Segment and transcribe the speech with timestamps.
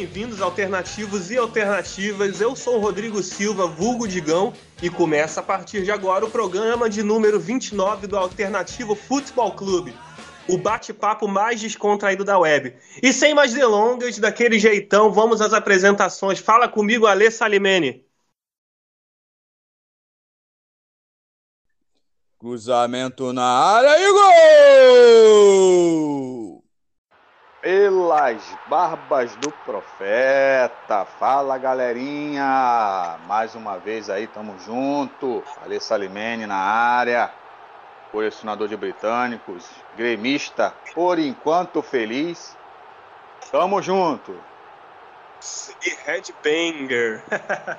[0.00, 2.40] bem-vindos, alternativos e alternativas.
[2.40, 6.88] Eu sou o Rodrigo Silva, vulgo Digão, e começa a partir de agora o programa
[6.88, 9.94] de número 29 do Alternativo Futebol Clube,
[10.48, 12.74] o bate-papo mais descontraído da web.
[13.02, 16.38] E sem mais delongas, daquele jeitão, vamos às apresentações.
[16.38, 18.02] Fala comigo, Alê Salimene.
[22.38, 25.99] Cruzamento na área e gol!
[27.60, 31.04] Pelas barbas do profeta.
[31.04, 33.18] Fala, galerinha.
[33.26, 35.44] Mais uma vez aí, tamo junto.
[35.60, 37.30] Ale Salimene na área.
[38.10, 39.68] Colecionador de britânicos.
[39.94, 42.56] Gremista, por enquanto feliz.
[43.52, 44.49] Tamo junto.
[45.86, 47.24] E Headbanger.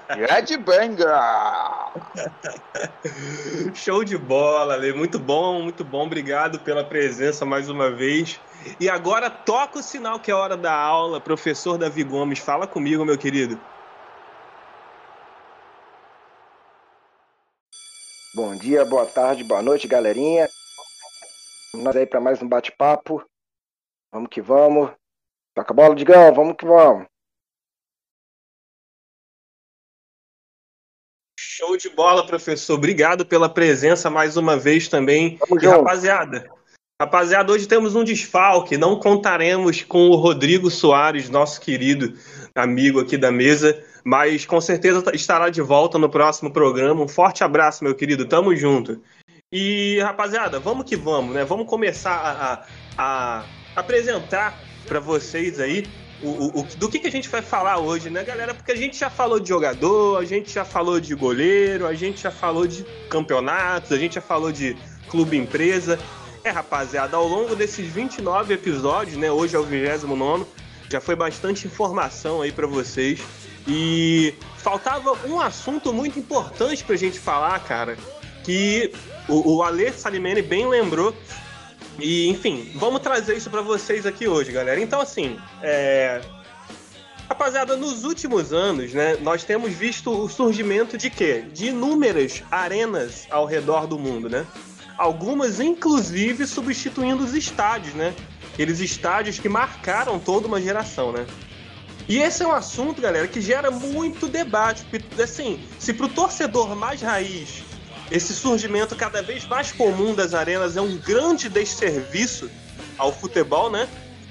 [0.09, 1.07] Headbanger.
[3.73, 4.93] Show de bola, Ale.
[4.93, 6.05] Muito bom, muito bom.
[6.05, 8.39] Obrigado pela presença mais uma vez.
[8.79, 11.19] E agora toca o sinal que é hora da aula.
[11.19, 13.59] Professor Davi Gomes, fala comigo, meu querido.
[18.33, 20.47] Bom dia, boa tarde, boa noite, galerinha.
[21.75, 23.23] Nós aí para mais um bate-papo.
[24.11, 24.89] Vamos que vamos.
[25.53, 27.10] Toca a bola, Digão, vamos que vamos.
[31.61, 32.73] Show de bola, professor.
[32.73, 35.37] Obrigado pela presença mais uma vez também.
[35.45, 35.69] E, junto.
[35.69, 36.49] rapaziada,
[36.99, 38.77] rapaziada, hoje temos um desfalque.
[38.77, 42.15] Não contaremos com o Rodrigo Soares, nosso querido
[42.55, 47.03] amigo aqui da mesa, mas com certeza estará de volta no próximo programa.
[47.03, 48.25] Um forte abraço, meu querido.
[48.25, 48.99] Tamo junto.
[49.53, 51.45] E, rapaziada, vamos que vamos, né?
[51.45, 52.53] Vamos começar a,
[52.97, 53.45] a- a
[53.79, 55.85] apresentar para vocês aí
[56.23, 58.53] o, o- do que, que a gente vai falar hoje, né, galera?
[58.53, 62.21] Porque a gente já falou de jogador, a gente já falou de goleiro, a gente
[62.21, 64.75] já falou de campeonatos, a gente já falou de
[65.09, 65.99] clube empresa.
[66.43, 69.31] É, rapaziada, ao longo desses 29 episódios, né?
[69.31, 70.45] Hoje é o 29,
[70.89, 73.19] já foi bastante informação aí para vocês.
[73.67, 77.95] E faltava um assunto muito importante pra gente falar, cara,
[78.43, 78.91] que
[79.29, 81.13] o, o Ale Salimene bem lembrou.
[82.01, 84.81] E, enfim, vamos trazer isso pra vocês aqui hoje, galera.
[84.81, 86.19] Então, assim, é...
[87.29, 91.45] Rapaziada, nos últimos anos, né, nós temos visto o surgimento de quê?
[91.53, 94.45] De inúmeras arenas ao redor do mundo, né?
[94.97, 98.13] Algumas, inclusive, substituindo os estádios, né?
[98.51, 101.25] Aqueles estádios que marcaram toda uma geração, né?
[102.09, 104.85] E esse é um assunto, galera, que gera muito debate.
[105.21, 107.63] Assim, se pro torcedor mais raiz
[108.11, 112.51] esse surgimento cada vez mais comum das arenas é um grande desserviço
[112.97, 113.87] ao futebol, né?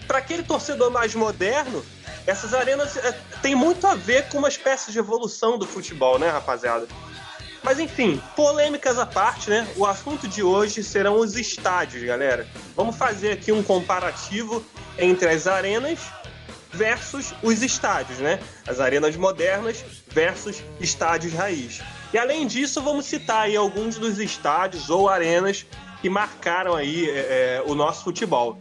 [0.07, 1.83] Para aquele torcedor mais moderno,
[2.27, 6.29] essas arenas é, têm muito a ver com uma espécie de evolução do futebol, né,
[6.29, 6.87] rapaziada?
[7.63, 9.67] Mas enfim, polêmicas à parte, né?
[9.77, 12.47] O assunto de hoje serão os estádios, galera.
[12.77, 14.65] Vamos fazer aqui um comparativo
[14.99, 16.01] entre as arenas
[16.71, 18.41] versus os estádios, né?
[18.67, 21.81] As arenas modernas versus estádios raiz.
[22.13, 25.65] E além disso, vamos citar aí alguns dos estádios ou arenas
[26.01, 27.19] que marcaram aí é,
[27.59, 28.59] é, o nosso futebol.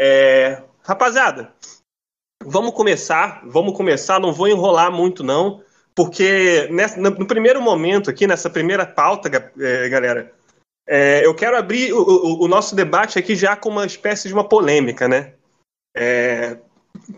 [0.00, 1.52] É, rapaziada,
[2.42, 5.62] vamos começar, vamos começar, não vou enrolar muito não,
[5.94, 9.28] porque nessa- no, primeiro momento aqui, nessa primeira pauta,
[9.60, 10.32] é, galera,
[10.86, 14.34] é, eu quero abrir o, o- o nosso debate aqui já com uma espécie de
[14.34, 15.34] uma polêmica, né?
[15.96, 16.58] É,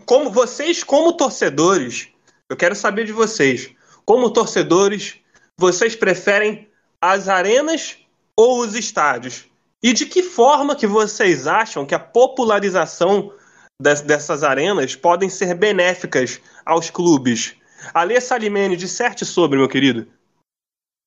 [0.05, 2.09] como vocês, como torcedores,
[2.49, 3.73] eu quero saber de vocês,
[4.05, 5.19] como torcedores,
[5.57, 6.69] vocês preferem
[7.01, 7.97] as arenas
[8.35, 9.45] ou os estádios?
[9.83, 13.35] E de que forma que vocês acham que a popularização
[13.79, 17.55] des- dessas arenas podem ser benéficas aos clubes?
[17.93, 20.11] Alê Salimene, disserte sobre, meu querido.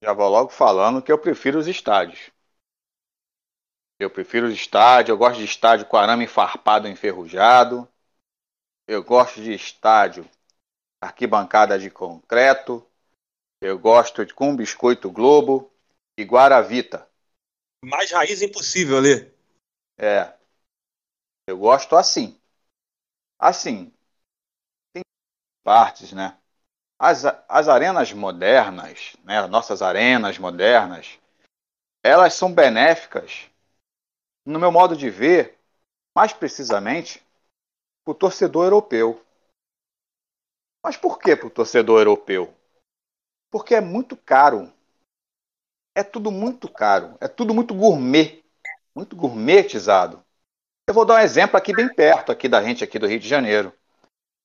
[0.02, 2.30] Já vou logo falando que eu prefiro os estádios.
[3.98, 7.86] Eu prefiro os estádios, eu gosto de estádio com arame farpado enferrujado.
[8.88, 10.28] Eu gosto de estádio
[11.00, 12.86] arquibancada de concreto.
[13.60, 15.72] Eu gosto de com biscoito Globo
[16.16, 17.08] e Guaravita.
[17.82, 19.30] Mais raiz impossível, Alê.
[19.98, 20.34] É.
[21.46, 22.38] Eu gosto assim.
[23.38, 23.92] Assim.
[24.92, 25.02] Tem
[25.62, 26.38] partes, né?
[26.98, 29.46] As, as arenas modernas, né?
[29.46, 31.18] Nossas arenas modernas,
[32.02, 33.50] elas são benéficas,
[34.44, 35.58] no meu modo de ver,
[36.14, 37.22] mais precisamente,
[38.04, 39.24] para o torcedor europeu.
[40.82, 42.54] Mas por que para o torcedor europeu?
[43.50, 44.72] Porque é muito caro.
[45.94, 47.16] É tudo muito caro.
[47.20, 48.42] É tudo muito gourmet.
[48.94, 50.24] Muito gourmetizado.
[50.88, 53.28] Eu vou dar um exemplo aqui bem perto aqui da gente aqui do Rio de
[53.28, 53.72] Janeiro.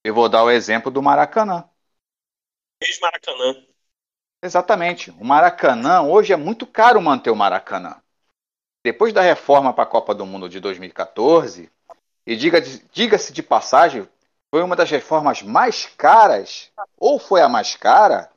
[0.04, 1.68] Eu vou dar o exemplo do Maracanã.
[2.82, 3.66] Ex-Maracanã.
[4.44, 5.10] Exatamente.
[5.12, 8.00] O Maracanã, hoje é muito caro manter o Maracanã.
[8.84, 11.72] Depois da reforma para a Copa do Mundo de 2014,
[12.28, 14.08] e diga-se diga de passagem,
[14.56, 18.32] foi uma das reformas mais caras, ou foi a mais cara,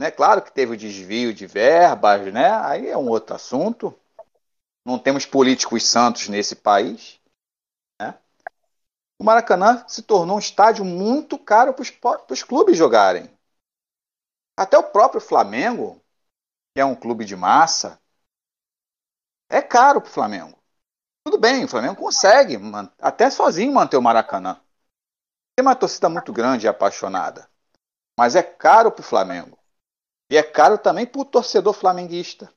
[0.00, 0.08] né?
[0.08, 2.48] Claro que teve o desvio de verbas, né?
[2.64, 3.92] Aí é um outro assunto.
[4.86, 7.20] Não temos políticos santos nesse país.
[8.00, 8.16] Né?
[9.20, 13.28] O Maracanã se tornou um estádio muito caro para os clubes jogarem.
[14.56, 16.00] Até o próprio Flamengo,
[16.72, 18.00] que é um clube de massa,
[19.50, 20.56] é caro para o Flamengo.
[21.24, 22.56] Tudo bem, o Flamengo consegue,
[23.00, 24.56] até sozinho, manter o Maracanã.
[25.58, 27.50] Tem uma torcida muito grande e apaixonada.
[28.16, 29.58] Mas é caro para o Flamengo.
[30.30, 32.48] E é caro também para o torcedor flamenguista.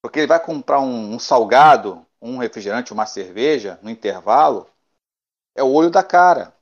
[0.00, 4.66] Porque ele vai comprar um, um, salgado, um refrigerante, uma cerveja no intervalo.
[5.54, 6.56] É o olho da cara.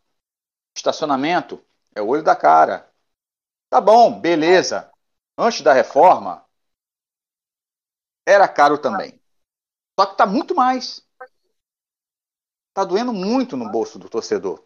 [0.77, 2.91] Estacionamento é o olho da cara.
[3.71, 4.91] Tá bom, beleza.
[5.39, 6.45] Antes da reforma,
[8.27, 9.21] era caro também.
[10.01, 11.04] Só que tá muito mais.
[12.75, 14.63] Tá doendo muito no bolso do torcedor.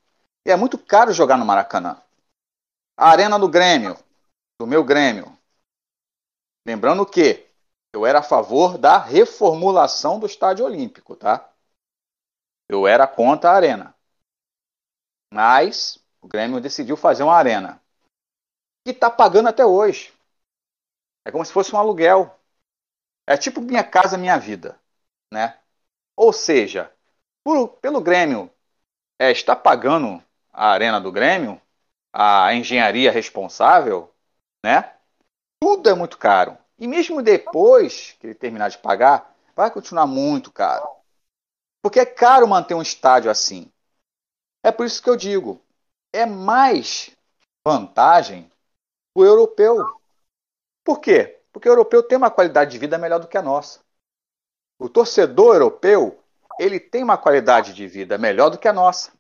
[0.47, 2.03] E é muito caro jogar no Maracanã.
[2.97, 3.97] A Arena do Grêmio,
[4.59, 5.39] do meu Grêmio.
[6.67, 7.47] Lembrando que
[7.93, 11.53] eu era a favor da reformulação do Estádio Olímpico, tá?
[12.67, 13.95] Eu era contra a Arena.
[15.33, 17.83] Mas o Grêmio decidiu fazer uma arena
[18.85, 20.13] que está pagando até hoje.
[21.27, 22.35] É como se fosse um aluguel.
[23.27, 24.81] É tipo minha casa, minha vida,
[25.31, 25.61] né?
[26.17, 26.91] Ou seja,
[27.45, 28.51] por, pelo Grêmio
[29.19, 31.61] é, está pagando a arena do Grêmio,
[32.13, 34.13] a engenharia responsável,
[34.65, 34.95] né?
[35.61, 36.57] Tudo é muito caro.
[36.79, 40.89] E mesmo depois que ele terminar de pagar, vai continuar muito caro.
[41.83, 43.71] Porque é caro manter um estádio assim.
[44.63, 45.61] É por isso que eu digo,
[46.13, 47.11] é mais
[47.67, 48.51] vantagem
[49.15, 50.01] o europeu.
[50.85, 51.41] Por quê?
[51.53, 53.81] Porque o europeu tem uma qualidade de vida melhor do que a nossa.
[54.79, 56.18] O torcedor europeu,
[56.59, 59.13] ele tem uma qualidade de vida melhor do que a nossa.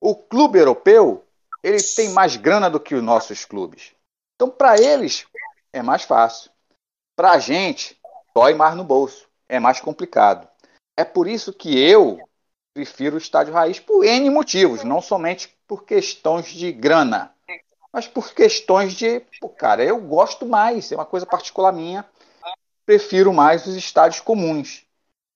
[0.00, 1.24] O clube europeu,
[1.62, 3.92] ele tem mais grana do que os nossos clubes.
[4.34, 5.26] Então, para eles,
[5.72, 6.50] é mais fácil.
[7.16, 8.00] Para a gente,
[8.34, 9.28] dói mais no bolso.
[9.48, 10.48] É mais complicado.
[10.96, 12.18] É por isso que eu
[12.72, 17.34] prefiro o estádio raiz por N motivos, não somente por questões de grana
[17.92, 22.08] mas por questões de, pô, cara, eu gosto mais, é uma coisa particular minha,
[22.86, 24.86] prefiro mais os estádios comuns,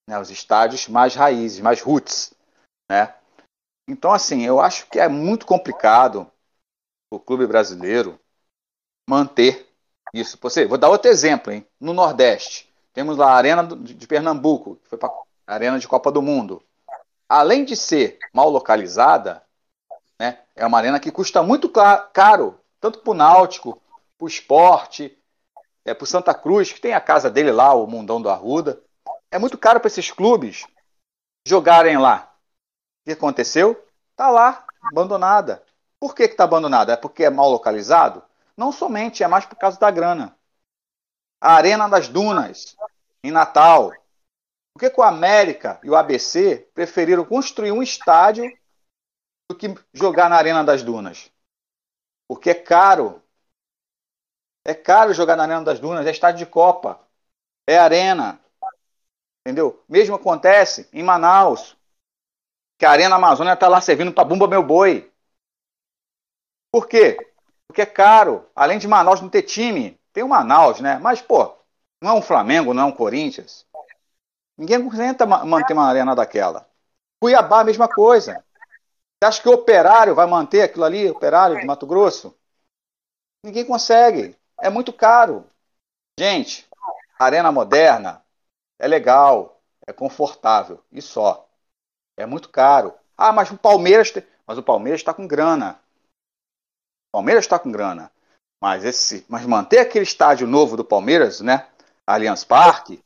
[0.08, 2.34] né, os estádios mais raízes, mais roots,
[2.88, 3.14] né?
[3.88, 6.30] Então, assim, eu acho que é muito complicado
[7.10, 8.18] o clube brasileiro
[9.08, 9.68] manter
[10.12, 10.38] isso.
[10.40, 11.66] Você, vou dar outro exemplo, hein?
[11.78, 15.10] No Nordeste, temos lá a Arena de Pernambuco, que foi para
[15.46, 16.62] a Arena de Copa do Mundo.
[17.28, 19.42] Além de ser mal localizada,
[20.18, 20.38] né?
[20.54, 23.80] É uma arena que custa muito caro, tanto para o Náutico,
[24.16, 25.18] para o esporte,
[25.84, 28.80] é, para o Santa Cruz, que tem a casa dele lá, o Mundão do Arruda.
[29.34, 30.64] É muito caro para esses clubes
[31.44, 32.32] jogarem lá.
[33.00, 33.84] O que aconteceu?
[34.12, 35.66] Está lá, abandonada.
[35.98, 36.92] Por que está abandonada?
[36.92, 38.22] É porque é mal localizado?
[38.56, 40.38] Não somente, é mais por causa da grana.
[41.40, 42.76] A Arena das Dunas,
[43.24, 43.90] em Natal.
[44.72, 48.56] Por que, que o América e o ABC preferiram construir um estádio
[49.50, 51.28] do que jogar na Arena das Dunas.
[52.28, 53.20] Porque é caro.
[54.64, 57.04] É caro jogar na Arena das Dunas, é estádio de Copa.
[57.66, 58.43] É arena.
[59.44, 59.84] Entendeu?
[59.86, 61.76] Mesmo acontece em Manaus.
[62.78, 65.12] Que a Arena Amazônia está lá servindo para Bumba Meu Boi.
[66.72, 67.18] Por quê?
[67.68, 68.48] Porque é caro.
[68.56, 70.98] Além de Manaus não ter time, tem o Manaus, né?
[70.98, 71.54] Mas, pô,
[72.00, 73.66] não é um Flamengo, não é um Corinthians.
[74.56, 76.66] Ninguém tenta manter uma arena daquela.
[77.20, 78.42] Cuiabá, a mesma coisa.
[79.22, 82.36] Você acha que o operário vai manter aquilo ali, operário de Mato Grosso?
[83.44, 84.36] Ninguém consegue.
[84.60, 85.46] É muito caro.
[86.18, 86.68] Gente,
[87.18, 88.23] arena moderna
[88.78, 91.48] é legal, é confortável e só.
[92.16, 92.94] É muito caro.
[93.16, 94.24] Ah, mas o Palmeiras, tem...
[94.46, 95.80] mas o Palmeiras está com grana.
[97.08, 98.10] O Palmeiras está com grana.
[98.60, 101.68] Mas esse, mas manter aquele estádio novo do Palmeiras, né?
[102.06, 103.02] Allianz Parque,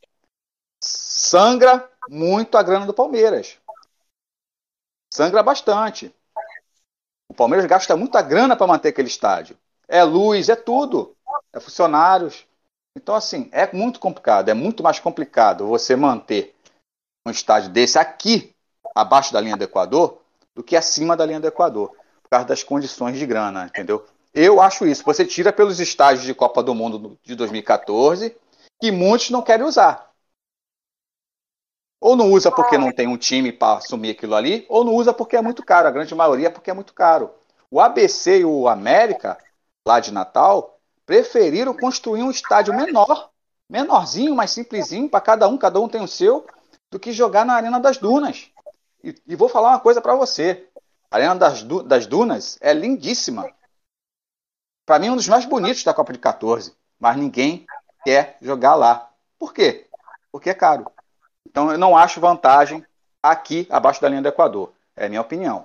[0.82, 3.58] sangra muito a grana do Palmeiras
[5.12, 6.14] sangra bastante.
[7.28, 9.58] O Palmeiras gasta muita grana para manter aquele estádio.
[9.86, 11.16] É luz, é tudo.
[11.52, 12.46] É funcionários.
[12.96, 14.48] Então, assim, é muito complicado.
[14.48, 16.54] É muito mais complicado você manter
[17.26, 18.54] um estádio desse aqui,
[18.94, 20.20] abaixo da linha do Equador,
[20.54, 21.90] do que acima da linha do Equador.
[22.22, 24.04] por causa das condições de grana, entendeu?
[24.34, 25.02] Eu acho isso.
[25.04, 28.36] Você tira pelos estágios de Copa do Mundo de 2014
[28.80, 30.08] que muitos não querem usar.
[32.00, 35.12] Ou não usa porque não tem um time para assumir aquilo ali, ou não usa
[35.12, 35.88] porque é muito caro.
[35.88, 37.30] A grande maioria é porque é muito caro.
[37.70, 39.36] O ABC e o América,
[39.86, 40.77] lá de Natal,
[41.08, 43.30] preferiram construir um estádio menor,
[43.66, 46.46] menorzinho, mais simplesinho, para cada um, cada um tem o seu,
[46.90, 48.50] do que jogar na Arena das Dunas.
[49.02, 50.68] E, e vou falar uma coisa para você.
[51.10, 53.50] A Arena das, du das Dunas é lindíssima.
[54.84, 56.74] Para mim, um dos mais bonitos da Copa de 14.
[57.00, 57.66] Mas ninguém
[58.04, 59.10] quer jogar lá.
[59.38, 59.86] Por quê?
[60.30, 60.92] Porque é caro.
[61.46, 62.84] Então, eu não acho vantagem
[63.22, 64.74] aqui abaixo da linha do Equador.
[64.94, 65.64] É a minha opinião.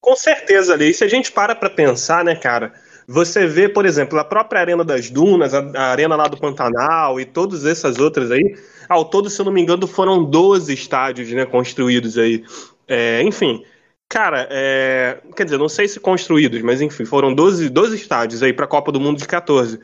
[0.00, 0.94] Com certeza, ali.
[0.94, 2.72] Se a gente para para pensar, né, cara?
[3.08, 7.20] Você vê, por exemplo, a própria Arena das Dunas, a, a Arena lá do Pantanal
[7.20, 8.56] e todas essas outras aí.
[8.88, 12.44] Ao todo, se eu não me engano, foram 12 estádios né, construídos aí.
[12.88, 13.64] É, enfim,
[14.08, 18.52] cara, é, quer dizer, não sei se construídos, mas enfim, foram 12, 12 estádios aí
[18.52, 19.78] para a Copa do Mundo de 14.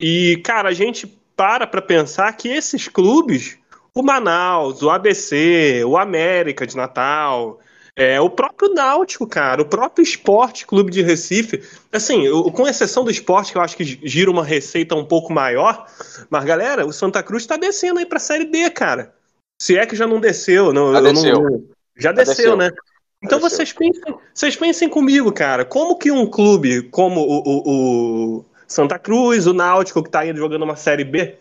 [0.00, 3.58] E, cara, a gente para para pensar que esses clubes,
[3.94, 7.58] o Manaus, o ABC, o América de Natal,
[8.00, 13.04] é, o próprio Náutico, cara, o próprio Esporte Clube de Recife, assim, o, com exceção
[13.04, 15.86] do esporte, que eu acho que gira uma receita um pouco maior,
[16.30, 19.12] mas galera, o Santa Cruz tá descendo aí pra Série D, cara.
[19.60, 21.42] Se é que já não desceu, não, já, desceu.
[21.42, 21.58] Não,
[21.94, 22.70] já, já desceu, desceu, né?
[23.22, 28.44] Então vocês pensem, vocês pensem comigo, cara, como que um clube como o, o, o
[28.66, 31.36] Santa Cruz, o Náutico, que tá aí jogando uma Série B,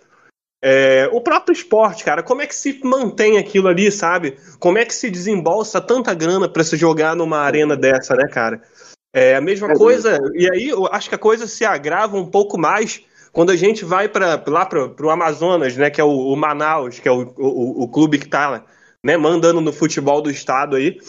[0.62, 4.38] é, o próprio esporte, cara, como é que se mantém aquilo ali, sabe?
[4.60, 8.62] Como é que se desembolsa tanta grana para se jogar numa arena dessa, né, cara?
[9.14, 12.30] É a mesma é coisa, e aí eu acho que a coisa se agrava um
[12.30, 16.10] pouco mais quando a gente vai para lá para o Amazonas, né, que é o,
[16.10, 18.64] o Manaus, que é o, o, o, clube que tá
[19.04, 21.00] né, mandando no futebol do estado aí.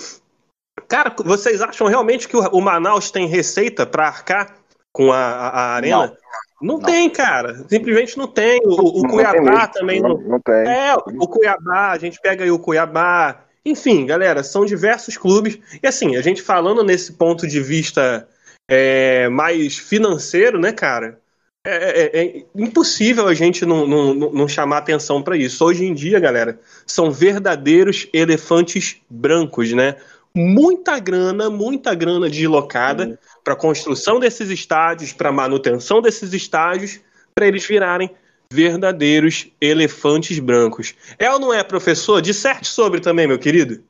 [0.89, 4.57] Cara, vocês acham realmente que o, Manaus tem receita para arcar
[4.93, 6.07] com a, a, a arena?
[6.07, 6.17] Não.
[6.61, 7.65] Não, não, tem, cara.
[7.69, 8.61] Simplesmente não tem.
[8.65, 10.19] O, o não Cuiabá tem também não.
[10.19, 10.69] Não tem.
[10.69, 13.45] É, o Cuiabá, a gente pega aí o Cuiabá.
[13.65, 15.59] Enfim, galera, são diversos clubes.
[15.83, 18.29] E assim, a gente falando nesse ponto de vista
[18.69, 21.19] é, mais financeiro, né, cara?
[21.67, 25.63] É, é, é impossível a gente não, não, não chamar atenção para isso.
[25.65, 29.97] Hoje em dia, galera, são verdadeiros elefantes brancos, né?
[30.35, 37.01] Muita grana, muita grana deslocada para a construção desses estádios, para a manutenção desses estádios,
[37.35, 38.15] para eles virarem
[38.53, 40.97] verdadeiros elefantes brancos.
[41.19, 42.21] É ou não é, professor?
[42.21, 43.85] Disserte sobre também, meu querido.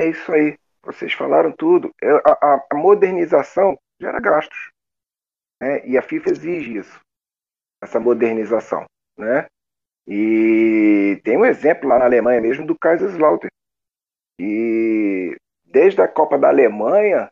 [0.00, 0.56] É isso aí.
[0.82, 1.90] Vocês falaram tudo.
[2.02, 4.70] É, a, a, modernização gera gastos.
[5.60, 5.86] Né?
[5.86, 7.00] E a FIFA exige isso.
[7.82, 8.86] Essa modernização.
[9.18, 9.46] Né?
[10.06, 13.50] E tem um exemplo lá na Alemanha mesmo do Kaiserslautern.
[14.40, 17.28] E desde a Copa da Alemanha,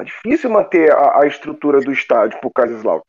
[0.00, 3.08] é difícil manter a, a estrutura do estádio para o Kaiserslautern.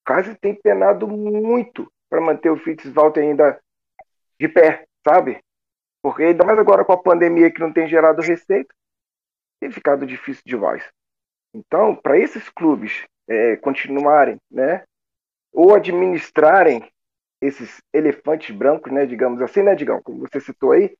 [0.00, 3.60] O Kaiser tem penado muito para manter o Fitzwalter ainda
[4.38, 5.40] de pé, sabe?
[6.02, 8.74] Porque ainda mais agora com a pandemia que não tem gerado receita,
[9.60, 10.84] tem ficado difícil demais.
[11.54, 14.84] Então, para esses clubes é, continuarem, né,
[15.52, 16.90] ou administrarem
[17.40, 20.96] esses elefantes brancos, né, digamos assim, né, Digão, como você citou aí,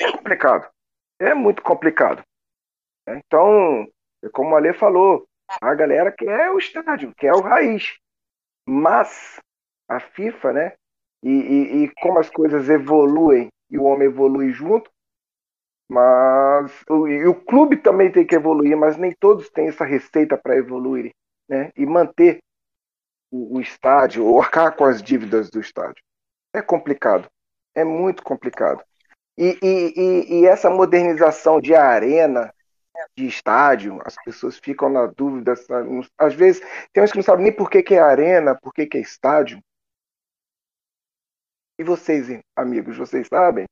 [0.00, 0.68] é complicado.
[1.18, 2.22] É muito complicado.
[3.08, 3.86] Então,
[4.32, 5.26] como o Ale falou,
[5.60, 7.96] a galera quer o estádio, quer o raiz.
[8.68, 9.40] Mas
[9.88, 10.72] a FIFA, né?
[11.22, 14.90] E, e, e como as coisas evoluem e o homem evolui junto,
[15.88, 20.36] mas o, e o clube também tem que evoluir, mas nem todos têm essa receita
[20.36, 21.12] para evoluir,
[21.48, 21.70] né?
[21.76, 22.38] E manter
[23.30, 26.02] o, o estádio ou arcar com as dívidas do estádio.
[26.52, 27.28] É complicado,
[27.74, 28.82] é muito complicado.
[29.38, 32.52] E, e, e, essa modernização de arena,
[33.16, 35.54] de estádio, as pessoas ficam na dúvida.
[36.18, 36.62] Às vezes,
[36.92, 39.00] tem uns que não sabem nem por que, que é arena, por que, que é
[39.00, 39.60] estádio.
[41.78, 43.66] E vocês, amigos, vocês sabem?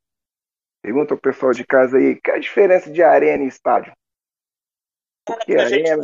[0.82, 3.92] Pergunta ao pessoal de casa aí, qual é a diferença de arena e estádio?
[5.24, 6.02] Por que arena?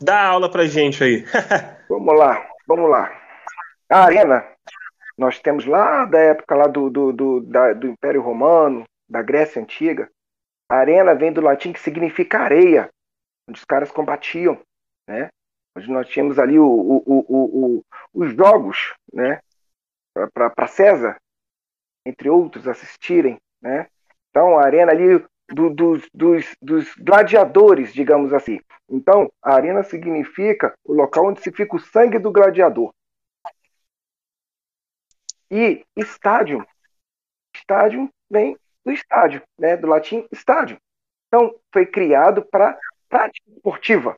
[0.00, 1.24] Dá aula pra gente aí.
[1.88, 3.10] vamos lá, vamos lá.
[3.88, 4.44] A arena,
[5.16, 9.62] nós temos lá da época lá do, do, do, da, do Império Romano, da Grécia
[9.62, 10.10] Antiga,
[10.76, 12.90] arena vem do latim que significa areia,
[13.48, 14.60] onde os caras combatiam,
[15.06, 15.28] né?
[15.76, 19.40] Onde nós tínhamos ali o, o, o, os jogos, né?
[20.34, 21.16] Para César,
[22.04, 23.88] entre outros, assistirem, né?
[24.30, 28.60] Então, a arena ali do, dos, dos, dos gladiadores, digamos assim.
[28.88, 32.92] Então, a arena significa o local onde se fica o sangue do gladiador.
[35.50, 36.66] E estádio.
[37.54, 38.56] Estádio vem
[38.88, 39.76] do estádio, né?
[39.76, 40.78] Do latim estádio.
[41.28, 42.76] Então, foi criado para
[43.08, 44.16] prática esportiva.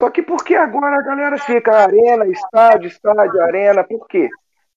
[0.00, 3.84] Só que por que agora a galera fica arena, estádio, estádio, arena?
[3.84, 4.28] Por quê?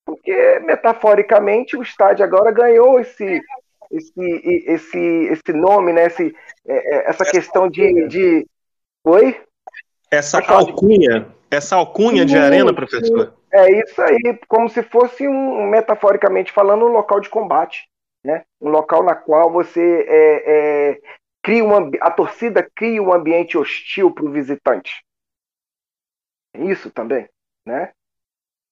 [0.04, 3.42] Porque, metaforicamente, o estádio agora ganhou esse,
[3.90, 6.06] esse, esse, esse nome, né?
[6.06, 6.34] Esse,
[6.66, 8.46] é, é, essa questão de, de.
[9.04, 9.40] Oi?
[10.10, 13.34] Essa alcunha, essa alcunha de arena, professor.
[13.52, 17.88] É isso aí, como se fosse um, metaforicamente falando, um local de combate.
[18.26, 18.44] Né?
[18.60, 21.00] Um local na qual você é, é,
[21.40, 25.04] cria uma, a torcida cria um ambiente hostil para o visitante.
[26.52, 27.28] Isso também,
[27.64, 27.92] né?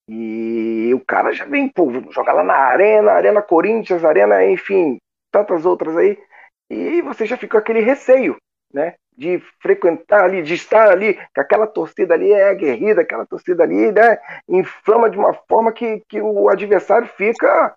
[0.08, 4.98] E o cara já vem, pô, jogar lá na Arena, Arena Corinthians, Arena, enfim,
[5.30, 6.18] tantas outras aí.
[6.68, 8.36] E você já fica com aquele receio,
[8.72, 8.96] né?
[9.16, 13.92] De frequentar ali, de estar ali, que aquela torcida ali é aguerrida, aquela torcida ali,
[13.92, 14.18] né?
[14.48, 17.72] Inflama de uma forma que, que o adversário fica,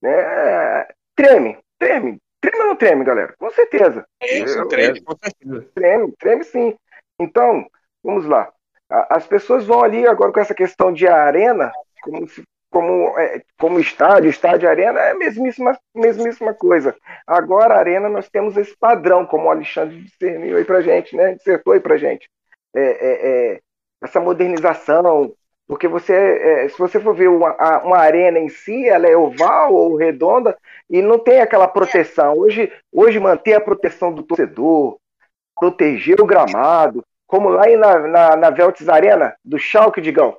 [0.00, 0.86] né?
[1.20, 2.18] Treme, treme.
[2.40, 3.34] Treme ou não treme, galera?
[3.38, 4.06] Com certeza.
[4.22, 5.68] Isso, treme, com certeza.
[5.74, 6.74] Treme, treme sim.
[7.20, 7.66] Então,
[8.02, 8.50] vamos lá.
[8.88, 11.70] As pessoas vão ali agora com essa questão de arena,
[12.02, 12.26] como,
[12.70, 16.96] como, é, como estádio, estádio arena, é a mesmíssima, mesmíssima coisa.
[17.26, 21.34] Agora, a arena, nós temos esse padrão, como o Alexandre discerniu aí pra gente, né?
[21.34, 22.26] Dissertou aí pra gente.
[22.74, 23.60] É, é, é
[24.02, 25.34] essa modernização,
[25.70, 29.72] porque você, é, se você for ver uma, uma, arena em si, ela é oval
[29.72, 30.58] ou redonda
[30.90, 32.36] e não tem aquela proteção.
[32.36, 34.98] Hoje, hoje manter a proteção do torcedor,
[35.56, 40.36] proteger o gramado, como lá na, na, na Veltz Arena, do Schalke, Digão,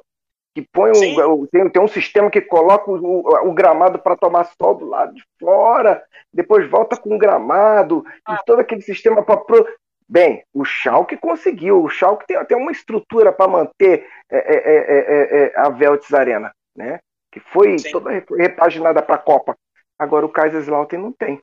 [0.54, 4.76] que põe um, tem, tem um sistema que coloca o, o gramado para tomar sol
[4.76, 9.38] do lado de fora, depois volta com o gramado, e todo aquele sistema para.
[9.38, 9.66] Pro...
[10.12, 15.00] Bem, o Schalke conseguiu, o Schalke tem até uma estrutura para manter é é, é,
[15.00, 17.00] é, é, a Veltz Arena, né?
[17.32, 17.91] que foi Sim.
[17.94, 19.58] toda repaginada para a Copa.
[19.98, 21.41] Agora o Kaiserslautern não tem.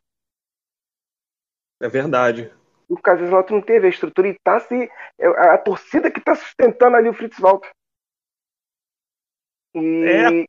[1.80, 2.52] É verdade
[2.88, 6.96] o Kaiserslautern não teve a estrutura e tá se é, a, torcida que está sustentando
[6.96, 7.70] ali o Fritz Walter.
[9.74, 10.46] E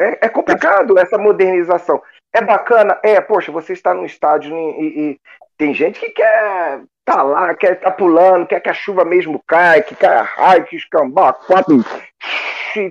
[0.00, 0.26] é.
[0.26, 0.28] é.
[0.28, 2.02] Complicado essa modernização.
[2.32, 5.20] É bacana, é, poxa, você está num estádio e, e
[5.58, 9.82] tem gente que quer tá lá, quer tá pulando, quer que a chuva mesmo caia,
[9.82, 11.84] que caia raio, que escambar, quatro,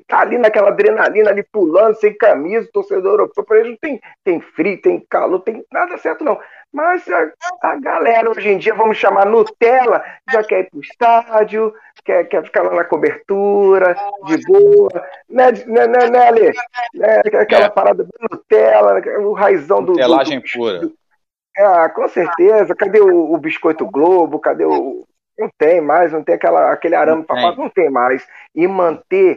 [0.08, 4.82] tá ali naquela adrenalina ali pulando, sem camisa, torcedor europeu, por exemplo, tem, tem frio,
[4.82, 6.40] tem calor, tem nada certo não.
[6.74, 7.32] Mas a,
[7.62, 11.74] a, galera hoje em dia, vamos chamar Nutella, já quer ir pro estádio,
[12.06, 13.94] quer, quer ficar lá na cobertura,
[14.26, 14.90] de boa,
[15.30, 16.52] né, né, né, né Ale?
[16.94, 17.70] Né, aquela é.
[17.70, 19.92] parada do Nutella, o raizão do.
[19.92, 20.92] Nutelagem do, do, pura.
[21.58, 22.74] Ah, com certeza.
[22.74, 24.40] Cadê o, o biscoito Globo?
[24.40, 25.06] Cadê o.
[25.38, 28.26] Não tem mais, não tem aquela, aquele arame papado, não tem mais.
[28.56, 29.36] E manter,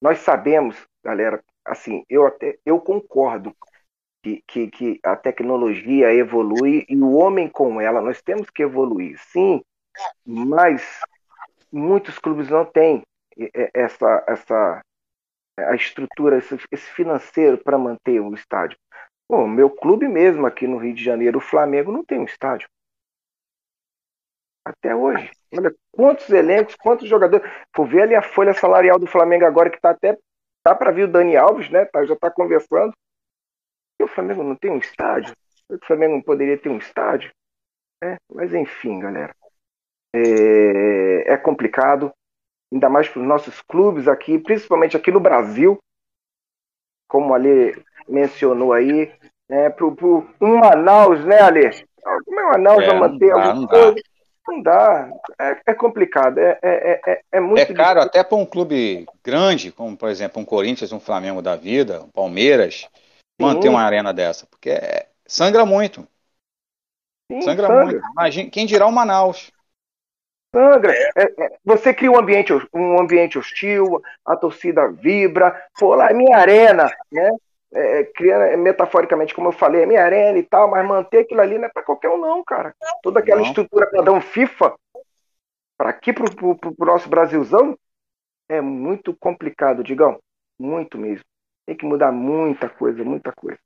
[0.00, 3.54] nós sabemos, galera, assim, eu até eu concordo
[4.24, 9.18] que, que, que a tecnologia evolui e o homem com ela, nós temos que evoluir,
[9.18, 9.62] sim,
[10.24, 11.00] mas
[11.70, 13.02] muitos clubes não têm
[13.74, 14.82] essa, essa
[15.58, 18.78] a estrutura, esse, esse financeiro para manter o estádio.
[19.28, 22.68] Pô, meu clube mesmo aqui no Rio de Janeiro, o Flamengo, não tem um estádio.
[24.64, 25.30] Até hoje.
[25.52, 27.46] Olha quantos elencos, quantos jogadores.
[27.76, 30.18] Vou ver ali a folha salarial do Flamengo agora, que está até.
[30.62, 31.84] Tá para vir o Dani Alves, né?
[31.84, 32.94] Tá, já está conversando.
[34.00, 35.34] E o Flamengo não tem um estádio?
[35.68, 37.32] O Flamengo não poderia ter um estádio?
[38.02, 39.34] É, mas enfim, galera.
[40.14, 42.12] É, é complicado,
[42.72, 45.78] ainda mais para os nossos clubes aqui, principalmente aqui no Brasil,
[47.08, 47.74] como ali
[48.08, 49.12] mencionou aí,
[49.48, 49.96] né, pro
[50.40, 51.86] um Manaus, né, Ale?
[52.24, 53.94] Como é o Manaus é, manter não dá, não dá.
[54.46, 57.60] Não dá, é, é complicado, é, é, é, é muito.
[57.60, 58.08] É caro difícil.
[58.08, 62.10] até para um clube grande, como por exemplo um Corinthians, um Flamengo da vida, um
[62.10, 62.86] Palmeiras,
[63.40, 66.06] manter uma arena dessa, porque é, sangra muito.
[67.30, 68.06] Sim, sangra, sangra, muito.
[68.12, 69.50] Imagina, quem dirá o Manaus.
[70.54, 70.92] Sangra.
[71.16, 75.60] É, é, você cria um ambiente, um ambiente hostil, a torcida vibra.
[75.78, 77.30] Pô, lá é minha arena, né?
[77.72, 81.20] É, é criando é, metaforicamente, como eu falei, é minha arena e tal, mas manter
[81.20, 82.72] aquilo ali não é para qualquer um, não, cara.
[83.02, 83.48] Toda aquela não.
[83.48, 84.76] estrutura padrão FIFA,
[85.76, 87.76] para aqui pro, pro nosso Brasilzão,
[88.48, 90.20] é muito complicado, Digão.
[90.56, 91.24] Muito mesmo.
[91.66, 93.58] Tem que mudar muita coisa, muita coisa.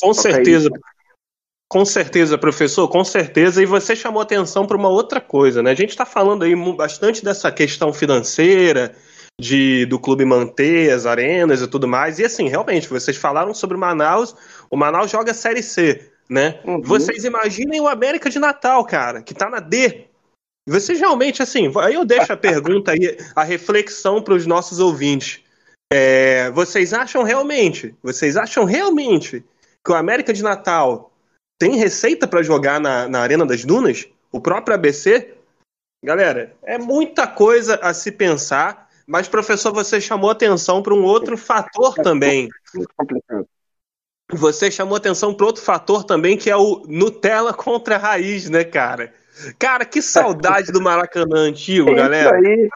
[0.00, 0.68] Com Só certeza.
[1.68, 3.62] Com certeza, professor, com certeza.
[3.62, 5.70] E você chamou atenção para uma outra coisa, né?
[5.70, 8.94] A gente está falando aí bastante dessa questão financeira,
[9.40, 12.18] de do clube manter as arenas e tudo mais.
[12.18, 14.36] E assim, realmente, vocês falaram sobre o Manaus.
[14.70, 16.60] O Manaus joga a Série C, né?
[16.64, 16.82] Uhum.
[16.82, 20.06] Vocês imaginem o América de Natal, cara, que tá na D.
[20.66, 25.43] Vocês realmente, assim, aí eu deixo a pergunta aí, a reflexão para os nossos ouvintes.
[25.92, 29.44] É, vocês acham realmente, vocês acham realmente
[29.84, 31.12] que o América de Natal
[31.58, 34.08] tem receita para jogar na, na Arena das Dunas?
[34.32, 35.34] O próprio ABC?
[36.02, 41.36] Galera, é muita coisa a se pensar, mas, professor, você chamou atenção para um outro
[41.36, 42.48] fator também.
[44.32, 48.64] Você chamou atenção para outro fator também, que é o Nutella contra a raiz, né,
[48.64, 49.12] cara?
[49.58, 52.40] Cara, que saudade do Maracanã antigo, É galera.
[52.40, 52.68] Isso aí,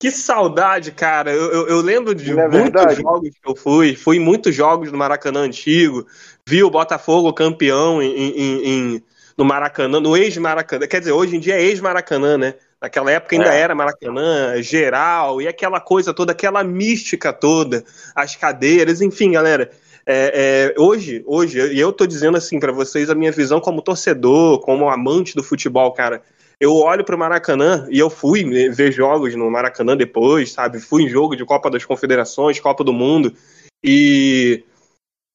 [0.00, 1.30] Que saudade, cara.
[1.30, 3.94] Eu, eu- eu lembro de Não é muitos jogos que eu fui.
[3.94, 6.06] Fui em muitos jogos no Maracanã antigo.
[6.46, 9.02] Vi o Botafogo campeão em, em- em-
[9.36, 10.86] no Maracanã, no ex-Maracanã.
[10.86, 12.54] Quer dizer, hoje em dia é ex-Maracanã, né?
[12.80, 13.60] Naquela época ainda É.
[13.60, 17.84] era Maracanã, geral, e aquela coisa toda, aquela mística toda,
[18.16, 19.70] as cadeiras, enfim, galera.
[20.06, 23.82] É, é, hoje, hoje, e eu tô dizendo assim pra vocês a minha visão como
[23.82, 26.22] torcedor, como amante do futebol, cara.
[26.60, 30.78] Eu olho pro Maracanã e eu fui ver jogos no Maracanã depois, sabe?
[30.78, 33.34] Fui em jogo de Copa das Confederações, Copa do Mundo.
[33.82, 34.62] E,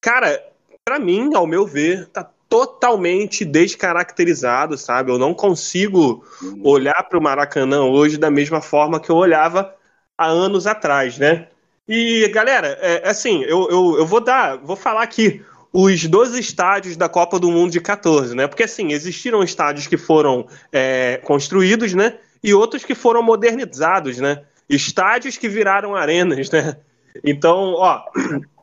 [0.00, 0.40] cara,
[0.84, 5.10] pra mim, ao meu ver, tá totalmente descaracterizado, sabe?
[5.10, 6.24] Eu não consigo
[6.62, 9.74] olhar pro Maracanã hoje da mesma forma que eu olhava
[10.16, 11.48] há anos atrás, né?
[11.88, 16.96] E, galera, é, assim, eu, eu, eu vou dar, vou falar aqui os 12 estádios
[16.96, 18.46] da Copa do Mundo de 14, né?
[18.46, 22.18] Porque, assim, existiram estádios que foram é, construídos, né?
[22.42, 24.44] E outros que foram modernizados, né?
[24.68, 26.78] Estádios que viraram arenas, né?
[27.24, 28.04] Então, ó,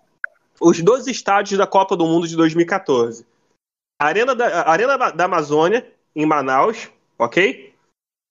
[0.59, 3.25] os 12 estádios da Copa do Mundo de 2014.
[4.01, 5.85] Arena da, a Arena da- Amazônia,
[6.15, 7.73] em Manaus, ok?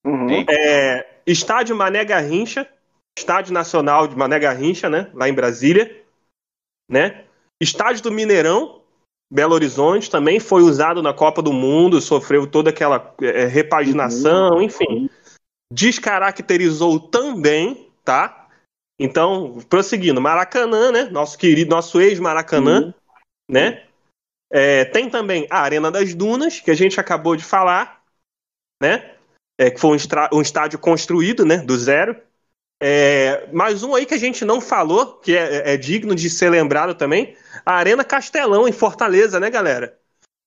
[0.04, 0.44] Uhum.
[0.48, 2.68] É, Estádio Mané Garrincha,
[3.16, 5.10] Estádio Nacional de Mané Garrincha, né?
[5.14, 6.04] Lá em Brasília,
[6.90, 7.24] né?
[7.62, 8.82] Estádio do Mineirão,
[9.30, 15.08] Belo Horizonte, também foi usado na Copa do Mundo, sofreu toda aquela é, repaginação, enfim.
[15.72, 18.48] Descaracterizou também, tá?
[18.98, 21.04] Então, prosseguindo, Maracanã, né?
[21.04, 22.92] Nosso querido, nosso ex-Maracanã,
[23.48, 23.86] né?
[24.52, 28.02] É, tem também a Arena das Dunas, que a gente acabou de falar,
[28.82, 29.14] né?
[29.58, 31.58] É, que foi um, um estádio construído, né?
[31.58, 32.20] Do zero.
[32.84, 36.50] É, mais um aí que a gente não falou, que é, é digno de ser
[36.50, 39.96] lembrado também, a Arena Castelão, em Fortaleza, né, galera?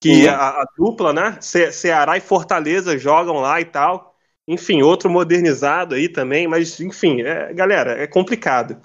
[0.01, 0.33] Que Uhum.
[0.33, 1.37] a, a dupla, né?
[1.39, 4.15] Ce- Ceará e Fortaleza jogam lá e tal.
[4.47, 8.77] Enfim, outro modernizado aí também, mas enfim, é, galera, é complicado.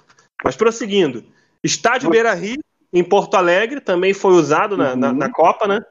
[0.43, 1.23] Mas prosseguindo,
[1.61, 2.57] Estádio Beira Rio,
[2.93, 5.17] em Porto Alegre, também foi usado na, na- Uhum.
[5.17, 5.81] na Copa, né?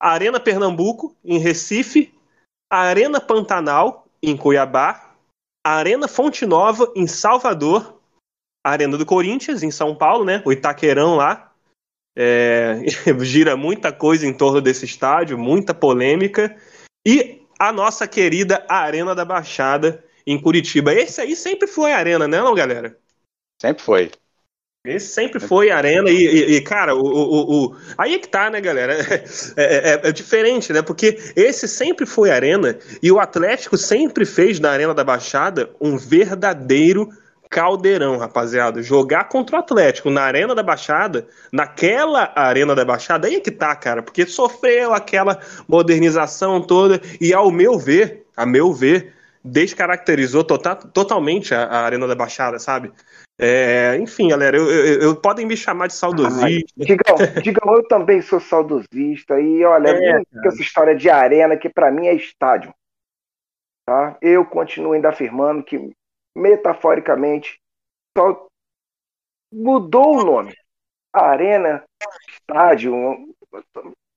[0.00, 2.14] Arena Pernambuco, em Recife,
[2.70, 5.07] Arena Pantanal, em Cuiabá,
[5.68, 8.00] a Arena Fonte Nova, em Salvador,
[8.64, 10.42] a Arena do Corinthians, em São Paulo, né?
[10.46, 11.52] O Itaquerão lá.
[12.16, 12.80] É,
[13.20, 16.56] gira muita coisa em torno desse estádio, muita polêmica.
[17.06, 20.94] E a nossa querida Arena da Baixada, em Curitiba.
[20.94, 22.98] Esse aí sempre foi a arena, né, não, galera?
[23.60, 24.10] Sempre foi.
[24.92, 28.48] Esse sempre foi arena e, e- e, cara, o, o- o- aí é que tá,
[28.50, 28.96] né, galera?
[29.56, 30.82] É, é- é diferente, né?
[30.82, 35.96] Porque esse sempre foi arena e o Atlético sempre fez da Arena da Baixada um
[35.96, 37.08] verdadeiro
[37.50, 38.82] caldeirão, rapaziada.
[38.82, 43.50] Jogar contra o Atlético na Arena da Baixada, naquela Arena da Baixada, aí é que
[43.50, 50.44] tá, cara, porque sofreu aquela modernização toda e, ao meu ver, a meu ver, descaracterizou
[50.44, 52.92] tota- totalmente a, a Arena da Baixada, sabe?
[53.40, 56.72] É, enfim, galera, eu, eu- eu- podem me chamar de saudosista.
[56.76, 61.90] Digam, digam, eu também sou saudosista e olha, É, essa história de arena que pra
[61.90, 62.74] mim é estádio.
[63.86, 64.18] Tá?
[64.20, 65.92] Eu continuo ainda afirmando que
[66.36, 67.60] metaforicamente
[68.16, 68.46] só
[69.52, 70.52] mudou o nome.
[71.12, 71.84] Arena,
[72.28, 72.92] estádio,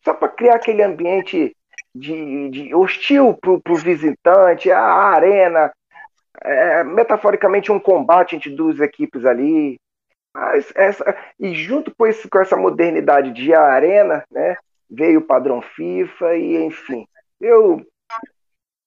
[0.03, 1.55] só para criar aquele ambiente
[1.95, 5.71] de, de hostil pro, pro visitante, a arena,
[6.43, 9.79] é, metaforicamente um combate entre duas equipes ali.
[10.33, 14.55] Mas essa, e junto com, esse, com essa modernidade de arena, né,
[14.89, 17.05] veio o padrão FIFA e enfim.
[17.39, 17.85] Eu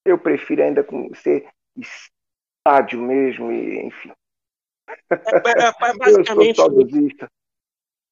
[0.04, 4.12] eu prefiro ainda com ser estádio mesmo e enfim.
[5.10, 7.28] É, é, é, Eu sou basicamente, saudosista.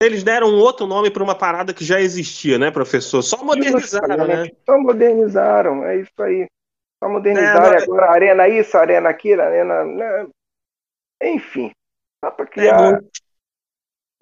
[0.02, 3.22] eles deram um outro nome para uma parada que já existia, né, professor?
[3.22, 4.50] Só modernizaram, né?
[4.64, 6.48] Só modernizaram, é isso aí.
[7.02, 9.84] Só modernizaram É, não- agora arena isso, arena aquilo, arena.
[9.84, 10.28] né?
[11.20, 11.72] Enfim.
[12.24, 12.92] Só para É criar.
[12.92, 13.10] muito,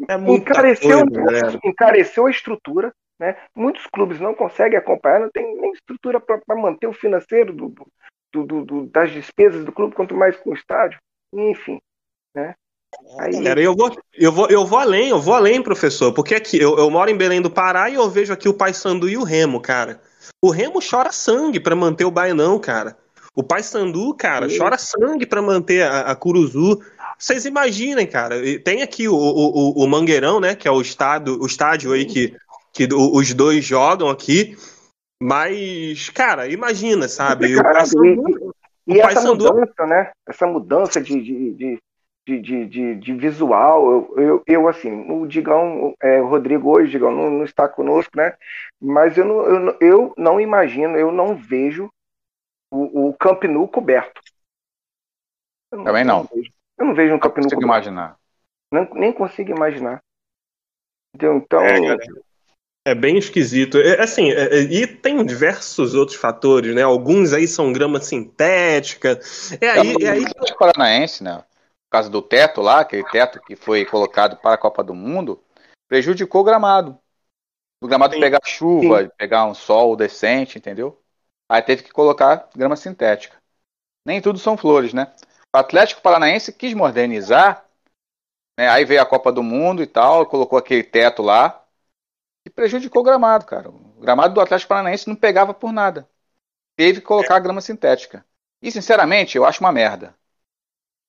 [0.08, 2.90] é muita encareceu, coisa, encareceu a estrutura.
[3.18, 3.36] Né?
[3.54, 7.68] Muitos clubes não conseguem acompanhar, não tem nem estrutura para manter o financeiro do,
[8.32, 10.98] do- do- do- das despesas do clube, quanto mais com o estádio.
[11.34, 11.78] Enfim.
[12.34, 12.54] Né?
[13.18, 16.58] Aí, Galera, eu vou, eu, vou, eu vou além, eu vou além, professor, porque aqui
[16.58, 19.22] eu, eu moro em Belém do Pará e eu vejo aqui o Paysandu e o
[19.22, 20.00] Remo, cara.
[20.42, 22.96] O Remo chora sangue para manter o Bainão, cara.
[23.34, 26.80] O Paysandu, cara, chora sangue para manter a, a Curuzu.
[27.18, 28.36] Vocês imaginem, cara.
[28.64, 29.18] Tem aqui o, o,
[29.80, 30.54] o- o Mangueirão, né?
[30.54, 32.36] Que é o, estado, o estádio aí que
[32.72, 34.56] que os dois jogam aqui.
[35.22, 37.56] Mas, cara, imagina, sabe?
[37.58, 38.52] O Paysandu,
[38.86, 40.10] e, e essa mudança, né?
[40.28, 41.78] Essa mudança de, de, de,
[42.38, 47.10] de, de, de visual, eu, eu, eu, assim, o Digão, é, o Rodrigo hoje, Digão,
[47.10, 48.36] não, não, está conosco, né?
[48.80, 51.90] Mas eu não, eu, eu não imagino, eu não vejo
[52.70, 54.20] o, o Camp Nou coberto.
[55.72, 56.20] Não, Também não.
[56.20, 57.64] Eu não vejo, eu não vejo um Camp Nou coberto.
[57.64, 58.16] imaginar.
[58.72, 60.00] Não, nem consigo imaginar.
[61.14, 61.38] Entendeu?
[61.38, 61.60] Então...
[61.62, 61.96] É,
[62.86, 63.78] é bem esquisito.
[63.78, 66.82] É, assim, é, é, e tem diversos outros fatores, né?
[66.82, 69.20] Alguns aí são grama sintética.
[69.60, 70.24] É aí, é, é aí...
[70.58, 71.44] Paranaense, né?
[71.90, 75.42] Causa do teto lá, aquele teto que foi colocado para a Copa do Mundo,
[75.88, 76.98] prejudicou o gramado.
[77.82, 78.20] O gramado Sim.
[78.20, 79.10] pegar chuva, Sim.
[79.18, 81.02] pegar um sol decente, entendeu?
[81.48, 83.36] Aí teve que colocar grama sintética.
[84.06, 85.12] Nem tudo são flores, né?
[85.52, 87.66] O Atlético Paranaense quis modernizar,
[88.58, 88.68] né?
[88.68, 91.60] aí veio a Copa do Mundo e tal, colocou aquele teto lá,
[92.46, 93.68] e prejudicou o gramado, cara.
[93.68, 96.08] O gramado do Atlético Paranaense não pegava por nada.
[96.76, 97.40] Teve que colocar é.
[97.40, 98.24] grama sintética.
[98.62, 100.14] E, sinceramente, eu acho uma merda.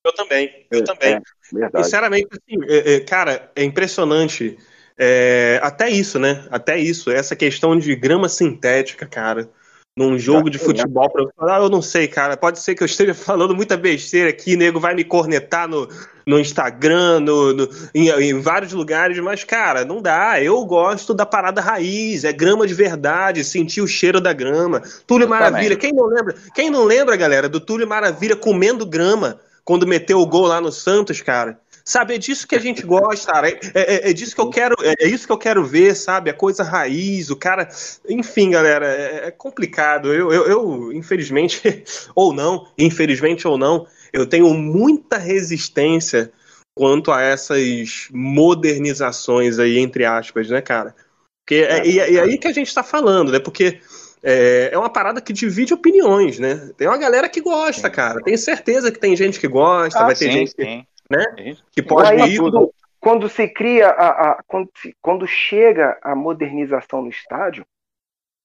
[0.04, 1.14] Eu também, eu é, também.
[1.14, 4.58] É, sinceramente, assim, é, é, cara, é impressionante.
[4.98, 6.46] É, até isso, né?
[6.52, 9.50] Até isso, essa questão de grama sintética, cara
[9.98, 12.38] num jogo de futebol ah, eu não sei, cara.
[12.38, 15.88] Pode ser que eu esteja falando muita besteira aqui, nego vai me cornetar no,
[16.26, 20.42] no Instagram, no, no em, em, vários lugares, mas, cara, não dá.
[20.42, 24.82] Eu gosto da parada raiz, é grama de verdade, sentir o cheiro da grama.
[25.06, 26.36] Túlio Maravilha, quem não lembra?
[26.56, 30.72] Quem não lembra, galera, do Túlio Maravilha comendo grama quando meteu o gol lá no
[30.72, 31.60] Santos, cara?
[31.84, 33.50] Sabe, é disso que a gente gosta, cara.
[33.50, 36.30] É, é, é, disso que eu quero, é, é, isso que eu quero ver, sabe?
[36.30, 37.68] A coisa raiz, o cara.
[38.08, 40.14] Enfim, galera, é, é complicado.
[40.14, 41.84] Eu, eu, eu, infelizmente,
[42.16, 46.32] ou não, infelizmente ou não, eu tenho muita resistência
[46.76, 50.96] quanto a essas modernizações aí, entre aspas, né, cara?
[51.44, 53.40] Porque é, e, e aí que a gente tá falando, né?
[53.40, 53.82] Porque
[54.24, 56.72] é, é uma parada que divide opiniões, né?
[56.78, 58.22] Tem uma galera que gosta, cara.
[58.22, 61.56] Tenho certeza que tem gente que gosta, ah, vai ter sim, gente que né?
[61.72, 67.02] Que pode aí, quando, quando se cria a, a quando, se, quando chega a modernização
[67.02, 67.66] no estádio,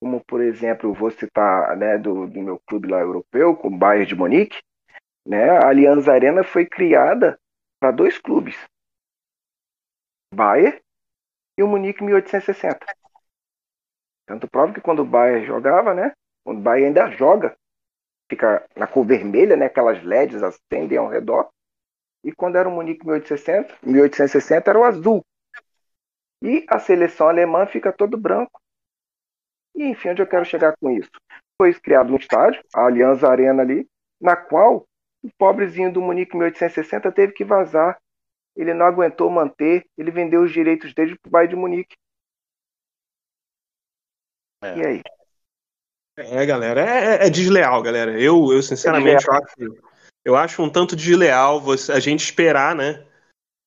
[0.01, 4.07] como por exemplo, vou citar né, do, do meu clube lá europeu, com o Bayern
[4.07, 4.61] de Munique,
[5.27, 7.39] né, a Allianz Arena foi criada
[7.81, 8.57] para dois clubes,
[10.35, 10.81] Bayern
[11.57, 12.85] e o Munique 1860.
[14.27, 16.13] Tanto prova que quando o Bayern jogava, né,
[16.45, 17.57] quando o Bayern ainda joga,
[18.29, 21.49] fica na cor vermelha, né, aquelas LEDs acendem ao redor,
[22.25, 25.25] e quando era o Munique 1860, 1860 era o azul.
[26.43, 28.61] E a seleção alemã fica todo branco.
[29.75, 31.11] E enfim, onde eu quero chegar com isso?
[31.57, 33.87] Foi criado um estádio, a Allianz Arena ali,
[34.21, 34.85] na qual
[35.23, 37.97] o pobrezinho do Munique 1860 teve que vazar.
[38.57, 41.97] Ele não aguentou manter, ele vendeu os direitos dele para o Bayern de Munique.
[44.63, 44.79] É.
[44.79, 45.03] E aí?
[46.19, 48.19] É, galera, é, é, é desleal, galera.
[48.19, 49.77] Eu, eu sinceramente é acho
[50.27, 53.05] eu acho um tanto desleal você, a gente esperar, né?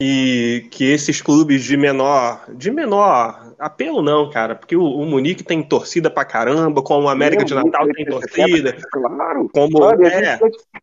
[0.01, 5.43] Que, que esses clubes de menor de menor apelo não, cara, porque o, o Munique
[5.43, 8.77] tem torcida pra caramba, como o América de Natal tem torcida.
[8.91, 9.49] Claro.
[9.53, 10.39] Como claro, é.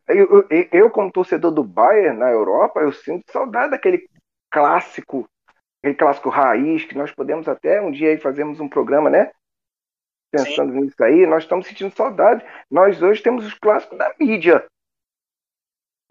[0.09, 4.07] eu, eu, eu, como torcedor do Bayern na Europa, eu sinto saudade daquele
[4.51, 5.27] clássico,
[5.83, 9.31] aquele clássico raiz que nós podemos até um dia aí fazermos um programa, né?
[10.31, 10.81] Pensando Sim.
[10.81, 12.45] nisso aí, nós estamos sentindo saudade.
[12.71, 14.67] Nós hoje temos os clássicos da mídia.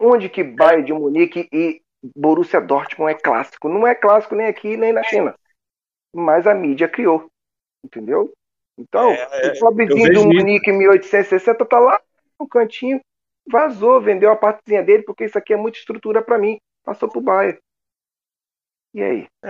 [0.00, 1.80] Onde que Bayern de Munique e
[2.14, 3.68] Borussia Dortmund é clássico?
[3.68, 5.34] Não é clássico nem aqui nem na China.
[6.14, 7.30] Mas a mídia criou.
[7.84, 8.32] Entendeu?
[8.78, 12.00] Então, é, é, o pobrezinho do Munique em 1860 tá lá
[12.38, 13.00] no cantinho,
[13.48, 16.58] vazou, vendeu a partezinha dele, porque isso aqui é muita estrutura para mim.
[16.84, 17.58] Passou pro Bayern.
[18.92, 19.28] E aí?
[19.42, 19.48] É,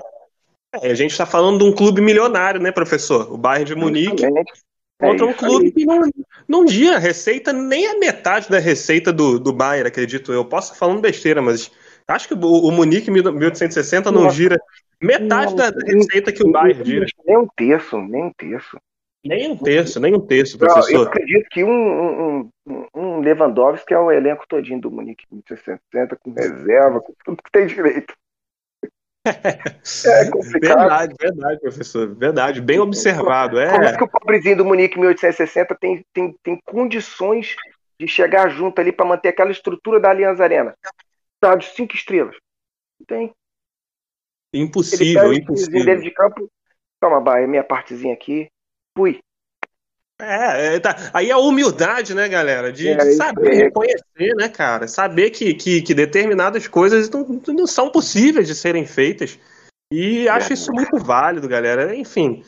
[0.82, 3.32] a gente está falando de um clube milionário, né, professor?
[3.32, 4.24] O Bayern de Munique.
[4.24, 4.30] É
[4.98, 5.72] contra um clube aí.
[5.72, 6.00] que não,
[6.48, 10.44] não tinha receita nem a metade da receita do, do Bayern, acredito eu.
[10.44, 11.70] Posso estar falando besteira, mas
[12.08, 14.58] acho que o, o Munique 1860 não gira
[15.00, 17.06] metade não, da receita que o Bayern gira.
[17.26, 18.78] Nem um terço, nem um terço.
[19.24, 20.92] Nem um terço, nem um terço, professor.
[20.92, 22.50] Eu acredito que um, um,
[22.94, 27.66] um Lewandowski é o elenco todinho do Munique 1860, com reserva, com tudo que tem
[27.66, 28.14] direito.
[29.26, 30.78] É complicado.
[30.78, 32.14] Verdade, verdade, professor.
[32.14, 33.58] Verdade, bem observado.
[33.58, 33.70] É.
[33.70, 37.56] Como é que o pobrezinho do Munique 1860 tem, tem, tem condições
[37.98, 40.74] de chegar junto ali para manter aquela estrutura da Aliança Arena?
[41.40, 42.36] Tá, de cinco estrelas.
[43.00, 43.34] Não tem.
[44.52, 45.84] Impossível, impossível.
[45.84, 46.50] Dentro de campo,
[47.00, 48.48] toma, Baia, minha partezinha aqui.
[48.96, 49.20] Fui.
[50.18, 51.11] É, é, tá.
[51.12, 55.83] aí a humildade, né, galera, de, é, de saber reconhecer, né, cara, saber que, que,
[55.83, 59.38] que, determinadas coisas não, não são possíveis de serem feitas.
[59.92, 61.94] E acho isso muito válido, galera.
[61.94, 62.42] Enfim,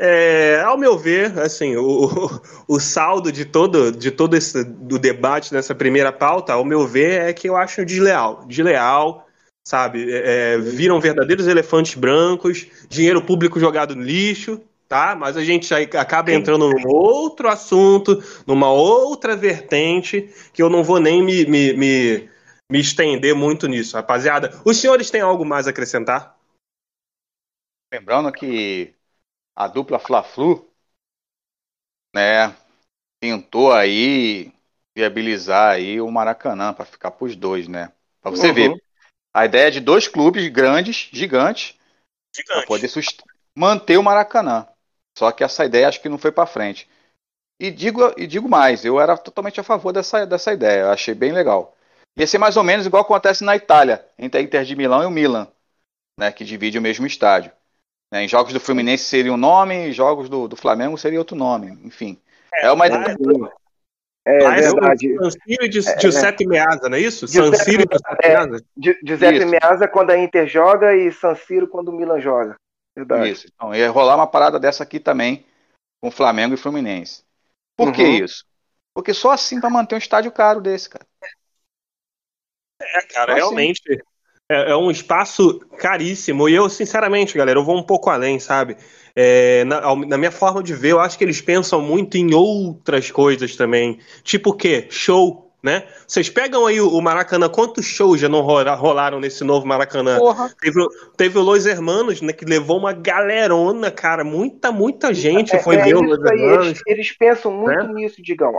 [0.00, 4.96] É, ao meu ver, assim, o, o, o, saldo de todo, de todo esse do
[4.96, 8.46] debate nessa primeira pauta, ao meu ver, é que eu acho desleal.
[8.46, 9.26] Desleal,
[9.66, 10.10] sabe?
[10.10, 15.14] É, é viram verdadeiros elefantes brancos, dinheiro público jogado no lixo, tá?
[15.14, 20.82] Mas a gente aí acaba entrando num outro assunto, numa outra vertente, que eu não
[20.82, 22.30] vou nem me, me, me,
[22.70, 24.60] me estender muito nisso, rapaziada.
[24.64, 26.36] Os senhores têm algo mais a acrescentar?
[27.92, 28.94] Lembrando que
[29.54, 30.66] a dupla Fla-Flu,
[32.14, 32.56] né,
[33.20, 34.52] tentou aí
[34.96, 37.92] viabilizar aí o Maracanã para ficar para os dois, né?
[38.20, 38.54] Para você uhum.
[38.54, 38.82] ver,
[39.32, 41.78] a ideia é de dois clubes grandes, gigantes,
[42.46, 42.90] para poder
[43.54, 44.66] manter o Maracanã.
[45.18, 46.88] Só que essa ideia acho que não foi para frente.
[47.58, 51.12] E digo, e digo mais, eu era totalmente a favor dessa, dessa ideia, eu achei
[51.12, 51.76] bem legal.
[52.16, 55.06] Ia ser mais ou menos igual acontece na Itália, entre a Inter de Milão e
[55.06, 55.48] o Milan,
[56.16, 57.50] né, que divide o mesmo estádio.
[58.12, 58.22] Né?
[58.22, 61.76] Em jogos do Fluminense seria um nome, em jogos do, do Flamengo seria outro nome.
[61.84, 62.16] Enfim.
[62.54, 62.90] É, é uma é,
[64.24, 65.16] é, é verdade.
[65.16, 67.26] San Siro de é, Giuseppe Meazza, não é isso?
[67.26, 68.64] San Siro de Giuseppe Meazza.
[69.04, 72.54] Giuseppe Meazza quando a Inter joga e San Siro quando o Milan joga.
[72.98, 73.30] Verdade.
[73.30, 73.46] Isso.
[73.54, 75.46] Então, ia rolar uma parada dessa aqui também
[76.02, 77.22] com Flamengo e Fluminense.
[77.76, 77.92] Por uhum.
[77.92, 78.44] que isso?
[78.92, 81.06] Porque só assim para manter um estádio caro desse, cara.
[82.82, 83.34] É, cara, só assim.
[83.34, 83.82] realmente.
[83.88, 84.00] Assim.
[84.50, 86.48] É, é, um espaço caríssimo.
[86.48, 88.76] E eu, sinceramente, galera, eu vou um pouco além, sabe?
[89.14, 93.12] É, na, na, minha forma de ver, eu acho que eles pensam muito em outras
[93.12, 94.00] coisas também.
[94.24, 94.88] Tipo o quê?
[94.90, 95.86] Show, né?
[96.06, 100.18] Vocês pegam aí o, Maracanã, quantos shows já não rolaram nesse novo Maracanã?
[100.18, 100.50] Porra.
[100.58, 100.80] Teve,
[101.14, 104.24] teve o Los Hermanos, né, que levou uma galerona, cara.
[104.24, 106.66] Muita, muita gente é, foi é ver o Los Hermanos.
[106.66, 107.92] Eles, eles, pensam muito né?
[107.92, 108.54] nisso, Digão.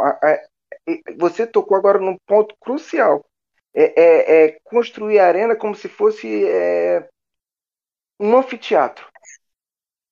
[1.18, 3.26] você tocou agora num ponto crucial
[3.74, 7.08] é, é, é construir a arena como se fosse é,
[8.20, 9.08] um anfiteatro.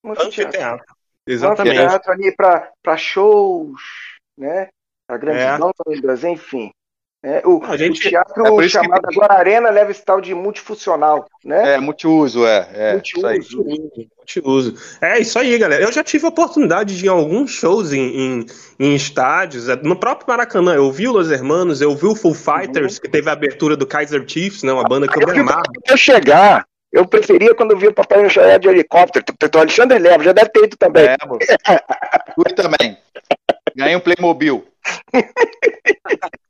[0.04, 0.48] Um anfiteatro.
[0.48, 0.96] anfiteatro.
[1.28, 1.78] Exatamente.
[1.78, 3.82] Um anfiteatro ali para shows,
[4.36, 4.70] né?
[5.06, 5.58] Para grandes é.
[5.58, 6.72] bandas, enfim.
[7.28, 9.20] É, o, a gente, o teatro é chamado que...
[9.20, 11.74] agora Arena leva esse tal de multifuncional, né?
[11.74, 12.70] É, multiuso, é.
[12.74, 13.66] é multiuso.
[14.18, 14.76] multiuso.
[15.02, 15.84] É isso aí, galera.
[15.84, 18.46] Eu já tive a oportunidade de ir em alguns shows em, em,
[18.80, 20.74] em estádios, é, no próprio Maracanã.
[20.74, 23.02] Eu vi o Los Hermanos, eu vi o Full Fighters, uhum.
[23.02, 24.72] que teve a abertura do Kaiser Chiefs, né?
[24.72, 25.64] Uma banda que eu, eu me amarro.
[25.86, 29.26] Eu chegar, eu preferia quando eu vi o Papai Noel de helicóptero.
[29.54, 31.08] O Alexandre leva, já deve ter ido também.
[31.08, 31.18] É,
[32.36, 32.98] Fui também.
[33.76, 34.66] Ganhei um Playmobil.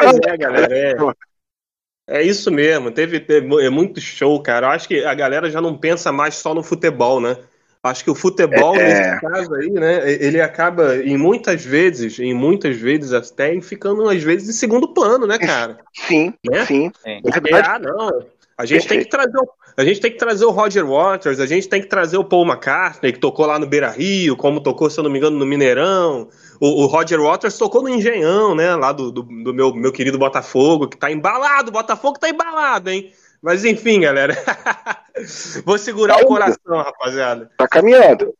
[0.00, 0.76] Pois é, galera.
[0.76, 2.90] É, é isso mesmo.
[2.90, 4.66] Teve, teve é muito show, cara.
[4.66, 7.36] Eu acho que a galera já não pensa mais só no futebol, né?
[7.82, 8.88] Acho que o futebol, é...
[8.88, 14.22] nesse caso aí, né, ele acaba, em muitas vezes, em muitas vezes até, ficando, às
[14.22, 15.78] vezes, em segundo plano, né, cara?
[15.94, 16.66] Sim, né?
[16.66, 16.92] sim.
[17.22, 18.26] Porque, ah, não,
[18.58, 21.46] a gente tem que trazer o, a gente tem que trazer o Roger Waters, a
[21.46, 24.90] gente tem que trazer o Paul McCartney, que tocou lá no Beira Rio, como tocou,
[24.90, 26.28] se eu não me engano, no Mineirão.
[26.60, 28.76] O, o Roger Waters tocou no Engenhão, né?
[28.76, 31.70] Lá do, do, do, meu, meu querido Botafogo, que tá embalado.
[31.70, 33.10] O Botafogo tá embalado, hein?
[33.40, 34.36] Mas enfim, galera.
[35.64, 37.50] Vou segurar tá o coração, rapaziada.
[37.56, 38.34] Tá caminhando.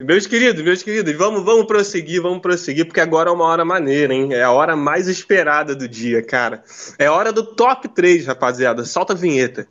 [0.00, 4.12] Meus queridos, meus queridos, vamos, vamos prosseguir, vamos prosseguir, porque agora é uma hora maneira,
[4.12, 4.34] hein?
[4.34, 6.64] É a hora mais esperada do dia, cara.
[6.98, 8.84] É a hora do top 3, rapaziada.
[8.84, 9.68] Solta a vinheta.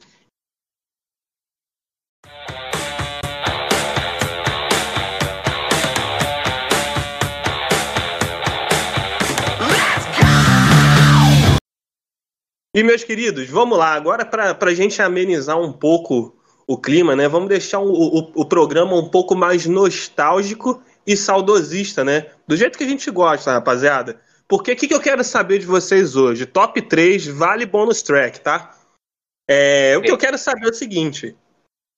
[12.74, 16.34] E meus queridos, vamos lá, agora para a gente amenizar um pouco
[16.66, 17.28] o clima, né?
[17.28, 22.32] Vamos deixar o, o, o, programa um pouco mais nostálgico e saudosista, né?
[22.48, 24.22] Do jeito que a gente gosta, rapaziada.
[24.48, 26.46] Porque o que, que eu quero saber de vocês hoje?
[26.46, 28.78] Top 3 vale bônus track, tá?
[29.50, 31.36] É, o que eu quero saber é o seguinte: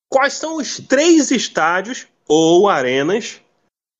[0.09, 3.41] quais são os três estádios ou arenas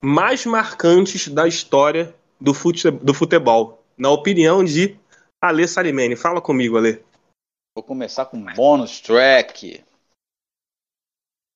[0.04, 3.86] mais marcantes da história do, fute, do futebol?
[3.96, 4.98] Na opinião de
[5.46, 7.04] Alê Salimene, fala comigo, Alê.
[7.76, 9.84] Vou começar com bônus track.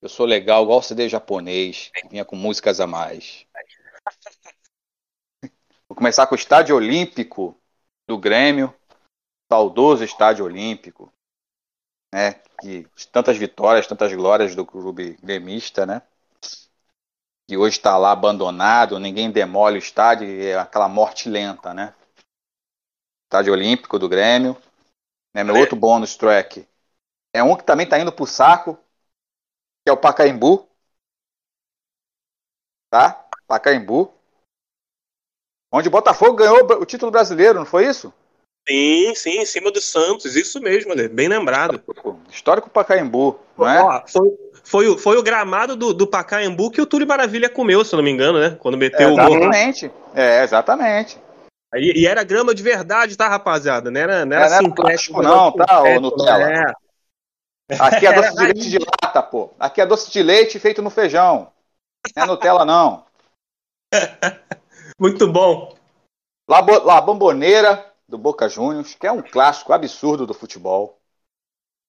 [0.02, 3.48] Eu sou legal, igual CD japonês, vinha com músicas a mais.
[5.88, 7.58] Vou começar com o Estádio Olímpico
[8.06, 8.76] do Grêmio,
[9.50, 11.10] saudoso Estádio Olímpico,
[12.14, 12.42] né?
[13.14, 16.02] Tantas vitórias, tantas glórias do clube gremista, né?
[17.48, 21.96] Que hoje está lá abandonado, ninguém demole o estádio, é aquela morte lenta, né?
[23.28, 24.56] Estádio Olímpico do Grêmio.
[25.36, 25.60] Né, meu é.
[25.60, 26.66] outro bônus track
[27.34, 28.76] é um que também está indo pro saco,
[29.84, 30.68] que é o Pacaembu.
[32.90, 33.28] Tá?
[33.46, 34.14] Pacaembu.
[35.72, 38.14] Onde o Botafogo ganhou o título brasileiro, não foi isso?
[38.68, 41.84] Sim, sim, em cima do Santos, isso mesmo, bem lembrado.
[42.30, 43.82] Histórico Pacaembu, não é?
[43.82, 47.84] Ó, foi, foi, o- foi o gramado do, do Pacaembu que o Túlio Maravilha comeu,
[47.84, 48.58] se eu não me engano, né?
[48.60, 49.36] Quando meteu o gol.
[49.36, 49.92] Exatamente.
[50.16, 51.27] É, exatamente.
[51.76, 53.92] E, e era grama de verdade, tá, rapaziada?
[53.92, 56.52] Não era, não era, É, era plástico não, tá, ô Nutella?
[56.52, 56.74] É.
[57.80, 59.54] Aqui é doce de leite de lata, pô.
[59.60, 61.52] Aqui é doce de leite feito no feijão.
[62.16, 63.06] Não é Nutella, não.
[65.00, 65.76] Muito bom.
[66.50, 71.00] La, La Bamboneira, do Boca Juniors, que é um clássico absurdo do futebol.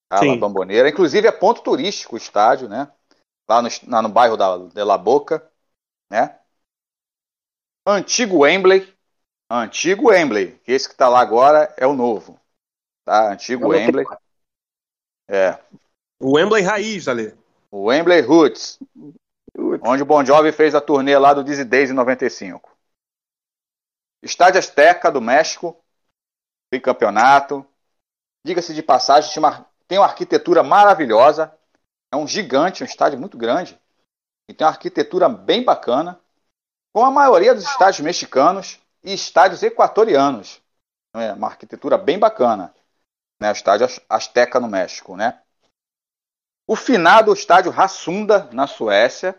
[0.09, 0.39] A La Sim.
[0.39, 0.89] Bamboneira.
[0.89, 2.91] Inclusive é ponto turístico o estádio, né?
[3.47, 5.49] Lá no, lá no bairro da, de La Boca,
[6.09, 6.37] né?
[7.87, 8.98] Antigo Wembley.
[9.49, 10.59] Antigo Wembley.
[10.59, 12.39] que Esse que tá lá agora é o novo.
[13.03, 13.31] Tá?
[13.31, 14.05] Antigo Eu Wembley.
[15.27, 15.59] É.
[16.19, 17.35] O Wembley raiz, ali.
[17.71, 18.79] O Wembley Roots.
[19.81, 22.77] Onde o Bon Jovi fez a turnê lá do Dizzy Days em 95.
[24.21, 25.75] Estádio Azteca do México,
[26.69, 27.65] tem campeonato.
[28.45, 29.31] Diga-se de passagem,
[29.87, 31.53] tem uma arquitetura maravilhosa.
[32.13, 33.79] É um gigante, um estádio muito grande.
[34.49, 36.19] E tem uma arquitetura bem bacana.
[36.93, 40.61] Com a maioria dos estádios mexicanos e estádios equatorianos.
[41.15, 42.73] É uma arquitetura bem bacana.
[43.41, 43.49] Né?
[43.49, 45.41] O estádio Az- Azteca no México, né?
[46.65, 49.35] O finado estádio Hassunda, na Suécia,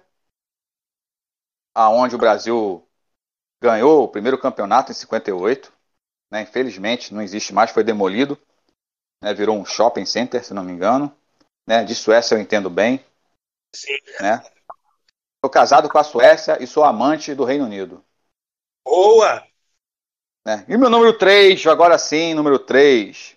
[1.74, 2.86] aonde o Brasil
[3.62, 5.72] ganhou o primeiro campeonato em 58.
[6.30, 6.42] Né?
[6.42, 8.38] Infelizmente não existe mais, foi demolido.
[9.22, 9.34] né?
[9.34, 11.14] Virou um shopping center, se não me engano.
[11.66, 11.84] Né?
[11.84, 13.04] De Suécia eu entendo bem.
[13.74, 13.96] Sim.
[14.20, 14.42] Né?
[15.44, 18.04] Sou casado com a Suécia e sou amante do Reino Unido.
[18.84, 19.49] Boa!
[20.47, 20.64] Né?
[20.68, 23.36] E meu número 3, agora sim, número 3.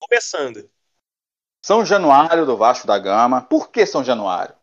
[0.00, 0.68] Começando.
[1.64, 3.42] São Januário do Vasco da Gama.
[3.42, 4.54] Por que São Januário?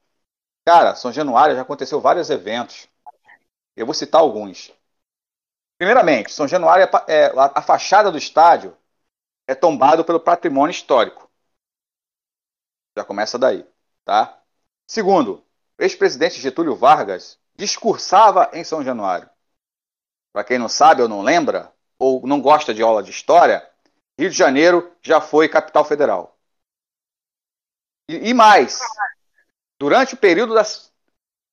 [0.65, 2.87] Cara, São Januário já aconteceu vários eventos.
[3.75, 4.73] Eu vou citar alguns.
[5.77, 8.75] Primeiramente, São Januário é, é- a, a fachada do estádio
[9.47, 11.29] é tombado pelo patrimônio histórico.
[12.97, 13.65] Já começa daí,
[14.03, 14.41] tá?
[14.87, 15.43] Segundo,
[15.79, 19.29] o ex-presidente Getúlio Vargas discursava em São Januário.
[20.31, 23.67] Para quem não sabe ou não lembra, ou não gosta de aula de história,
[24.19, 26.37] Rio de Janeiro já foi capital federal.
[28.09, 28.79] E, e mais,
[29.79, 30.93] durante o período das,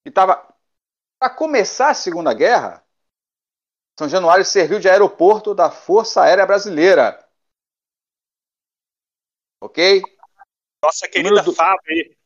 [0.02, 0.54] que estava
[1.18, 2.84] para começar a Segunda Guerra,
[3.98, 7.18] São Januário serviu de aeroporto da Força Aérea Brasileira.
[9.60, 10.02] Ok?
[10.82, 12.16] Nossa querida do- Fábio aí.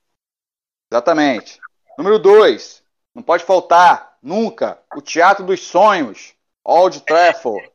[0.90, 1.60] Exatamente.
[1.98, 2.82] Número 2.
[3.14, 7.70] Não pode faltar, nunca, o Teatro dos Sonhos, Old Trafford.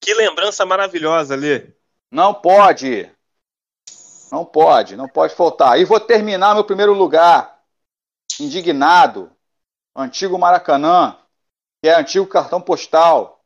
[0.00, 1.74] Que lembrança maravilhosa ali.
[2.10, 3.10] Não pode.
[4.30, 5.78] Não pode, não pode faltar.
[5.78, 7.60] E vou terminar meu primeiro lugar.
[8.40, 9.30] Indignado.
[9.94, 11.16] Antigo Maracanã,
[11.82, 13.42] que é antigo cartão postal.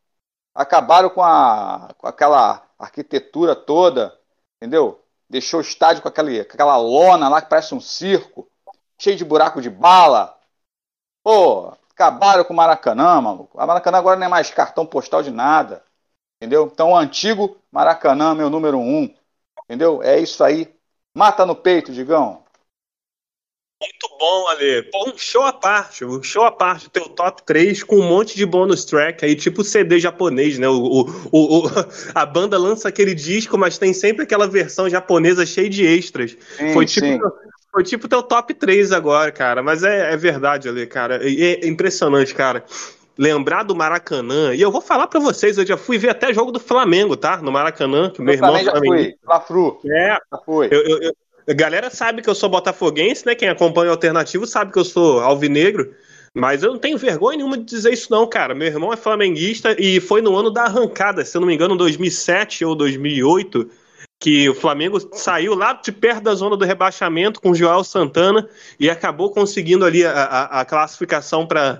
[0.54, 4.18] Acabaram com, a, com aquela arquitetura toda,
[4.56, 5.04] entendeu?
[5.28, 8.50] Deixou o estádio com, aquele, com aquela lona lá que parece um circo,
[8.98, 10.36] cheio de buraco de bala.
[11.22, 13.60] Pô, acabaram com o Maracanã, maluco.
[13.60, 15.84] A Maracanã agora não é mais cartão postal de nada.
[16.40, 16.68] Entendeu?
[16.72, 19.14] Então, o antigo Maracanã, meu número um.
[19.64, 20.02] Entendeu?
[20.02, 20.74] É isso aí.
[21.14, 22.44] Mata no peito, Digão.
[23.82, 24.82] Muito bom, Ale.
[24.90, 26.86] Pô, um show à parte, um show à parte.
[26.88, 30.68] O teu top 3 com um monte de bonus track aí, tipo CD japonês, né?
[30.68, 31.70] O, o, o-
[32.14, 36.36] a banda lança aquele disco, mas tem sempre aquela versão japonesa cheia de extras.
[36.58, 37.30] Sim, Foi tipo, sim.
[37.72, 39.62] foi tipo teu top 3 agora, cara.
[39.62, 41.26] Mas é, é verdade, Ale, cara.
[41.26, 42.62] E É, impressionante, cara.
[43.20, 44.54] Lembrar do Maracanã.
[44.54, 47.36] E eu vou falar pra vocês, eu já fui ver até jogo do Flamengo, tá?
[47.36, 49.18] No Maracanã, que o meu Eu irmão também já flamenguista.
[49.20, 49.28] fui.
[49.28, 50.68] Lafru, É, já fui.
[50.70, 51.12] eu, eu- eu-
[51.46, 53.34] a galera sabe que eu sou botafoguense, né?
[53.34, 55.92] Quem acompanha o alternativo sabe que eu sou alvinegro.
[56.34, 58.54] Mas eu não tenho vergonha nenhuma de dizer isso, não, cara.
[58.54, 61.76] Meu irmão é flamenguista e foi no ano da arrancada, se eu não me engano,
[61.76, 63.68] 2007 ou 2008,
[64.18, 68.48] que o Flamengo saiu lá de perto da zona do rebaixamento com o Joel Santana
[68.78, 71.78] e acabou conseguindo ali a, a- a classificação para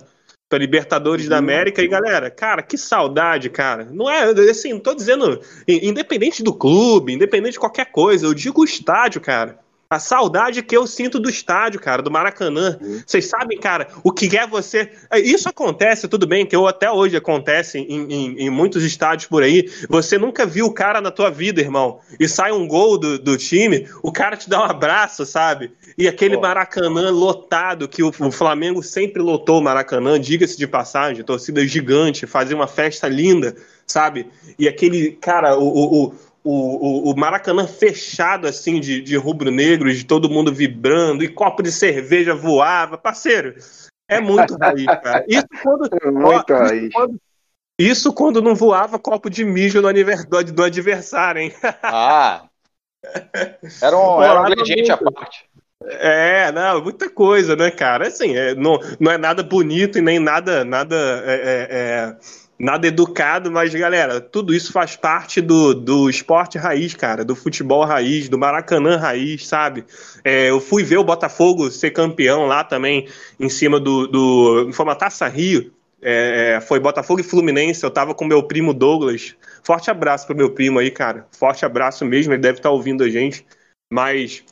[0.51, 1.81] para Libertadores da América.
[1.81, 3.89] E galera, cara, que saudade, cara.
[3.91, 8.35] Não é assim, não tô dizendo in- independente do clube, independente de qualquer coisa, eu
[8.35, 9.61] digo o estádio, cara.
[9.93, 12.79] A saudade que eu sinto do estádio, cara, do Maracanã.
[13.05, 14.89] Vocês sabem, cara, o que é você.
[15.17, 19.43] Isso acontece, tudo bem, que eu até hoje acontece em, em- em muitos estádios por
[19.43, 19.69] aí.
[19.89, 21.99] Você nunca viu o cara na tua vida, irmão.
[22.21, 25.73] E sai um gol do, do time, o cara te dá um abraço, sabe?
[25.99, 26.43] E aquele Pô.
[26.43, 32.29] Maracanã lotado, que o, o Flamengo sempre lotou o Maracanã, diga-se de passagem, torcida gigante,
[32.29, 33.57] fazia uma festa linda,
[33.89, 34.29] sabe?
[34.57, 36.15] E aquele, cara, o, o, o,
[36.45, 41.71] o, o Maracanã fechado, assim, de, de rubro-negros, de todo mundo vibrando, e copo de
[41.71, 42.97] cerveja voava.
[42.97, 43.55] Parceiro,
[44.09, 45.25] é muito raiz, cara.
[45.29, 46.93] Isso quando, Muito Ó, raiz.
[47.79, 51.53] isso quando não voava copo de mijo no aniver- do, adversário, hein?
[51.83, 52.45] Ah.
[53.81, 55.49] Era um, era um ingrediente à parte.
[55.83, 58.09] É, não, muita coisa, né, cara?
[58.09, 62.17] Assim, é, não, não é nada bonito e nem nada, nada, é, é, é,
[62.61, 67.85] nada educado, mas, galera, tudo isso faz parte do, do esporte raiz, cara, do futebol
[67.85, 69.85] raiz, do Maracanã raiz, sabe?
[70.23, 73.09] É, eu fui ver o Botafogo ser campeão lá também,
[73.39, 74.07] em cima do.
[74.07, 75.73] do foi uma taça Rio.
[76.03, 77.83] É, foi Botafogo e Fluminense.
[77.83, 79.35] Eu tava com meu primo Douglas.
[79.63, 81.27] Forte abraço pro meu primo aí, cara.
[81.31, 82.33] Forte abraço mesmo.
[82.33, 83.45] Ele deve estar tá ouvindo a gente.
[83.93, 84.43] Mas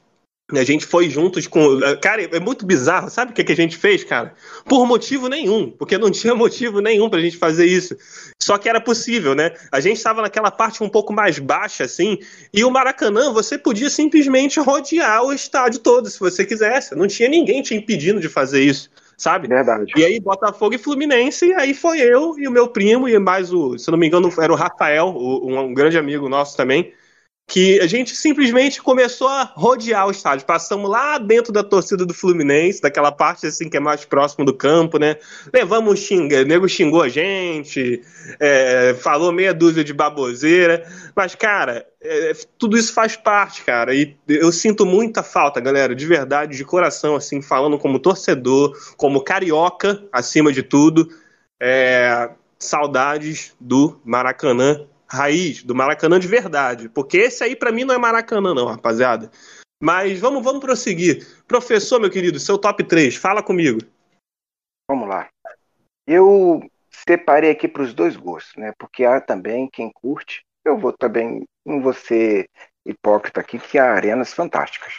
[0.57, 1.79] a gente foi juntos com.
[2.01, 3.11] Cara, é muito bizarro.
[3.11, 4.33] Sabe o que, que a gente fez, cara?
[4.65, 5.71] Por motivo nenhum.
[5.71, 7.95] Porque não tinha motivo nenhum pra gente fazer isso.
[8.43, 9.53] Só que era possível, né?
[9.71, 12.19] A gente estava naquela parte um pouco mais baixa, assim.
[12.53, 16.95] E o Maracanã, você podia simplesmente rodear o estádio todo, se você quisesse.
[16.95, 18.89] Não tinha ninguém te impedindo de fazer isso
[19.19, 19.49] sabe?
[19.49, 19.93] Verdade.
[19.97, 23.53] E aí, Botafogo e Fluminense, e aí foi eu e o meu primo, e mais
[23.53, 26.93] o, se não me engano, era o Rafael, um, um grande amigo nosso também,
[27.49, 30.45] que a gente simplesmente começou a rodear o estádio.
[30.45, 34.53] Passamos lá dentro da torcida do Fluminense, daquela parte assim que é mais próximo do
[34.53, 35.17] campo, né?
[35.51, 38.03] Levamos xinga, o nego xingou a gente,
[38.39, 40.87] é, falou meia dúzia de baboseira,
[41.17, 43.95] mas cara, é, tudo isso faz parte, cara.
[43.95, 49.23] E eu sinto muita falta, galera, de verdade, de coração, assim, falando como torcedor, como
[49.23, 51.09] carioca, acima de tudo.
[51.59, 52.29] É,
[52.59, 56.89] saudades do Maracanã raiz, do Maracanã de verdade.
[56.89, 59.31] Porque esse aí para mim não é Maracanã, não, rapaziada.
[59.81, 61.27] Mas vamos, vamos prosseguir.
[61.47, 63.79] Professor, meu querido, seu top 3, fala comigo.
[64.91, 65.29] Vamos lá.
[66.07, 68.73] Eu separei aqui para os dois gostos, né?
[68.79, 70.43] Porque há também quem curte.
[70.65, 72.49] Eu vou também, não vou ser
[72.85, 74.99] hipócrita aqui, que há arenas fantásticas.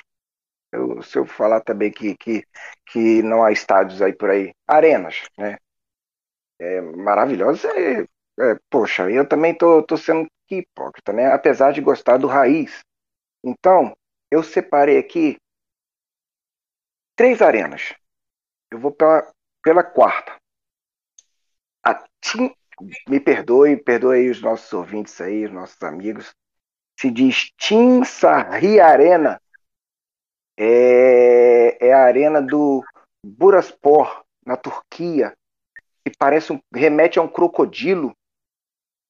[0.71, 2.43] Eu, se eu falar também que, que,
[2.85, 5.57] que não há estádios aí por aí, arenas, né?
[6.59, 8.05] É, maravilhosas, é,
[8.39, 11.31] é, poxa, eu também tô, tô sendo hipócrita, né?
[11.31, 12.79] Apesar de gostar do raiz.
[13.43, 13.95] Então,
[14.31, 15.37] eu separei aqui
[17.15, 17.93] três arenas.
[18.71, 19.31] Eu vou pela,
[19.61, 20.35] pela quarta.
[21.83, 22.53] A Tim,
[23.07, 26.33] me perdoe, perdoe os nossos ouvintes aí, os nossos amigos.
[26.99, 29.39] Se diz Tim Sarri Arena.
[30.57, 32.83] É, é a arena do
[33.25, 35.33] Buraspor, na Turquia,
[36.03, 38.13] que parece um, remete a um crocodilo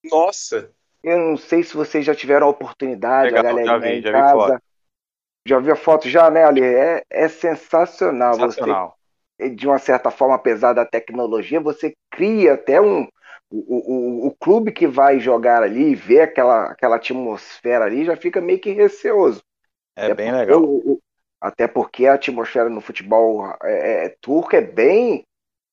[0.03, 0.71] nossa!
[1.03, 4.01] Eu não sei se vocês já tiveram a oportunidade, Legal, a galera já vi, em
[4.01, 4.33] já casa.
[4.33, 4.63] vi foto.
[5.47, 6.63] Já viu a foto já, né, Ali?
[6.63, 8.33] É, é sensacional.
[8.33, 8.97] Sensacional.
[9.39, 13.07] Você, de uma certa forma, apesar da tecnologia, você cria até um.
[13.51, 18.39] O, o, o clube que vai jogar ali, ver aquela, aquela atmosfera ali, já fica
[18.39, 19.41] meio que receoso.
[19.95, 20.63] É até bem legal.
[20.63, 21.01] O,
[21.41, 25.25] até porque a atmosfera no futebol é, é, turco é bem,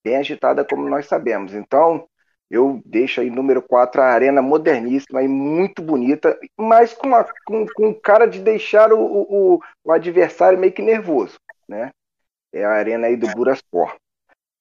[0.03, 1.53] bem agitada, como nós sabemos.
[1.53, 2.09] Então,
[2.51, 7.67] eu deixo aí número 4 a arena moderníssima e muito bonita, mas com, a, com,
[7.67, 11.39] com cara de deixar o, o, o, adversário meio que nervoso,
[11.69, 11.91] né?
[12.53, 13.97] É a arena aí do Buraspor.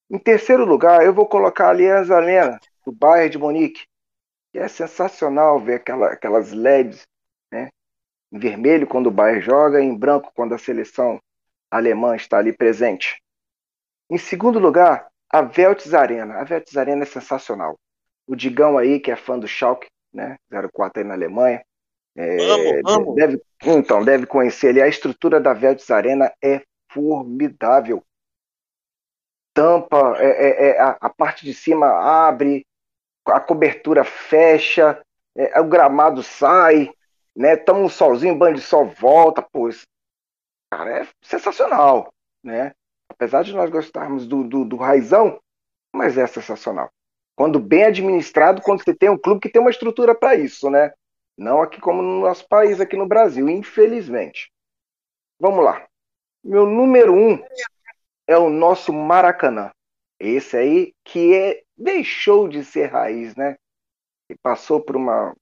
[0.09, 3.86] Em terceiro lugar, eu vou colocar a Aliança Arena, do Bayern de Munique,
[4.51, 7.03] que é sensacional ver aquela, aquelas LEDs,
[7.51, 7.69] né?
[8.31, 11.19] Em vermelho quando o Bayern joga, em branco quando a seleção
[11.69, 13.21] alemã está ali presente.
[14.09, 16.36] Em segundo lugar, a Veltz Arena.
[16.36, 17.77] A Veltz Arena é sensacional.
[18.25, 20.38] O Digão aí, que é fã do Schalke, né?
[20.49, 21.61] 04 aí na Alemanha.
[22.15, 23.15] É, amo, amo.
[23.15, 24.81] Deve, então, deve conhecer ali.
[24.81, 28.01] A estrutura da Veltz Arena é formidável.
[29.53, 32.65] Tampa, é, é, é a, a, parte de cima abre,
[33.25, 35.01] a cobertura fecha,
[35.36, 36.89] é, o gramado sai,
[37.36, 37.57] né?
[37.57, 39.69] Toma um solzinho, banho de sol volta, pô,
[40.71, 42.73] cara, é sensacional, né?
[43.16, 45.39] Apesar de nós gostarmos do, do, do raizão,
[45.93, 46.91] mas é sensacional.
[47.36, 50.93] Quando bem administrado, quando você tem um clube que tem uma estrutura para isso, né?
[51.38, 54.51] Não aqui como no nosso país, aqui no Brasil, infelizmente.
[55.39, 55.86] Vamos lá.
[56.43, 57.41] Meu número um
[58.28, 59.72] é o nosso Maracanã.
[60.20, 63.57] Esse aí que é, deixou de ser raiz, né?
[64.30, 65.36] E passou por uma,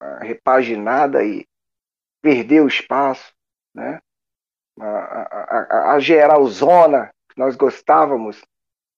[0.00, 1.46] uma repaginada e
[2.22, 3.32] perdeu espaço,
[3.74, 4.00] né?
[4.80, 8.40] A, a, a geralzona que nós gostávamos,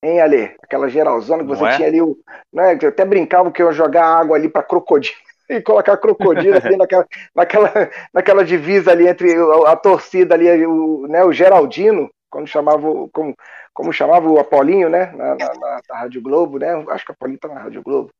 [0.02, 0.56] hein, Ale?
[0.62, 1.76] Aquela geralzona que você é?
[1.76, 2.18] tinha ali, o,
[2.52, 2.78] né?
[2.80, 5.16] Eu até brincava que eu ia jogar água ali para crocodilo
[5.48, 11.06] e colocar crocodilo assim, naquela, naquela, naquela divisa ali entre a, a torcida ali, o,
[11.08, 13.34] né, o Geraldino, quando chamava, como,
[13.74, 17.14] como chamava o Apolinho, né, na, na, na, na Rádio Globo, né, acho que o
[17.14, 18.10] Apolinho tá na Rádio Globo,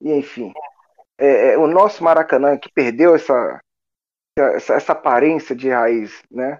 [0.00, 0.52] e enfim,
[1.18, 3.60] é, é, o nosso Maracanã que perdeu essa,
[4.38, 6.56] essa, essa aparência de raiz, né,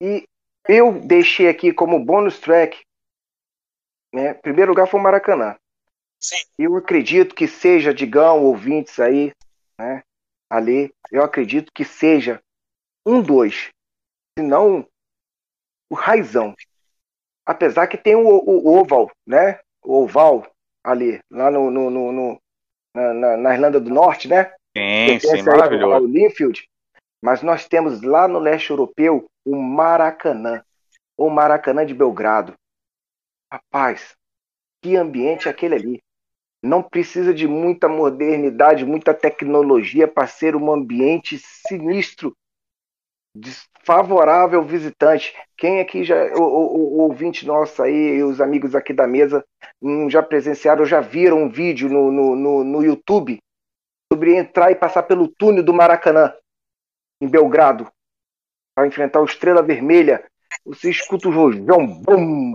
[0.00, 0.26] e
[0.68, 2.80] eu deixei aqui como bônus track,
[4.12, 4.34] né?
[4.34, 5.56] Primeiro lugar foi o Maracanã.
[6.20, 6.36] Sim.
[6.58, 9.32] Eu acredito que seja, digam, ouvintes aí,
[9.78, 10.02] né?
[10.48, 12.40] Ali, eu acredito que seja
[13.04, 13.70] um dois.
[14.38, 14.86] Se não
[15.90, 16.54] o raizão.
[17.46, 19.60] Apesar que tem o, o, o oval, né?
[19.82, 20.50] O oval
[20.82, 22.42] ali, lá no, no, no, no
[22.94, 24.54] na, na, Irlanda do Norte, né?
[24.76, 25.92] Sim, sim, maravilhoso.
[25.92, 26.66] Ao Linfield.
[27.22, 30.64] Mas nós temos lá no leste europeu o Maracanã,
[31.16, 32.54] o Maracanã de Belgrado.
[33.52, 34.16] Rapaz,
[34.82, 36.02] que ambiente é aquele ali.
[36.62, 42.34] Não precisa de muita modernidade, muita tecnologia para ser um ambiente sinistro,
[43.36, 45.34] desfavorável ao visitante.
[45.58, 49.44] Quem aqui já, o, o, o ouvinte nosso aí, os amigos aqui da mesa,
[49.82, 53.38] hum, já presenciaram, já viram um vídeo no, no, no, no YouTube
[54.10, 56.32] sobre entrar e passar pelo túnel do Maracanã,
[57.20, 57.90] em Belgrado,
[58.74, 60.24] para enfrentar o Estrela Vermelha.
[60.64, 62.54] Você escuta o rojão, bum,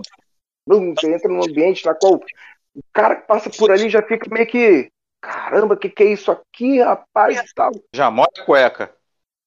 [0.66, 4.32] bum, você entra num ambiente na qual o cara que passa por ali já fica
[4.32, 4.90] meio que.
[5.20, 7.52] Caramba, o que, que é isso aqui, rapaz?
[7.54, 7.72] Tal.
[7.94, 8.94] Já molha a cueca.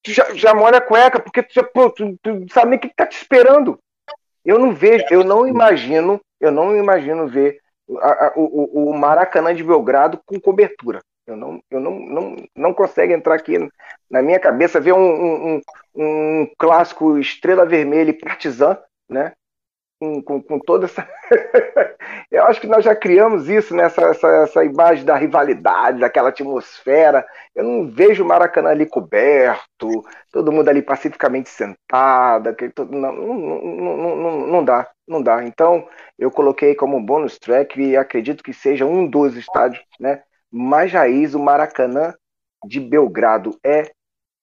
[0.05, 2.89] Já, já molha a cueca, porque tu, já, pô, tu, tu sabe nem o que,
[2.89, 3.79] que tá te esperando.
[4.45, 7.59] Eu não vejo, eu não imagino, eu não imagino ver
[8.01, 11.01] a, a, o, o Maracanã de Belgrado com cobertura.
[11.25, 13.57] Eu não, eu não, não, não consigo entrar aqui
[14.09, 15.61] na minha cabeça ver um, um,
[15.95, 18.77] um clássico Estrela Vermelha e Partizan,
[19.09, 19.33] né?
[20.03, 21.07] com, com, com toda essa.
[22.29, 23.83] eu acho que nós já criamos isso, né?
[23.83, 27.25] Essa, essa, essa, imagem da rivalidade, daquela atmosfera.
[27.55, 32.55] Eu não vejo o Maracanã ali coberto, todo mundo ali pacificamente sentado.
[32.89, 35.43] Não, não, não, não, não dá, não dá.
[35.43, 35.87] Então,
[36.19, 40.21] eu coloquei como bônus track e acredito que seja um dos estádios né,
[40.53, 42.13] mais raiz, o Maracanã
[42.63, 43.59] de Belgrado.
[43.63, 43.91] É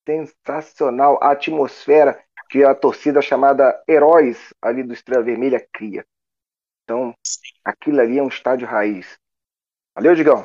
[0.04, 6.04] sensacional a atmosfera que a torcida chamada Heróis ali do Estrela Vermelha cria.
[6.82, 7.14] Então,
[7.64, 9.16] aquilo ali é um estádio raiz.
[9.94, 10.44] Valeu, Digão.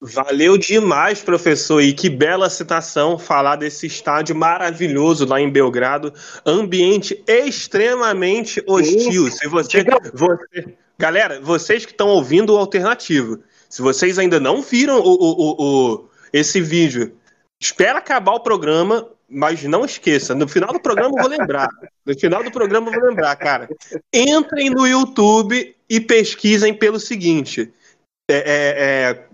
[0.00, 1.82] Valeu demais, professor.
[1.82, 6.12] E que bela citação falar desse estádio maravilhoso lá em Belgrado.
[6.44, 9.30] Ambiente extremamente hostil.
[9.30, 9.84] Se você,
[10.14, 15.56] você, galera, vocês que estão ouvindo o alternativo, se vocês ainda não viram o, o,
[15.58, 17.16] o, esse vídeo,
[17.60, 21.68] espera acabar o programa, mas não esqueça, no final do programa eu vou lembrar.
[22.04, 23.68] No final do programa eu vou lembrar, cara.
[24.12, 27.72] Entrem no YouTube e pesquisem pelo seguinte:
[28.30, 29.26] é, é, é,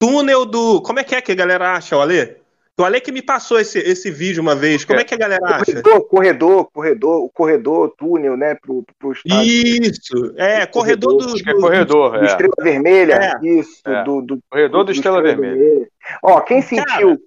[0.00, 0.80] túnel do.
[0.82, 2.41] Como é que é que a galera acha, o Ale?
[2.78, 4.84] O Ale que me passou esse, esse vídeo uma vez.
[4.84, 5.82] Como é que a galera acha?
[5.82, 8.54] Corredor, corredor, corredor, o corredor, túnel, né?
[8.54, 11.34] Pro, pro Isso, é, corredor, corredor do.
[11.34, 12.26] Acho que é corredor, do, é.
[12.26, 13.14] Estrela Vermelha.
[13.14, 13.46] É.
[13.46, 14.04] Isso, é.
[14.04, 15.62] Do, do, Corredor do, do Estrela, Estrela Vermelha.
[15.62, 15.88] Vermelha.
[16.22, 16.84] Ó, quem sentiu.
[16.86, 17.18] Cara,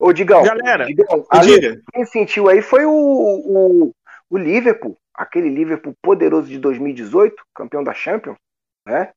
[0.00, 3.94] Ô, Digão, Galera, Digão, Ale, quem sentiu aí foi o, o,
[4.30, 8.36] o, Liverpool, aquele Liverpool poderoso de 2018, campeão da Champions,
[8.86, 9.10] né?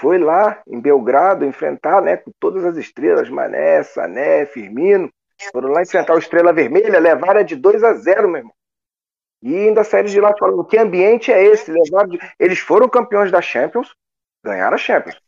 [0.00, 5.10] Foi lá em Belgrado enfrentar, né, com todas as estrelas, Mané, Sané, Firmino,
[5.52, 8.54] foram lá enfrentar o Estrela Vermelha, levaram de 2 a 0, meu irmão.
[9.42, 11.72] E ainda saíram de lá falando que ambiente é esse?
[11.72, 12.18] De...
[12.38, 13.94] Eles foram campeões da Champions,
[14.42, 15.20] ganharam a Champions.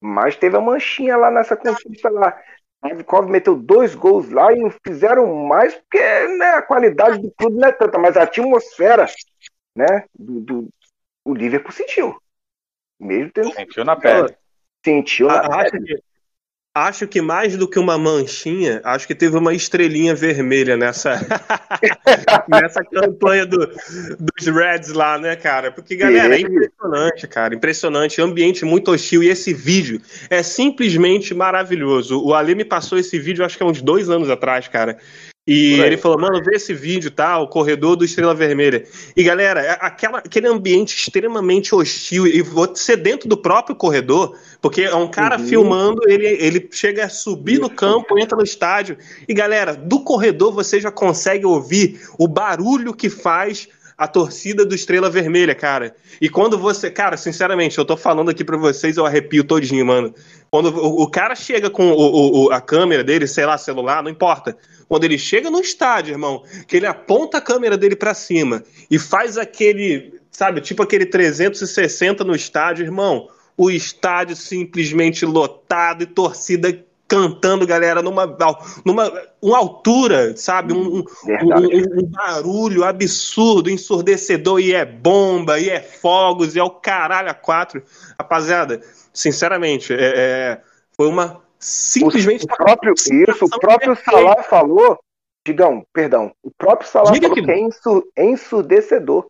[0.00, 2.38] Mas teve a manchinha lá nessa conquista lá.
[2.82, 5.98] Ravikov meteu dois gols lá e fizeram mais porque
[6.38, 9.06] né, a qualidade do clube não é tanta, mas a atmosfera
[9.74, 10.68] né, do, do
[11.24, 12.16] o Liverpool sentiu.
[13.00, 13.52] Mesmo tendo...
[13.52, 14.34] Sentiu na pele.
[14.84, 15.86] Sentiu na acho pele.
[15.86, 16.02] Que,
[16.74, 21.20] acho que mais do que uma manchinha, acho que teve uma estrelinha vermelha nessa
[22.48, 23.58] nessa campanha do,
[24.18, 25.72] dos Reds lá, né, cara?
[25.72, 27.54] Porque, galera, é impressionante, cara.
[27.54, 28.20] Impressionante.
[28.20, 29.22] Ambiente muito hostil.
[29.22, 32.22] E esse vídeo é simplesmente maravilhoso.
[32.24, 34.98] O Ali me passou esse vídeo, acho que há uns dois anos atrás, cara.
[35.50, 37.38] E ele falou, mano, vê esse vídeo, tá?
[37.38, 38.84] O corredor do Estrela Vermelha.
[39.16, 44.94] E galera, aquela, aquele ambiente extremamente hostil, e você dentro do próprio corredor, porque é
[44.94, 45.46] um cara uhum.
[45.46, 48.98] filmando, ele, ele chega a subir no campo, entra no estádio.
[49.26, 53.68] E galera, do corredor você já consegue ouvir o barulho que faz
[53.98, 55.92] a torcida do Estrela Vermelha, cara.
[56.20, 56.88] E quando você.
[56.88, 60.14] Cara, sinceramente, eu tô falando aqui pra vocês, eu arrepio todinho, mano.
[60.48, 64.10] Quando o, o cara chega com o, o, a câmera dele, sei lá, celular, não
[64.10, 64.56] importa.
[64.88, 68.98] Quando ele chega no estádio, irmão, que ele aponta a câmera dele para cima e
[68.98, 76.72] faz aquele, sabe, tipo aquele 360 no estádio, irmão, o estádio simplesmente lotado e torcida
[77.08, 78.36] cantando, galera, numa,
[78.84, 80.74] numa uma altura, sabe?
[80.74, 86.62] Um, um, um, um, barulho absurdo, ensurdecedor, e é bomba, e é fogos, e é
[86.62, 87.82] o caralho a quatro.
[88.20, 88.82] Rapaziada,
[89.12, 90.62] sinceramente, é, é
[90.94, 92.44] foi uma simplesmente.
[92.44, 94.98] O próprio, isso, o próprio Salah falou,
[95.46, 99.26] Digão, perdão, o próprio Salah Diga falou que, que é ensurdecedor.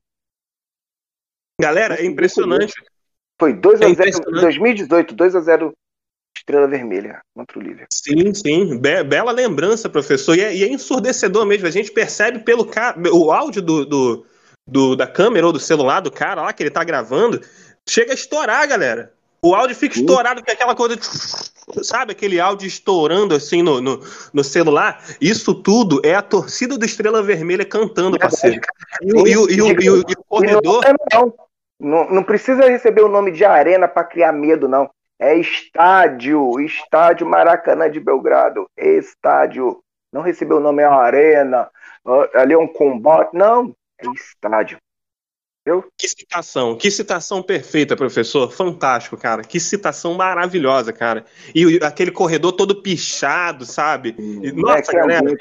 [1.61, 2.75] Galera, é impressionante.
[3.39, 5.73] Foi 2x0 em 2018, 2x0
[6.49, 7.87] Estrela Vermelha contra o Liverpool.
[7.93, 8.79] Sim, sim.
[8.79, 10.35] Be bela lembrança, professor.
[10.37, 11.67] E é, e é, ensurdecedor mesmo.
[11.67, 12.69] A gente percebe pelo
[13.13, 14.27] o áudio do, do,
[14.67, 17.41] do, da câmera ou do celular do cara lá que ele tá gravando,
[17.87, 19.13] chega a estourar, galera.
[19.43, 20.97] O áudio fica estourado com aquela coisa.
[20.97, 24.01] De, sabe, aquele áudio estourando assim no, no,
[24.33, 25.05] no, celular.
[25.21, 28.61] Isso tudo é a torcida do Estrela Vermelha cantando, parceiro.
[29.03, 30.83] E o, e o, e o, e o, e o corredor.
[31.13, 31.35] Não,
[31.79, 34.91] não, não precisa receber o nome de arena para criar medo, não.
[35.19, 38.67] É estádio, estádio Maracanã de Belgrado.
[38.77, 39.83] Estádio.
[40.13, 41.69] Não recebeu o nome é arena,
[42.35, 43.35] ali é um combate.
[43.35, 44.79] Não, é estádio.
[45.97, 48.51] Que citação, que citação perfeita, professor.
[48.51, 49.43] Fantástico, cara.
[49.43, 51.27] Que citação maravilhosa, cara.
[51.55, 54.15] E aquele corredor todo pichado, sabe?
[54.19, 55.37] E, nossa, é, galera.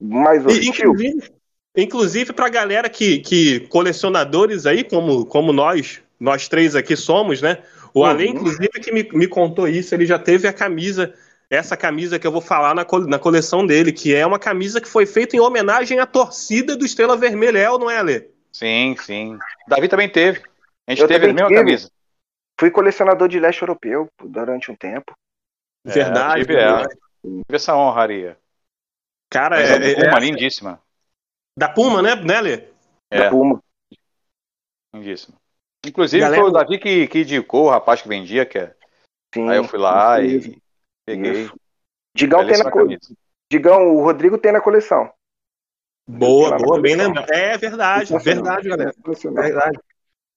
[0.00, 1.32] Mais e, inclusive,
[1.76, 7.62] inclusive pra galera que, que colecionadores aí, como, como nós, nós três aqui somos, né?
[7.94, 8.06] O uhum.
[8.06, 11.14] Ale, inclusive, que me, me contou isso, ele já teve a camisa
[11.52, 14.88] essa camisa que eu vou falar na, na coleção dele, que é uma camisa que
[14.88, 18.30] foi feita em homenagem à torcida do Estrela Vermelha, é ou não é, Ale?
[18.50, 19.38] Sim, sim.
[19.68, 20.40] Davi também teve.
[20.86, 21.60] A gente eu teve a mesma tive.
[21.60, 21.90] camisa.
[22.58, 25.12] Fui colecionador de leste europeu durante um tempo.
[25.84, 26.40] É, Verdade.
[26.40, 26.88] Tive, é,
[27.22, 28.38] tive essa honraria.
[29.28, 30.82] Cara, Mas é, é, Puma, é, lindíssima.
[31.54, 32.64] Da Puma, né, né Lê?
[33.10, 33.18] É.
[33.18, 33.62] Da Puma.
[34.94, 35.36] Lindíssima.
[35.84, 36.42] Inclusive Galera...
[36.42, 38.74] foi o Davi que, que indicou o rapaz que vendia, que é.
[39.34, 40.56] Sim, Aí eu fui lá e
[41.06, 41.50] peguei.
[42.14, 42.86] Digão, tem na co...
[43.50, 45.10] Digão, o Rodrigo tem na coleção.
[46.06, 47.30] Boa, boa, bem lembrado.
[47.32, 48.92] É verdade, verdade, galera.
[49.04, 49.78] Verdade.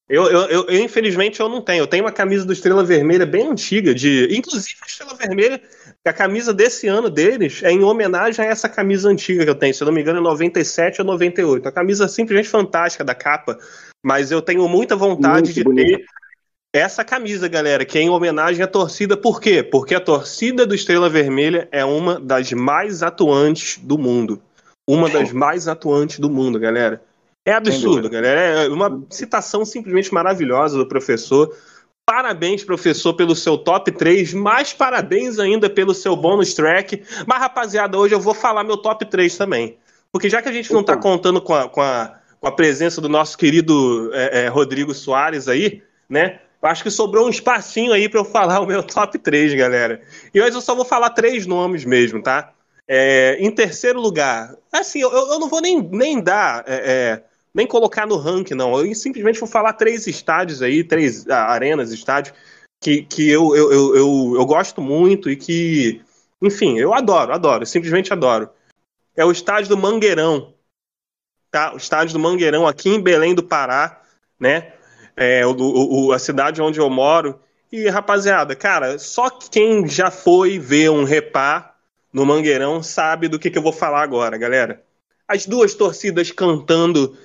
[0.07, 1.81] Eu, eu, eu, eu, infelizmente, eu não tenho.
[1.81, 4.27] Eu tenho uma camisa do Estrela Vermelha bem antiga, de.
[4.35, 5.61] Inclusive a Estrela Vermelha,
[6.05, 9.73] a camisa desse ano deles é em homenagem a essa camisa antiga que eu tenho.
[9.73, 11.67] Se eu não me engano, é 97 ou 98.
[11.67, 13.57] A camisa simplesmente fantástica da capa.
[14.05, 15.97] Mas eu tenho muita vontade Muito de bonito.
[15.97, 16.05] ter
[16.73, 19.17] essa camisa, galera, que é em homenagem à torcida.
[19.17, 19.63] Por quê?
[19.63, 24.41] Porque a torcida do Estrela Vermelha é uma das mais atuantes do mundo
[24.87, 27.01] uma das mais atuantes do mundo, galera.
[27.45, 28.39] É absurdo, galera.
[28.63, 31.55] É uma citação simplesmente maravilhosa do professor.
[32.07, 34.33] Parabéns, professor, pelo seu top 3.
[34.33, 37.03] Mais parabéns ainda pelo seu bônus track.
[37.25, 39.77] Mas, rapaziada, hoje eu vou falar meu top 3 também.
[40.11, 43.01] Porque já que a gente não está contando com a, com, a, com a, presença
[43.01, 46.39] do nosso querido é, é, Rodrigo Soares aí, né?
[46.61, 50.01] Acho que sobrou um espacinho aí para eu falar o meu top 3, galera.
[50.33, 52.53] E hoje eu só vou falar três nomes mesmo, tá?
[52.87, 57.65] É, em terceiro lugar, assim, eu, eu não vou nem, nem dar, é, é, nem
[57.65, 58.79] colocar no ranking, não.
[58.79, 62.35] Eu simplesmente vou falar três estádios aí, três ah, arenas, estádios,
[62.79, 65.99] que, que eu, eu, eu, eu, eu gosto muito e que,
[66.39, 68.49] enfim, eu adoro, adoro, simplesmente adoro.
[69.17, 70.53] É o estádio do Mangueirão,
[71.55, 71.73] tá?
[71.73, 74.01] O estádio do Mangueirão aqui em Belém do Pará,
[74.37, 74.73] né?
[75.15, 77.39] É, o, o, a cidade onde eu moro.
[77.71, 81.73] E, rapaziada, cara, só quem já foi ver um repá
[82.11, 84.83] no Mangueirão sabe do que, que eu vou falar agora, galera.
[85.25, 87.17] As duas torcidas cantando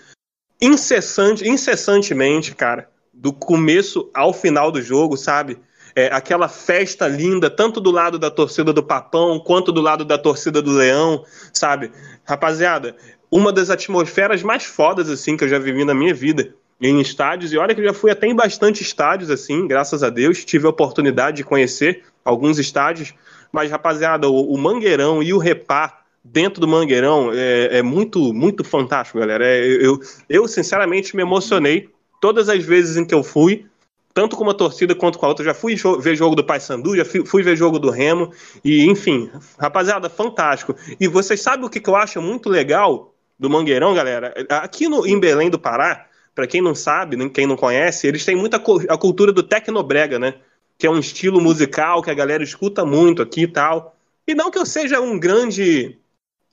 [0.62, 5.58] incessante, incessantemente, cara, do começo ao final do jogo, sabe?
[5.96, 10.16] É, aquela festa linda, tanto do lado da torcida do Papão quanto do lado da
[10.16, 11.90] torcida do Leão, sabe?
[12.24, 12.94] Rapaziada,
[13.30, 17.52] uma das atmosferas mais fodas assim que eu já vivi na minha vida em estádios,
[17.52, 20.66] e olha que eu já fui até em bastante estádios assim, graças a Deus, tive
[20.66, 23.14] a oportunidade de conhecer alguns estádios,
[23.52, 28.62] mas, rapaziada, o, o Mangueirão e o Repá dentro do Mangueirão é, é muito, muito
[28.62, 29.44] fantástico, galera.
[29.44, 31.88] É, eu, eu, sinceramente, me emocionei
[32.20, 33.66] todas as vezes em que eu fui,
[34.12, 35.44] tanto com uma torcida quanto com a outra.
[35.44, 38.32] Já fui ver jogo do Paysandu, já fui, ver jogo do Remo,
[38.64, 40.76] e enfim, rapaziada, fantástico.
[41.00, 43.09] E vocês sabem o que eu acho muito legal
[43.40, 44.32] do Mangueirão, galera?
[44.50, 48.36] Aqui no, em Belém do Pará, para quem não sabe, quem não conhece, eles têm
[48.36, 50.34] muita a cultura do tecnobrega, né?
[50.80, 53.94] que é um estilo musical que a galera escuta muito aqui e tal.
[54.26, 55.98] E não que eu seja um grande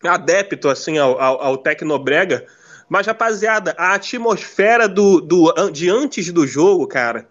[0.03, 2.45] adepto assim ao, ao, ao Tecnobrega,
[2.89, 7.29] mas rapaziada, a atmosfera do, do, de antes do jogo, cara,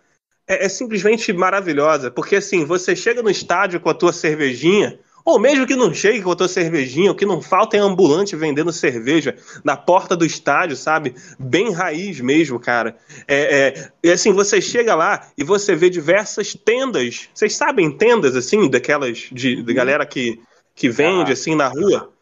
[0.48, 2.10] é, é simplesmente maravilhosa.
[2.10, 6.22] Porque assim, você chega no estádio com a tua cervejinha, ou mesmo que não chegue
[6.22, 10.24] com a tua cervejinha, o que não falta é ambulante vendendo cerveja na porta do
[10.24, 11.16] estádio, sabe?
[11.36, 12.96] Bem raiz mesmo, cara.
[13.26, 17.28] É, é, assim, você chega lá e você vê diversas tendas.
[17.34, 20.40] Vocês sabem tendas, assim, daquelas de, de galera que,
[20.76, 22.12] que vende, assim, na rua?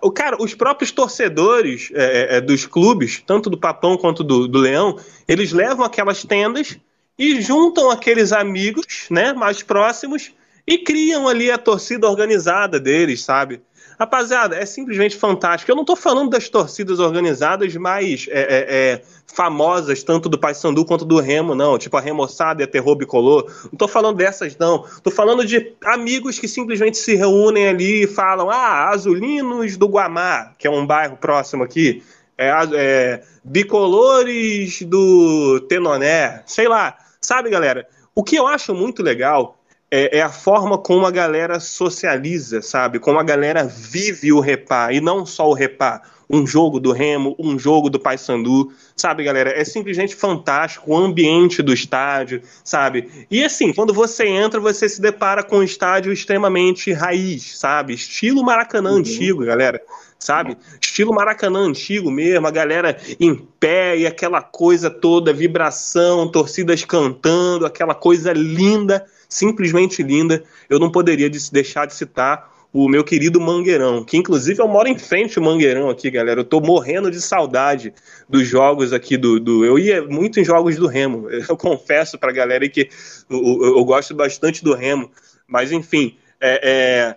[0.00, 4.46] O cara, os próprios torcedores é, é, é, dos clubes, tanto do Papão quanto do,
[4.46, 4.96] do Leão,
[5.26, 6.78] eles levam aquelas tendas
[7.18, 10.32] e juntam aqueles amigos, né, mais próximos
[10.66, 13.62] e criam ali a torcida organizada deles, sabe?
[13.98, 15.70] Rapaziada, é simplesmente fantástico.
[15.70, 20.84] Eu não estou falando das torcidas organizadas mais é, é, é, famosas, tanto do Paysandu
[20.84, 21.78] quanto do Remo, não.
[21.78, 23.44] Tipo a Remoçada e a Terror Bicolor.
[23.64, 24.84] Não estou falando dessas, não.
[24.84, 30.52] Estou falando de amigos que simplesmente se reúnem ali e falam: ah, Azulinos do Guamá,
[30.58, 32.02] que é um bairro próximo aqui.
[32.36, 36.96] é, é, bicolores do Tenoné, sei lá.
[37.20, 37.86] Sabe, galera?
[38.16, 39.61] O que eu acho muito legal
[39.94, 42.98] é, é, a forma como a galera socializa, sabe?
[42.98, 46.00] Como a galera vive o repá, e não só o repá.
[46.30, 49.50] Um jogo do Remo, um jogo do Paysandu, sabe, galera?
[49.50, 53.26] É simplesmente fantástico o ambiente do estádio, sabe?
[53.30, 57.92] E assim, quando você entra, você se depara com um estádio extremamente raiz, sabe?
[57.92, 58.96] Estilo Maracanã uhum.
[58.96, 59.78] antigo, galera
[60.22, 60.56] sabe?
[60.80, 67.66] Estilo Maracanã antigo mesmo, a galera em pé e aquela coisa toda, vibração, torcidas cantando,
[67.66, 70.42] aquela coisa linda, simplesmente linda.
[70.70, 74.98] Eu não poderia deixar de citar o meu querido Mangueirão, que inclusive eu moro em
[74.98, 76.40] frente ao Mangueirão aqui, galera.
[76.40, 77.92] Eu tô morrendo de saudade
[78.26, 79.38] dos jogos aqui do.
[79.38, 79.64] do...
[79.64, 81.28] Eu ia muito em jogos do Remo.
[81.46, 82.88] Eu confesso pra galera que
[83.28, 85.10] eu, eu, eu gosto bastante do Remo.
[85.46, 87.16] Mas enfim, é, é,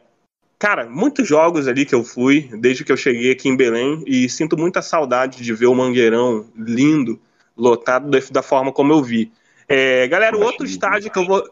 [0.57, 4.29] Cara, muitos jogos ali que eu fui, desde que eu cheguei aqui em Belém, e
[4.29, 7.19] sinto muita saudade de ver o Mangueirão lindo,
[7.57, 9.31] lotado da forma como eu vi.
[9.67, 11.43] É, galera, o outro estádio que eu vou.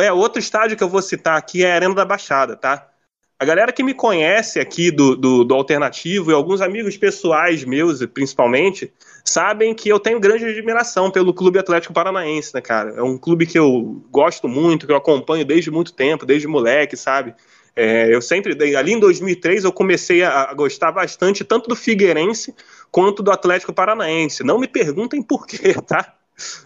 [0.00, 2.88] É, outro estádio que eu vou citar aqui é a Arena da Baixada, tá?
[3.36, 8.04] A galera que me conhece aqui do, do, do, Alternativo e alguns amigos pessoais meus,
[8.06, 8.92] principalmente,
[9.24, 12.90] sabem que eu tenho grande admiração pelo Clube Atlético Paranaense, né, cara?
[12.90, 16.96] É um clube que eu gosto muito, que eu acompanho desde muito tempo, desde moleque,
[16.96, 17.34] sabe?
[17.74, 22.54] É, eu sempre, ali em 2003, eu comecei a, a, gostar bastante tanto do Figueirense
[22.90, 24.44] quanto do Atlético Paranaense.
[24.44, 26.14] Não me perguntem por quê, tá?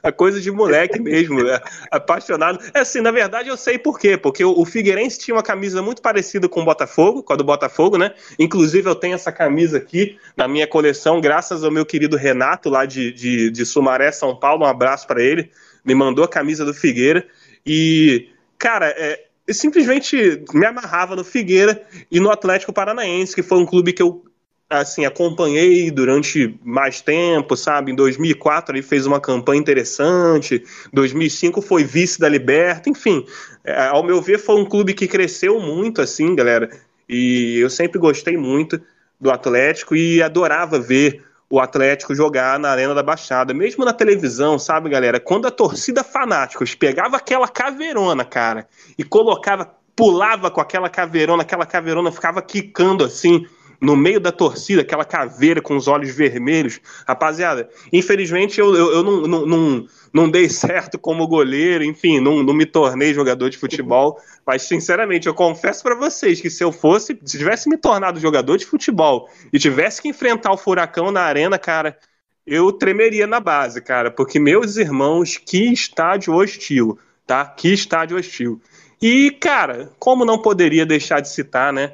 [0.02, 2.58] A coisa de moleque mesmo, é, apaixonado.
[2.72, 5.82] É assim, na verdade eu sei por quê, porque o, o Figueirense tinha uma camisa
[5.82, 8.12] muito parecida com o Botafogo, com a do Botafogo, né?
[8.38, 12.86] Inclusive eu tenho essa camisa aqui na minha coleção, graças ao meu querido Renato, lá
[12.86, 14.64] de, de, de Sumaré, São Paulo.
[14.64, 15.50] Um abraço para ele.
[15.84, 17.26] Me mandou a camisa do Figueira.
[17.64, 23.58] E, cara, é, eu simplesmente me amarrava no Figueira e no Atlético Paranaense, que foi
[23.58, 24.24] um clube que eu
[24.68, 27.92] assim acompanhei durante mais tempo, sabe?
[27.92, 33.24] Em 2004 ele fez uma campanha interessante, 2005 foi vice da Liberta, enfim,
[33.64, 36.68] é, ao meu ver foi um clube que cresceu muito assim, galera.
[37.08, 38.80] E eu sempre gostei muito
[39.20, 44.58] do Atlético e adorava ver o Atlético jogar na Arena da Baixada, mesmo na televisão,
[44.58, 45.20] sabe, galera?
[45.20, 48.66] Quando a torcida fanáticos pegava aquela caveirona, cara,
[48.98, 53.46] e colocava, pulava com aquela caveirona, aquela caveirona ficava quicando assim
[53.80, 56.80] no meio da torcida, aquela caveira com os olhos vermelhos.
[57.06, 59.86] Rapaziada, infelizmente eu, eu, eu não, não, não,
[60.16, 64.18] não, dei certo como goleiro, enfim, não, não me tornei jogador de futebol.
[64.46, 68.56] Mas, sinceramente, eu confesso para vocês que se eu fosse, se tivesse me tornado jogador
[68.56, 71.98] de futebol e tivesse que enfrentar o furacão na arena, cara,
[72.46, 77.44] eu tremeria na base, cara, porque meus irmãos, que estádio hostil, tá?
[77.44, 78.60] Que estádio hostil.
[79.02, 81.92] E, cara, como não poderia deixar de citar, né?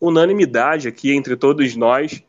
[0.00, 2.20] Unanimidade aqui entre todos nós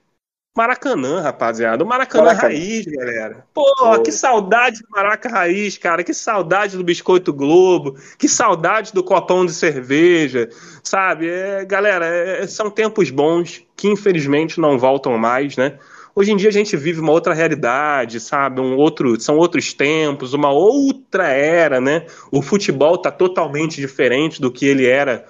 [0.56, 1.84] Maracanã, rapaziada.
[1.84, 2.54] O Maracanã, Maracanã.
[2.54, 3.46] raiz, galera.
[3.54, 6.04] Pô, que saudade do Maraca raiz, cara.
[6.04, 7.96] Que saudade do Biscoito Globo.
[8.18, 10.50] Que saudade do copão de cerveja.
[10.84, 11.30] Sabe?
[11.30, 15.80] É, galera, é, são tempos bons que infelizmente não voltam mais, né?
[16.14, 18.60] Hoje em dia a gente vive uma outra realidade, sabe?
[18.60, 22.06] Um outro, são outros tempos, uma outra era, né?
[22.30, 25.26] O futebol tá totalmente diferente do que ele era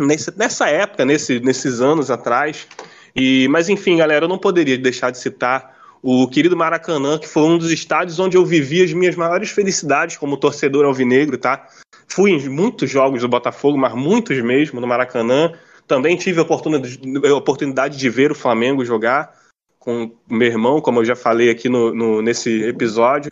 [0.00, 2.66] nesse, nessa época, nesse, nesses anos atrás.
[3.14, 7.42] E, mas enfim, galera, eu não poderia deixar de citar o querido Maracanã, que foi
[7.42, 11.68] um dos estádios onde eu vivi as minhas maiores felicidades como torcedor alvinegro, tá?
[12.08, 15.52] Fui em muitos jogos do Botafogo, mas muitos mesmo no Maracanã.
[15.86, 19.32] Também tive a oportunidade, a oportunidade de ver o Flamengo jogar
[19.78, 23.30] com meu irmão, como eu já falei aqui no, no, nesse episódio.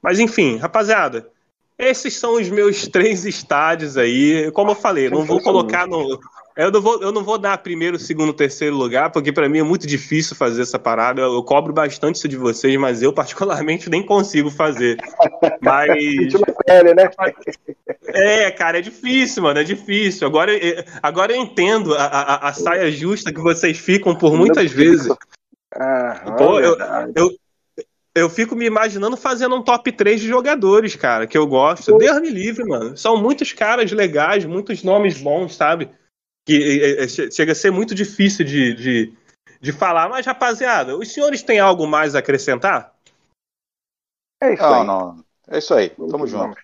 [0.00, 1.30] Mas enfim, rapaziada,
[1.78, 4.50] esses são os meus três estádios aí.
[4.52, 6.18] Como eu falei, não vou colocar no,
[6.56, 9.62] eu não vou, eu não vou dar primeiro, segundo, terceiro lugar, porque para mim é
[9.62, 11.20] muito difícil fazer essa parada.
[11.20, 14.96] Eu, eu, cobro bastante isso de vocês, mas eu particularmente nem consigo fazer.
[15.60, 15.86] Mas
[16.64, 17.10] pele, né?
[18.06, 20.26] É, cara, é difícil, mano, é difícil.
[20.26, 20.52] Agora,
[21.02, 25.14] agora eu entendo a, a, a saia justa que vocês ficam por muitas vezes.
[25.74, 26.74] Ah, Pô, eu,
[27.14, 27.30] eu,
[28.14, 31.98] eu fico me imaginando fazendo um top 3 de jogadores, cara, que eu gosto.
[31.98, 32.96] Deus me livre, mano.
[32.96, 35.90] São muitos caras legais, muitos nomes bons, sabe?
[36.46, 39.14] Que é, é, chega a ser muito difícil de, de,
[39.60, 40.08] de falar.
[40.08, 42.94] Mas, rapaziada, os senhores têm algo mais a acrescentar?
[44.40, 44.86] É isso não, aí.
[44.86, 45.90] Não, É isso aí.
[45.90, 46.56] Tamo junto.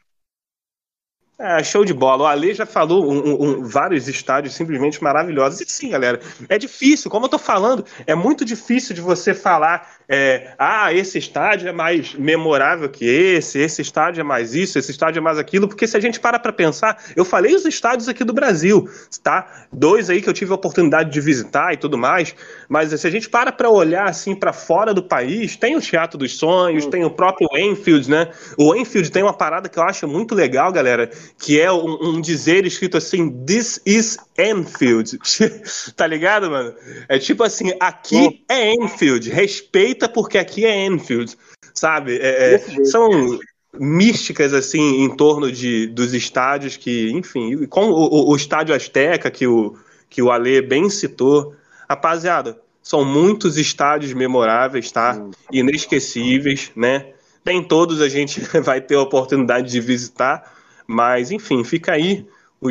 [1.39, 2.23] É, show de bola.
[2.23, 5.61] O Ale já falou um, um, vários estádios simplesmente maravilhosos.
[5.61, 9.97] E sim, galera, é difícil, como eu tô falando, é muito difícil de você falar,
[10.15, 14.91] é, ah, esse estádio é mais memorável que esse, esse estádio é mais isso, esse
[14.91, 18.11] estádio é mais aquilo, porque se a gente para pra pensar, eu falei os estádios
[18.11, 18.87] aqui do Brasil,
[19.23, 19.67] tá?
[19.73, 22.35] Dois aí que eu tive a oportunidade de visitar e tudo mais,
[22.69, 26.19] mas se a gente para pra olhar assim para fora do país, tem o Teatro
[26.19, 28.29] dos Sonhos, tem o próprio Enfield, né?
[28.59, 32.21] O Enfield tem uma parada que eu acho muito legal, galera, que é um, um
[32.21, 35.19] dizer escrito assim: This is Enfield.
[35.97, 36.75] tá ligado, mano?
[37.09, 41.37] É tipo assim: aqui é Enfield, respeita porque aqui é Enfield,
[41.75, 42.19] sabe?
[42.19, 43.39] É, é, são
[43.79, 49.47] místicas assim em torno de, dos estádios que, enfim, com o, o, estádio Azteca que
[49.47, 49.77] o,
[50.11, 51.55] que o Ale bem citou.
[51.89, 55.23] Rapaziada, são muitos estádios memoráveis, tá?
[55.51, 57.13] Inesquecíveis, né?
[57.45, 60.55] Nem todos a gente vai ter a oportunidade de visitar,
[60.87, 62.27] mas, enfim, fica aí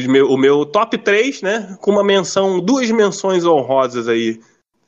[0.07, 1.77] meu, o meu top 3, né?
[1.81, 4.39] Com uma menção, duas menções honrosas aí.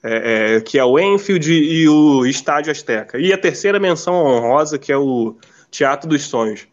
[0.06, 3.18] É, é, que é o Enfield e o Estádio Azteca.
[3.18, 5.38] E a terceira menção honrosa, que é o
[5.72, 6.68] Teatro dos Sonhos.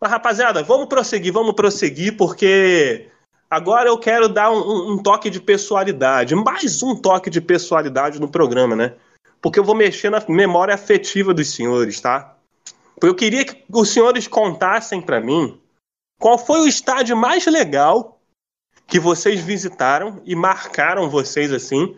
[0.00, 3.08] Mas, rapaziada, vamos prosseguir, vamos prosseguir, porque
[3.50, 8.28] agora eu quero dar um, um toque de pessoalidade, mais um toque de pessoalidade no
[8.28, 8.94] programa, né?
[9.42, 12.34] Porque eu vou mexer na memória afetiva dos senhores, tá?
[13.02, 15.60] Eu queria que os senhores contassem para mim
[16.18, 18.20] qual foi o estádio mais legal
[18.86, 21.96] que vocês visitaram e marcaram vocês assim?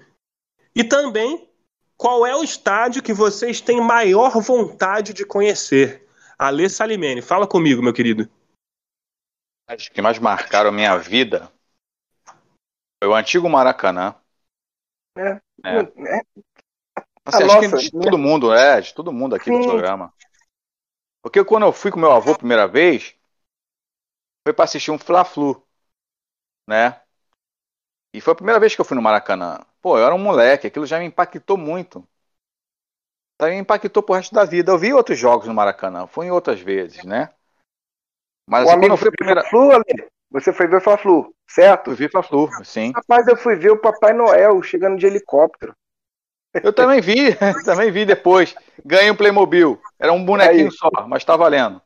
[0.76, 1.50] E também,
[1.96, 6.06] qual é o estádio que vocês têm maior vontade de conhecer?
[6.38, 8.30] Alê Salimene, fala comigo, meu querido.
[9.74, 11.50] Os que mais marcaram a minha vida
[13.02, 14.14] foi o antigo Maracanã.
[15.16, 15.40] É.
[15.64, 15.80] é.
[15.80, 16.20] é.
[17.24, 19.58] Assim, acho nossa, que de todo mundo, é, de todo mundo aqui Sim.
[19.58, 20.12] do programa.
[21.22, 23.16] Porque quando eu fui com meu avô a primeira vez,
[24.46, 25.66] foi para assistir um Fla-Flu,
[26.68, 27.00] né?
[28.12, 29.58] E foi a primeira vez que eu fui no Maracanã.
[29.86, 32.04] Pô, eu era um moleque, aquilo já me impactou muito.
[33.40, 34.72] Me impactou pro resto da vida.
[34.72, 37.30] Eu vi outros jogos no Maracanã, fui em outras vezes, né?
[38.50, 39.44] Mas assim, quando fui a primeira.
[39.44, 40.08] Flu, Ale?
[40.32, 41.92] Você foi ver o Fla-Flu, certo?
[41.92, 42.90] Eu vi Fla-Flu, sim.
[42.96, 45.72] Rapaz, eu fui ver o Papai Noel chegando de helicóptero.
[46.52, 47.30] Eu também vi,
[47.64, 48.56] também vi depois.
[48.84, 49.80] Ganhei um Playmobil.
[50.00, 51.80] Era um bonequinho só, mas tá valendo.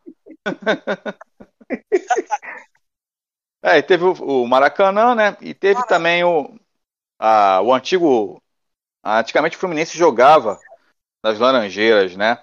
[3.63, 5.37] é, teve o, o, Maracanã, né?
[5.43, 6.59] E teve também o,
[7.21, 8.43] a, o antigo.
[9.05, 10.59] Antigamente o Fluminense jogava
[11.23, 12.41] nas Laranjeiras, né?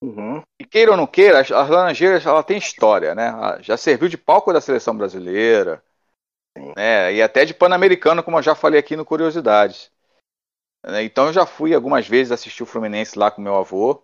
[0.00, 0.42] Uhum.
[0.60, 3.32] E queira ou não queira, as, as Laranjeiras ela tem história, né?
[3.62, 5.82] Já serviu de palco da seleção brasileira,
[6.76, 7.14] né?
[7.14, 9.90] E até de Pan-Americano, como eu já falei aqui no Curiosidades.
[10.84, 11.02] Né?
[11.02, 14.02] Então eu já fui algumas vezes assistir o Fluminense lá com meu avô.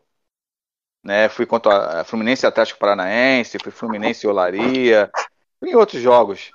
[1.03, 1.29] Né?
[1.29, 5.11] Fui contra a Fluminense Atlético Paranaense, fui Fluminense Olaria,
[5.61, 6.51] fui em outros jogos.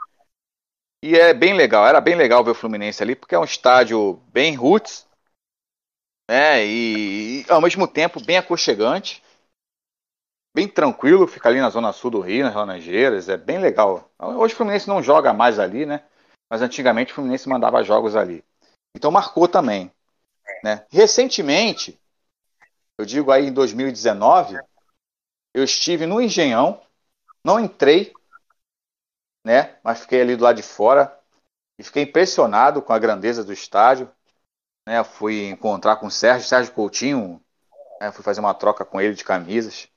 [1.02, 4.16] E é bem legal, era bem legal ver o Fluminense ali, porque é um estádio
[4.28, 5.08] bem roots,
[6.30, 6.66] né?
[6.66, 9.24] E, e ao mesmo tempo bem aconchegante,
[10.54, 14.12] bem tranquilo, fica ali na zona sul do Rio, nas Laranjeiras, é bem legal.
[14.20, 16.04] Hoje o Fluminense não joga mais ali, né?
[16.50, 18.44] Mas antigamente o Fluminense mandava jogos ali.
[18.96, 19.92] Então marcou também.
[20.64, 20.86] Né?
[20.92, 22.00] Recentemente,
[22.98, 24.60] eu digo aí em 2019,
[25.54, 26.82] eu estive no Engenhão,
[27.44, 28.14] não entrei,
[29.50, 29.80] né?
[29.84, 31.12] Mas fiquei ali do lado de fora
[31.80, 34.08] e fiquei impressionado com a grandeza do estádio.
[34.88, 35.04] Né?
[35.04, 37.42] Fui encontrar com o Sérgio, Sérgio Coutinho,
[38.00, 38.12] né?
[38.12, 39.90] fui fazer uma troca com ele de camisas.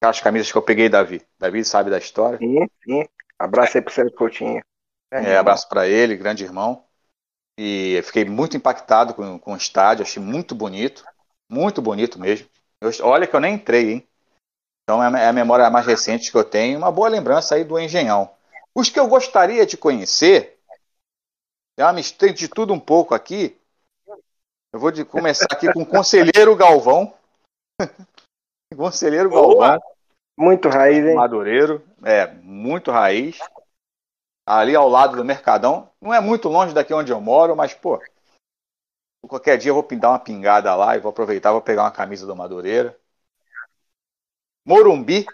[0.00, 1.24] Aquelas camisas que eu peguei, Davi.
[1.38, 2.36] Davi sabe da história.
[2.38, 3.04] Sim, sim.
[3.38, 4.60] Abraço aí pro Sérgio Coutinho.
[5.12, 6.84] É, é abraço para ele, grande irmão.
[7.56, 11.04] E fiquei muito impactado com, com o estádio, achei muito bonito.
[11.48, 12.48] Muito bonito mesmo.
[12.80, 14.08] Eu, olha que eu nem entrei, hein?
[14.82, 16.76] Então é, é a memória mais recente que eu tenho.
[16.76, 18.34] Uma boa lembrança aí do Engenhão.
[18.74, 20.58] Os que eu gostaria de conhecer,
[21.76, 23.58] é uma mistura de tudo um pouco aqui.
[24.72, 27.12] Eu vou de, começar aqui com o Conselheiro Galvão.
[28.76, 29.80] Conselheiro Galvão.
[30.38, 31.14] Muito raiz, hein?
[31.14, 31.82] Madureiro.
[32.04, 33.38] É, muito raiz.
[34.46, 35.90] Ali ao lado do Mercadão.
[36.00, 38.00] Não é muito longe daqui onde eu moro, mas, pô,
[39.28, 42.26] Qualquer dia eu vou dar uma pingada lá e vou aproveitar, vou pegar uma camisa
[42.26, 42.98] do Madureira.
[44.64, 45.26] Morumbi,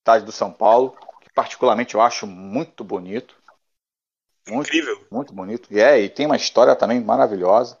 [0.00, 0.96] estádio do São Paulo,
[1.34, 3.34] particularmente eu acho muito bonito.
[4.48, 5.06] Muito, Incrível.
[5.10, 5.68] Muito bonito.
[5.72, 7.78] E é, e tem uma história também maravilhosa.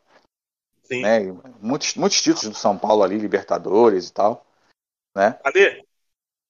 [0.82, 1.02] Sim.
[1.02, 1.20] Né?
[1.60, 4.46] Muitos, muitos títulos do São Paulo ali, Libertadores e tal.
[5.16, 5.38] Né?
[5.44, 5.84] Ale?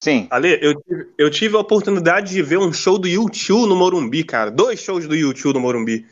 [0.03, 0.27] Sim.
[0.31, 0.75] Ale, eu,
[1.17, 4.51] eu tive a oportunidade de ver um show do YouTube no Morumbi, cara.
[4.51, 6.07] Dois shows do YouTube no Morumbi.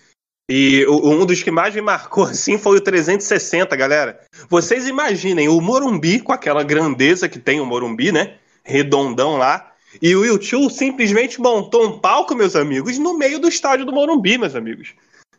[0.51, 4.21] E um dos que mais me marcou assim foi o 360, galera.
[4.49, 8.39] Vocês imaginem o Morumbi com aquela grandeza que tem o Morumbi, né?
[8.65, 9.72] Redondão lá.
[10.01, 14.39] E o YouTube simplesmente montou um palco, meus amigos, no meio do estádio do Morumbi,
[14.39, 14.95] meus amigos.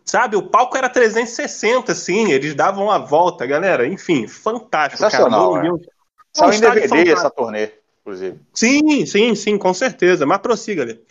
[0.05, 3.87] Sabe, o palco era 360, assim, eles davam a volta, galera.
[3.87, 5.11] Enfim, fantástico, cara.
[5.11, 5.93] Sensacional, Morumbi, é.
[6.35, 7.19] Só um em DVD fantástico.
[7.19, 8.39] essa turnê, inclusive.
[8.53, 10.25] Sim, sim, sim, com certeza.
[10.25, 11.01] Mas prossiga, ali.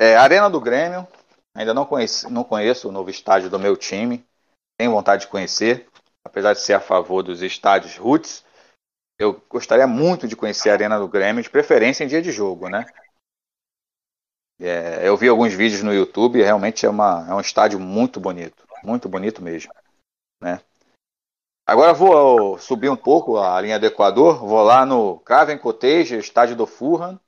[0.00, 1.06] É, Arena do Grêmio.
[1.54, 4.24] Ainda não conheço, não conheço o novo estádio do meu time.
[4.78, 5.88] Tenho vontade de conhecer.
[6.24, 8.44] Apesar de ser a favor dos estádios roots.
[9.18, 12.68] Eu gostaria muito de conhecer a Arena do Grêmio, de preferência em dia de jogo,
[12.68, 12.86] né?
[14.60, 18.66] É, eu vi alguns vídeos no YouTube realmente é, uma, é um estádio muito bonito.
[18.82, 19.72] Muito bonito mesmo.
[20.40, 20.60] Né?
[21.66, 24.38] Agora vou subir um pouco a linha do Equador.
[24.38, 27.20] Vou lá no Craven Cottage, estádio do Fulham.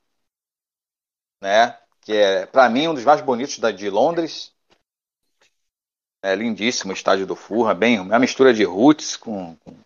[1.42, 1.76] Né?
[2.00, 4.52] Que é, para mim, um dos mais bonitos da, de Londres.
[6.22, 7.74] É lindíssimo o estádio do Fulham.
[7.74, 9.76] Bem, uma mistura de roots com, com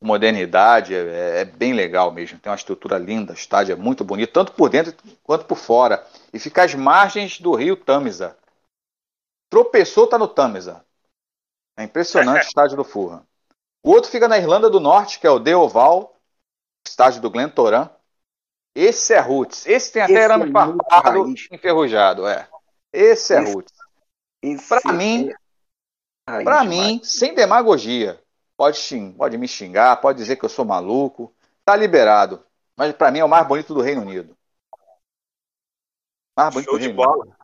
[0.00, 2.38] modernidade, é, é, bem legal mesmo.
[2.38, 6.06] Tem uma estrutura linda, o estádio é muito bonito, tanto por dentro quanto por fora.
[6.32, 8.36] E fica às margens do rio Tamisa.
[9.50, 10.84] Tropeçou, tá no Tamisa.
[11.76, 13.24] É impressionante o estádio do Fulham.
[13.84, 16.16] O outro fica na Irlanda do Norte, que é o The Oval,
[16.86, 17.88] estádio do Glen Toran.
[18.74, 19.66] Esse é roots.
[19.66, 22.48] Esse tem até Esse arame é farpado enferrujado, é.
[22.92, 23.74] Esse é Esse- roots.
[24.42, 25.30] Esse Pra mim,
[26.28, 26.68] é demais.
[26.68, 28.20] mim, sem demagogia.
[28.56, 31.34] Pode, xing- pode me xingar, pode dizer que eu sou maluco.
[31.64, 32.44] Tá liberado.
[32.76, 34.36] Mas pra mim é o mais bonito do Reino Unido.
[36.36, 37.18] Mais bonito Show do de Reino Unido.
[37.18, 37.36] bola.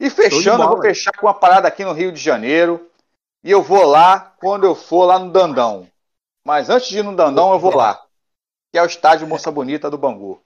[0.00, 2.90] E fechando, eu vou fechar com uma parada aqui no Rio de Janeiro.
[3.42, 5.88] E eu vou lá quando eu for lá no Dandão.
[6.44, 8.04] Mas antes de ir no Dandão, eu vou lá.
[8.72, 10.42] Que é o estádio Moça Bonita do Bangu.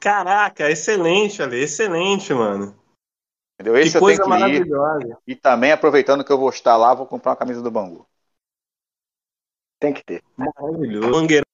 [0.00, 2.76] Caraca, excelente, Ale, excelente, mano.
[3.60, 3.76] Entendeu?
[3.76, 4.40] Esse que eu coisa tenho que ir.
[4.40, 5.18] maravilhosa.
[5.26, 8.08] E também, aproveitando que eu vou estar lá, vou comprar uma camisa do Bangu.
[9.78, 10.22] Tem que ter.
[10.34, 11.10] Maravilhoso.
[11.10, 11.44] Mangueirão.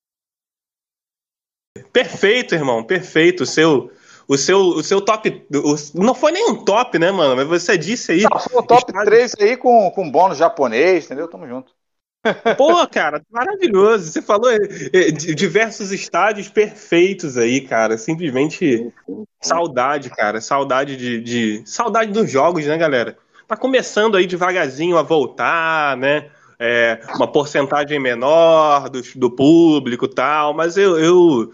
[1.92, 3.42] Perfeito, irmão, perfeito.
[3.42, 3.90] O seu,
[4.28, 5.46] o seu, o seu top.
[5.52, 7.34] o- não foi nem um top, né, mano?
[7.36, 8.22] Mas você disse aí.
[8.22, 11.26] Não, foi o top Estádio- 3 aí com, com bônus japonês, entendeu?
[11.28, 11.74] Tamo junto.
[12.56, 14.10] Pô, cara, maravilhoso.
[14.10, 14.56] Você falou é,
[14.92, 17.96] é, de diversos estádios perfeitos aí, cara.
[17.98, 18.92] Simplesmente
[19.40, 20.40] saudade, cara.
[20.40, 23.16] Saudade de, de- Saudade dos jogos, né, galera?
[23.46, 26.28] Tá começando aí devagarzinho a voltar, né?
[26.58, 31.52] É, uma porcentagem menor do, do público tal, mas eu, eu.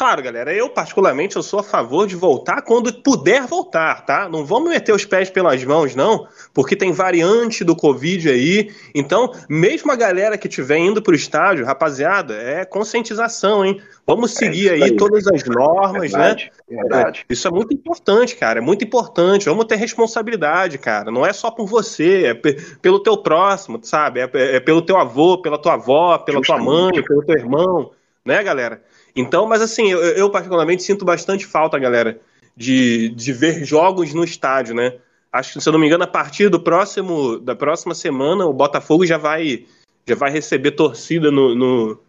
[0.00, 4.30] Claro, galera, eu particularmente eu sou a favor de voltar quando puder voltar, tá?
[4.30, 8.72] Não vamos meter os pés pelas mãos, não, porque tem variante do Covid aí.
[8.94, 13.78] Então, mesmo a galera que estiver indo pro estádio, rapaziada, é conscientização, hein?
[14.06, 14.96] Vamos seguir isso aí aí.
[14.96, 16.18] todas as normas, né?
[16.18, 16.52] Verdade.
[16.66, 17.26] Verdade.
[17.28, 18.58] Isso é muito importante, cara.
[18.58, 19.50] É muito importante.
[19.50, 21.10] Vamos ter responsabilidade, cara.
[21.10, 24.20] Não é só por você, é pe- pelo teu próximo, sabe?
[24.20, 26.94] É, é pelo teu avô, pela tua avó, pela tua Justamente.
[26.96, 27.90] mãe, pelo teu irmão,
[28.24, 28.82] né, galera?
[29.14, 32.20] Então, mas assim, eu, eu particularmente sinto bastante falta, galera,
[32.56, 34.98] de, de ver jogos no estádio, né?
[35.32, 38.52] Acho que, se eu não me engano, a partir do próximo, da próxima semana, o
[38.52, 39.64] Botafogo já vai,
[40.06, 42.00] já vai receber torcida no, no,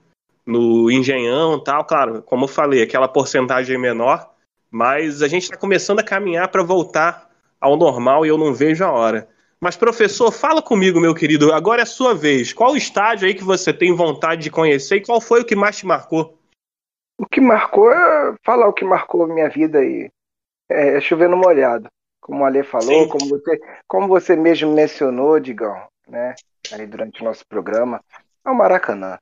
[0.46, 1.86] no Engenhão tal.
[1.86, 4.32] Claro, como eu falei, aquela porcentagem menor,
[4.72, 7.30] mas a gente está começando a caminhar para voltar
[7.60, 9.30] ao normal e eu não vejo a hora.
[9.60, 11.54] Mas, professor, fala comigo, meu querido.
[11.54, 12.52] Agora é a sua vez.
[12.52, 15.78] Qual estádio aí que você tem vontade de conhecer e qual foi o que mais
[15.78, 16.41] te marcou?
[17.22, 20.10] O que marcou é falar o que marcou a minha vida aí.
[20.68, 21.88] É, é chover no molhado.
[22.20, 23.10] Como o Ale falou, Sim.
[23.10, 26.34] como você, como você mesmo mencionou, Digão, né?
[26.72, 28.04] Aí durante o nosso programa,
[28.44, 29.20] é o Maracanã.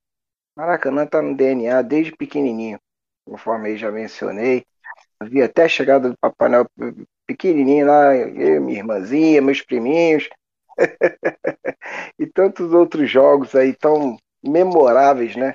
[0.56, 2.80] Maracanã tá no DNA desde pequenininho,
[3.26, 4.63] conforme aí já mencionei.
[5.24, 6.67] Vi até a chegada do Papai Noel
[7.28, 10.30] pequenininho lá, eu, minha irmãzinha, meus priminhos.
[12.17, 15.54] e tantos outros jogos aí tão memoráveis, né?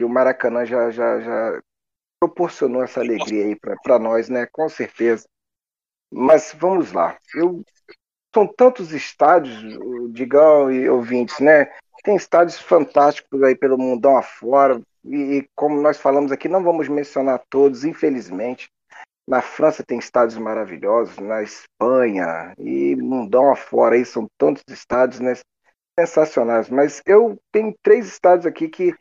[0.00, 1.62] E o Maracanã já, já, já
[2.20, 4.46] proporcionou essa alegria aí para nós, né?
[4.46, 5.26] Com certeza.
[6.12, 7.16] Mas vamos lá.
[7.34, 7.62] Eu,
[8.34, 9.56] são tantos estádios,
[10.12, 11.66] Digão e ouvintes, né?
[12.02, 14.80] Tem estádios fantásticos aí pelo mundão afora.
[15.04, 18.68] E, e como nós falamos aqui, não vamos mencionar todos, infelizmente.
[19.26, 25.34] Na França tem estádios maravilhosos, na Espanha e mundão afora aí são tantos estádios, né?
[26.00, 26.70] Sensacionais.
[26.70, 28.94] Mas eu tenho três estádios aqui que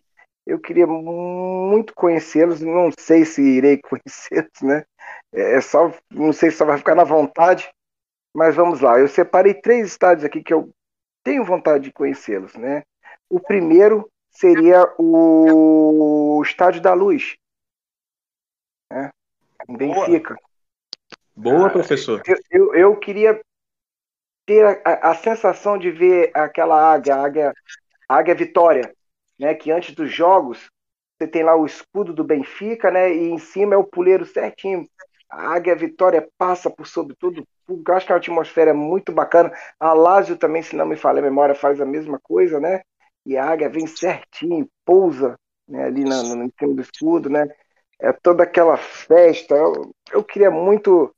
[0.48, 4.86] eu queria muito conhecê-los, não sei se irei conhecê-los, né?
[5.32, 7.70] É só, não sei se só vai ficar na vontade,
[8.34, 8.98] mas vamos lá.
[8.98, 10.74] Eu separei três estádios aqui que eu
[11.24, 12.84] tenho vontade de conhecê-los, né?
[13.30, 17.36] O primeiro seria o Estádio da Luz,
[18.90, 19.12] né?
[19.68, 20.38] Em Benfica.
[21.36, 22.24] Boa, professor.
[22.26, 23.40] Eu, eu, eu queria
[24.46, 27.54] ter a, a, a sensação de ver aquela águia, a águia,
[28.08, 28.96] a águia Vitória,
[29.40, 29.54] né?
[29.54, 30.70] Que antes dos jogos
[31.18, 33.12] você tem lá o escudo do Benfica, né?
[33.14, 34.88] E em cima é o puleiro certinho.
[35.30, 37.44] A Águia Vitória passa por sobre tudo.
[37.68, 39.52] Eu acho que a atmosfera é muito bacana.
[39.80, 42.82] A Lázio também, se não me falha a memória, faz a mesma coisa, né?
[43.26, 45.36] E a Águia vem certinho, pousa
[45.68, 47.48] né, ali no, em cima do escudo, né?
[48.00, 49.56] É toda aquela festa.
[49.56, 51.14] Eu, eu queria muito.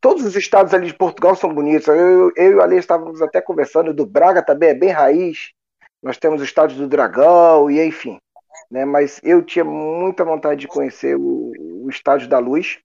[0.00, 1.86] Todos os estados ali de Portugal são bonitos.
[1.88, 3.94] Eu, eu e o Ale estávamos até conversando.
[3.94, 5.52] Do Braga também é bem raiz.
[6.02, 8.18] Nós temos o estádio do Dragão e enfim.
[8.70, 8.84] Né?
[8.84, 11.52] Mas eu tinha muita vontade de conhecer o,
[11.84, 12.78] o Estádio da Luz.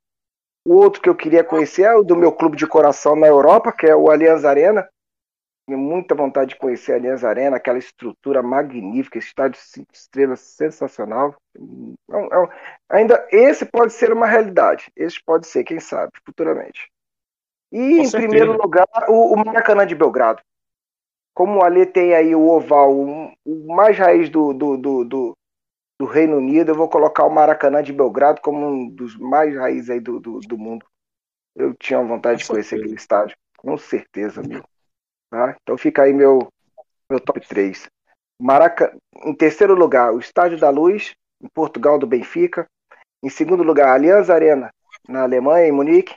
[0.66, 3.72] O outro que eu queria conhecer é o do meu clube de coração na Europa,
[3.72, 4.88] que é o Allianz Arena.
[5.66, 11.36] Tenho muita vontade de conhecer a Allianz Arena, aquela estrutura magnífica, estádio cinco estrelas sensacional.
[12.12, 12.50] É é
[12.90, 14.92] ainda esse pode ser uma realidade.
[14.96, 16.90] Esse pode ser, quem sabe, futuramente.
[17.72, 18.18] E Com em certeza.
[18.18, 20.42] primeiro lugar, o, o, Maracanã de Belgrado.
[21.38, 25.38] Como o Ali tem aí o oval, o, o mais raiz do, do, do, do,
[26.02, 29.92] do Reino Unido, eu vou colocar o Maracanã de Belgrado como um dos mais raízes
[29.92, 30.84] aí do, do, do mundo.
[31.56, 32.86] Eu tinha vontade Com de conhecer certeza.
[32.86, 34.64] aquele estádio, com certeza, meu.
[35.30, 35.56] Tá?
[35.62, 36.52] Então fica aí meu,
[37.08, 37.88] meu top 3.
[38.42, 38.98] Maraca...
[39.24, 42.66] Em terceiro lugar, o Estádio da Luz, em Portugal, do Benfica.
[43.24, 44.72] Em segundo lugar, a Allianz Arena,
[45.08, 46.16] na Alemanha, em Munique.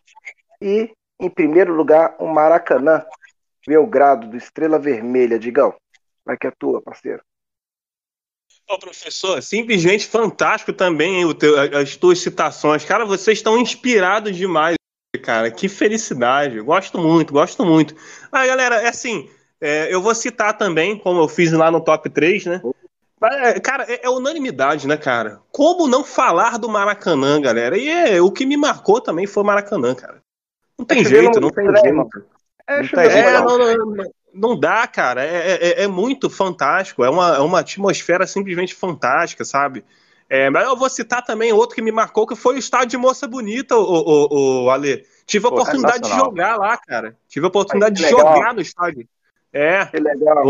[0.63, 0.91] E,
[1.21, 3.05] em primeiro lugar, o Maracanã,
[3.67, 5.39] Belgrado, do Estrela Vermelha.
[5.39, 5.75] Digão,
[6.25, 7.23] vai que é tua, parceiro.
[8.69, 12.85] Ô, professor, simplesmente fantástico também hein, o teu, as tuas citações.
[12.85, 14.77] Cara, vocês estão inspirados demais
[15.19, 15.51] cara.
[15.51, 16.61] Que felicidade.
[16.61, 17.95] Gosto muito, gosto muito.
[18.31, 19.29] Ah, galera, é assim,
[19.61, 22.63] é, eu vou citar também, como eu fiz lá no top 3, né?
[23.23, 25.41] É, cara, é, é, unanimidade, né, cara?
[25.53, 27.77] Como não falar do Maracanã, galera?
[27.77, 30.23] E é, o que me marcou também foi o Maracanã, cara.
[30.79, 32.27] Não tem é jeito, não tem jeito.
[32.71, 35.25] É, não, tem, é, não, não, não, dá, cara.
[35.25, 37.05] É, é, muito fantástico.
[37.05, 39.85] É uma, é uma atmosfera simplesmente fantástica, sabe?
[40.29, 42.97] É, mas eu vou citar também outro que me marcou, que foi o estádio de
[42.97, 45.05] Moça Bonita, o, o, o Ale.
[45.27, 47.17] Tive a Pô, oportunidade de jogar lá, cara.
[47.29, 48.21] Tive a oportunidade de legal.
[48.21, 49.09] jogar no estádio.
[49.53, 49.87] É.
[49.87, 50.45] Que legal.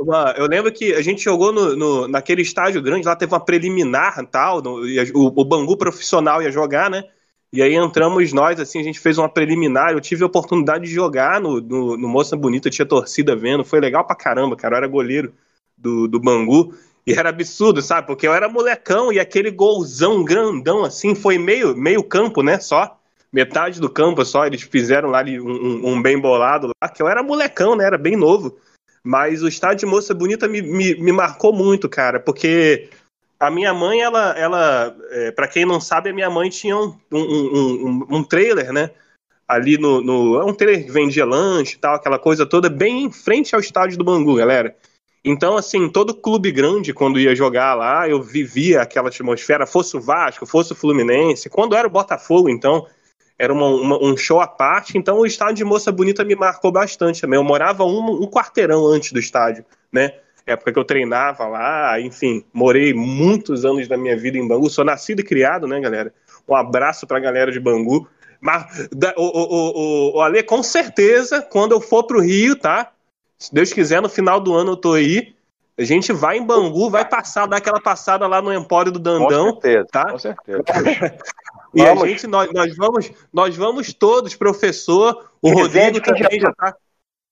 [0.00, 3.44] Uma, eu lembro que a gente jogou no, no, naquele estádio grande, lá teve uma
[3.44, 7.04] preliminar e tal, no, e o, o Bangu profissional ia jogar, né?
[7.52, 9.92] E aí entramos nós, assim, a gente fez uma preliminar.
[9.92, 13.80] Eu tive a oportunidade de jogar no, no, no Moça Bonita, tinha torcida vendo, foi
[13.80, 14.74] legal pra caramba, cara.
[14.74, 15.32] Eu era goleiro
[15.76, 16.74] do, do Bangu.
[17.06, 18.06] E era absurdo, sabe?
[18.06, 22.58] Porque eu era molecão e aquele golzão grandão assim foi meio, meio campo, né?
[22.60, 22.98] Só.
[23.32, 24.44] Metade do campo só.
[24.44, 27.84] Eles fizeram lá um, um bem bolado lá, que eu era molecão, né?
[27.86, 28.58] Era bem novo.
[29.02, 32.90] Mas o estádio de Moça Bonita me, me, me marcou muito, cara, porque
[33.40, 36.94] a minha mãe, ela, ela é, para quem não sabe, a minha mãe tinha um,
[37.12, 38.90] um, um, um trailer, né?
[39.46, 40.40] Ali no, no.
[40.40, 43.60] É um trailer que vendia lanche e tal, aquela coisa toda, bem em frente ao
[43.60, 44.76] estádio do Bangu, galera.
[45.24, 50.00] Então, assim, todo clube grande, quando ia jogar lá, eu vivia aquela atmosfera, fosse o
[50.00, 51.48] Vasco, fosse o Fluminense.
[51.48, 52.86] Quando era o Botafogo, então,
[53.38, 54.96] era uma, uma, um show à parte.
[54.96, 57.38] Então, o estádio de Moça Bonita me marcou bastante também.
[57.38, 60.14] Eu morava um, um quarteirão antes do estádio, né?
[60.48, 64.70] Época que eu treinava lá, enfim, morei muitos anos da minha vida em Bangu.
[64.70, 66.12] Sou nascido e criado, né, galera?
[66.48, 68.08] Um abraço pra galera de Bangu.
[68.40, 72.92] Mas, o, o, o, o Ale, com certeza, quando eu for pro Rio, tá?
[73.38, 75.34] Se Deus quiser, no final do ano eu tô aí.
[75.76, 79.52] A gente vai em Bangu, vai passar, dar aquela passada lá no Empório do Dandão.
[79.52, 80.10] Com certeza, tá?
[80.10, 80.62] com certeza.
[81.72, 82.02] e vamos.
[82.02, 85.30] a gente, nós, nós, vamos, nós vamos todos, professor.
[85.40, 86.74] O Rodrigo também já tá.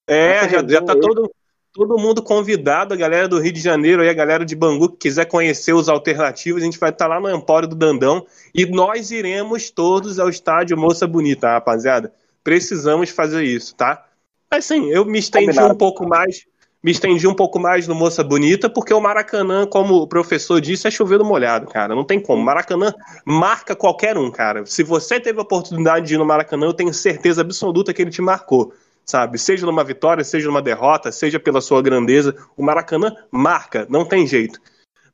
[0.07, 1.29] É, já, já tá todo,
[1.77, 4.97] todo mundo convidado, a galera do Rio de Janeiro e a galera de Bangu que
[4.97, 8.25] quiser conhecer os alternativos, a gente vai estar tá lá no Empório do Dandão
[8.55, 12.15] e nós iremos todos ao estádio Moça Bonita, rapaziada.
[12.43, 14.07] Precisamos fazer isso, tá?
[14.51, 15.75] Assim, eu me estendi Combinado.
[15.75, 16.47] um pouco mais,
[16.83, 20.89] me estendi um pouco mais no Moça Bonita, porque o Maracanã, como o professor disse,
[20.89, 21.95] é chovendo molhado, cara.
[21.95, 22.43] Não tem como.
[22.43, 24.65] Maracanã marca qualquer um, cara.
[24.65, 28.11] Se você teve a oportunidade de ir no Maracanã, eu tenho certeza absoluta que ele
[28.11, 28.73] te marcou.
[29.09, 29.39] Sabe?
[29.39, 34.27] Seja numa vitória, seja numa derrota, seja pela sua grandeza, o Maracanã marca, não tem
[34.27, 34.61] jeito.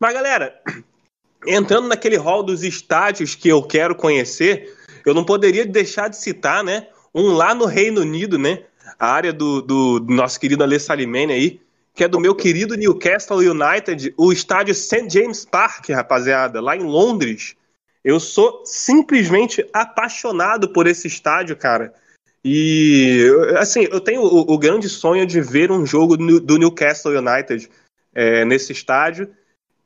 [0.01, 0.55] Mas, galera,
[1.47, 4.75] entrando naquele hall dos estádios que eu quero conhecer,
[5.05, 6.89] eu não poderia deixar de citar, né?
[7.15, 8.65] Um lá no Reino Unido, né?
[9.03, 11.61] a área do, do, do nosso querido Alê Salimene aí,
[11.93, 15.09] que é do meu querido Newcastle United, o estádio St.
[15.11, 17.57] James Park, rapaziada, lá em Londres.
[18.05, 21.93] Eu sou simplesmente apaixonado por esse estádio, cara.
[22.45, 23.25] E,
[23.57, 27.69] assim, eu tenho o, o grande sonho de ver um jogo do Newcastle United
[28.15, 29.29] é, nesse estádio.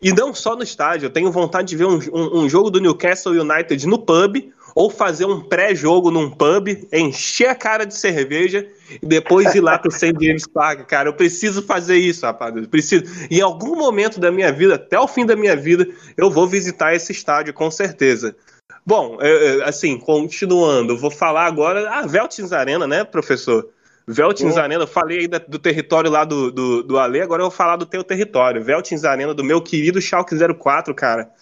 [0.00, 2.80] E não só no estádio, eu tenho vontade de ver um, um, um jogo do
[2.80, 4.36] Newcastle United no pub
[4.74, 8.68] ou fazer um pré-jogo num pub, encher a cara de cerveja
[9.02, 10.12] e depois ir lá pro St.
[10.20, 11.08] James Park, cara.
[11.08, 12.54] Eu preciso fazer isso, rapaz.
[12.54, 13.04] Eu preciso.
[13.30, 16.94] Em algum momento da minha vida, até o fim da minha vida, eu vou visitar
[16.94, 18.36] esse estádio, com certeza.
[18.86, 19.18] Bom,
[19.64, 21.90] assim, continuando, vou falar agora.
[21.90, 23.68] Ah, Veltins Arena, né, professor?
[24.06, 27.56] Veltins Arena, eu falei aí do território lá do, do, do Ale, agora eu vou
[27.56, 28.62] falar do teu território.
[28.62, 31.32] Veltins Arena, do meu querido Schalke 04, cara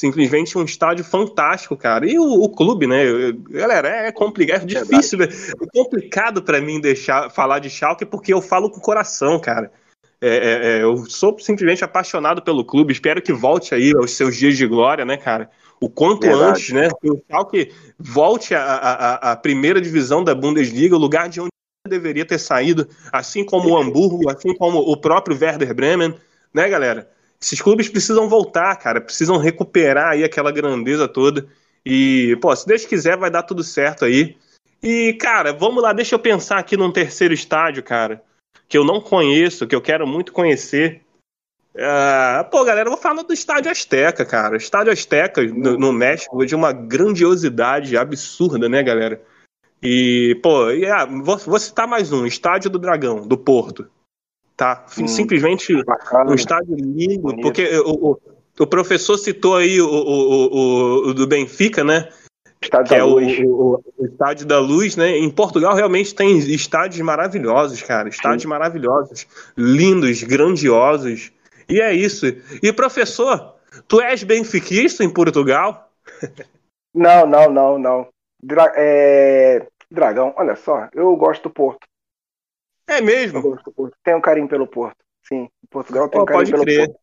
[0.00, 2.06] simplesmente um estádio fantástico, cara.
[2.06, 3.04] E o, o clube, né?
[3.50, 5.28] Galera, é complicado, é difícil, é
[5.72, 9.72] complicado para mim deixar falar de Schalke porque eu falo com o coração, cara.
[10.20, 12.92] É, é, é, eu sou simplesmente apaixonado pelo clube.
[12.92, 15.50] Espero que volte aí aos seus dias de glória, né, cara?
[15.84, 16.50] O quanto Verdade.
[16.50, 16.88] antes, né?
[16.98, 21.50] Que o Schalke volte à, primeira divisão da Bundesliga, o lugar de onde
[21.86, 26.14] deveria ter saído, assim como o Hamburgo, assim como o próprio Werder Bremen,
[26.54, 27.10] né, galera?
[27.38, 31.46] Esses clubes precisam voltar, cara, precisam recuperar aí aquela grandeza toda.
[31.84, 34.38] E, pô, se Deus quiser, vai dar tudo certo aí.
[34.82, 38.22] E, cara, vamos lá, deixa eu pensar aqui num terceiro estádio, cara,
[38.66, 41.02] que eu não conheço, que eu quero muito conhecer.
[41.74, 44.56] Uh, pô, galera, eu vou falar do Estádio Azteca, cara.
[44.56, 49.20] Estádio Azteca no, no México de uma grandiosidade absurda, né, galera?
[49.82, 53.88] E, pô, e, ah, vou, vou citar mais um: Estádio do Dragão, do Porto
[54.56, 54.84] tá?
[54.98, 57.42] Hum, Simplesmente bacana, um estádio lindo, bonito.
[57.42, 58.18] porque o, o,
[58.58, 62.08] o, professor citou aí o, o, o do Benfica, né?
[62.62, 65.18] Estádio que é o, o, o, Estádio da Luz, né?
[65.18, 68.08] Em Portugal realmente tem estádios maravilhosos, cara.
[68.08, 68.48] Estádios Sim.
[68.48, 69.26] maravilhosos,
[69.56, 71.30] lindos, grandiosos.
[71.68, 72.26] E é isso.
[72.62, 73.56] E professor,
[73.88, 75.90] tu és benfiquista em Portugal?
[76.96, 78.08] Não, não, não, não.
[78.40, 79.66] Dra é...
[79.90, 81.84] Dragão, olha só, eu gosto do Porto.
[82.86, 83.58] É mesmo?
[84.04, 84.98] Tem um carinho pelo Porto.
[85.26, 86.86] Sim, Portugal tem oh, um carinho pelo crer.
[86.86, 87.00] Porto.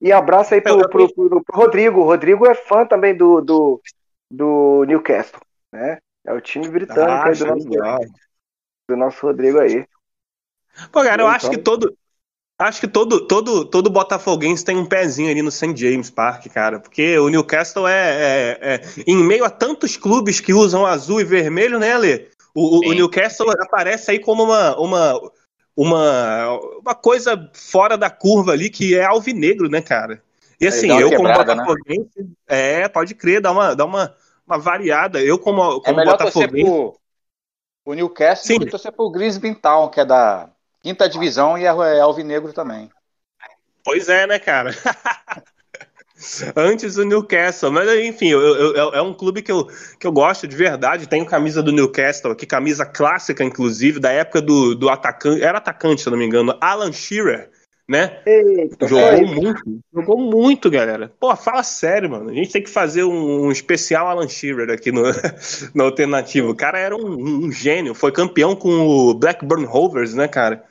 [0.00, 2.00] E abraço aí pro, pro, pro, pro, Rodrigo.
[2.00, 3.80] O Rodrigo é fã também do, do,
[4.30, 5.40] do Newcastle,
[5.72, 5.98] né?
[6.24, 8.12] É o time britânico ah, do, nosso,
[8.88, 9.86] do nosso Rodrigo aí.
[10.90, 11.96] Pô, cara, eu acho que todo,
[12.58, 15.74] Acho que todo, todo, todo botafoguense tem um pezinho ali no St.
[15.76, 16.78] James Park, cara.
[16.78, 21.24] Porque o Newcastle é, é, é, Em meio a tantos clubes que usam azul e
[21.24, 22.28] vermelho, né, Ale?
[22.54, 25.20] O, o, Newcastle aparece aí como uma, uma,
[25.74, 30.22] uma, uma coisa fora da curva ali, que é alvinegro, né, cara?
[30.60, 31.64] E assim, eu quebrada, como né?
[31.64, 32.26] Botafoguense, né?
[32.46, 34.14] é, pode crer, dá uma, dá uma,
[34.46, 35.20] uma variada.
[35.20, 36.70] Eu como, como é melhor Botafoguense...
[36.70, 36.96] Pro,
[37.84, 38.58] o Newcastle Sim.
[38.60, 40.51] do que torcer pro Grisby Town, que é da
[40.82, 42.90] quinta divisão e é, alvinegro também.
[43.84, 44.70] Pois é, né, cara?
[46.54, 49.66] Antes do Newcastle, mas enfim, eu, eu, é um clube que eu,
[49.98, 51.08] que eu gosto de verdade.
[51.08, 56.00] Tenho camisa do Newcastle aqui, camisa clássica, inclusive, da época do, do atacante, era atacante,
[56.00, 57.50] se eu não me engano, Alan Shearer,
[57.88, 58.20] né?
[58.24, 61.12] Eita, jogou muito, jogou muito, galera.
[61.18, 62.30] Pô, fala sério, mano.
[62.30, 65.02] A gente tem que fazer um, um especial Alan Shearer aqui no,
[65.74, 66.50] no alternativo.
[66.50, 70.64] O cara era um, um, gênio, foi campeão com o Blackburn Rovers, né, cara?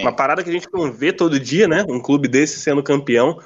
[0.00, 1.84] Uma parada que a gente não vê todo dia, né?
[1.88, 3.40] Um clube desse sendo campeão.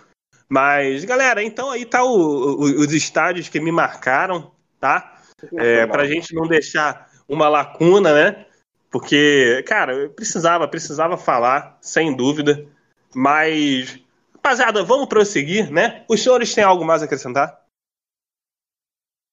[0.49, 4.51] Mas, galera, então aí tá o, o, os estádios que me marcaram,
[4.81, 5.21] tá?
[5.57, 8.47] É, pra gente não deixar uma lacuna, né?
[8.91, 12.67] Porque, cara, eu precisava, precisava falar, sem dúvida.
[13.15, 14.03] Mas,
[14.35, 16.05] rapaziada, vamos prosseguir, né?
[16.09, 17.63] Os senhores têm algo mais a acrescentar?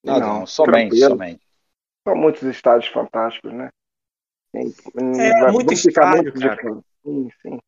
[0.04, 1.42] Não, não somente, somente.
[2.06, 3.70] São muitos estádios fantásticos, né?
[4.54, 6.82] É, muito estádio, cara.
[7.06, 7.60] Sim, sim.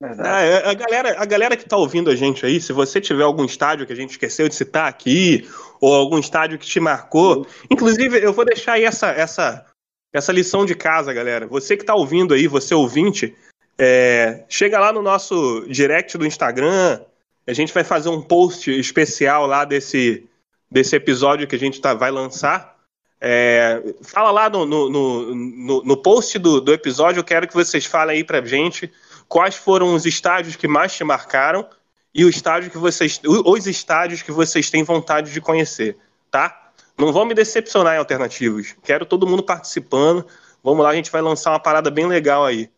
[0.00, 3.44] É, a, galera, a galera que está ouvindo a gente aí, se você tiver algum
[3.44, 5.48] estádio que a gente esqueceu de citar aqui,
[5.80, 9.66] ou algum estádio que te marcou, inclusive eu vou deixar aí essa, essa,
[10.12, 11.48] essa lição de casa, galera.
[11.48, 13.36] Você que está ouvindo aí, você ouvinte,
[13.76, 17.00] é, chega lá no nosso direct do Instagram,
[17.44, 20.28] a gente vai fazer um post especial lá desse,
[20.70, 22.77] desse episódio que a gente tá, vai lançar.
[23.20, 27.84] É, fala lá no, no, no, no post do, do episódio, eu quero que vocês
[27.84, 28.92] falem aí pra gente
[29.28, 31.68] quais foram os estádios que mais te marcaram
[32.14, 35.96] e o estádio que vocês, os estádios que vocês têm vontade de conhecer,
[36.30, 36.70] tá?
[36.96, 38.74] Não vão me decepcionar em alternativos.
[38.82, 40.26] Quero todo mundo participando.
[40.64, 42.70] Vamos lá, a gente vai lançar uma parada bem legal aí.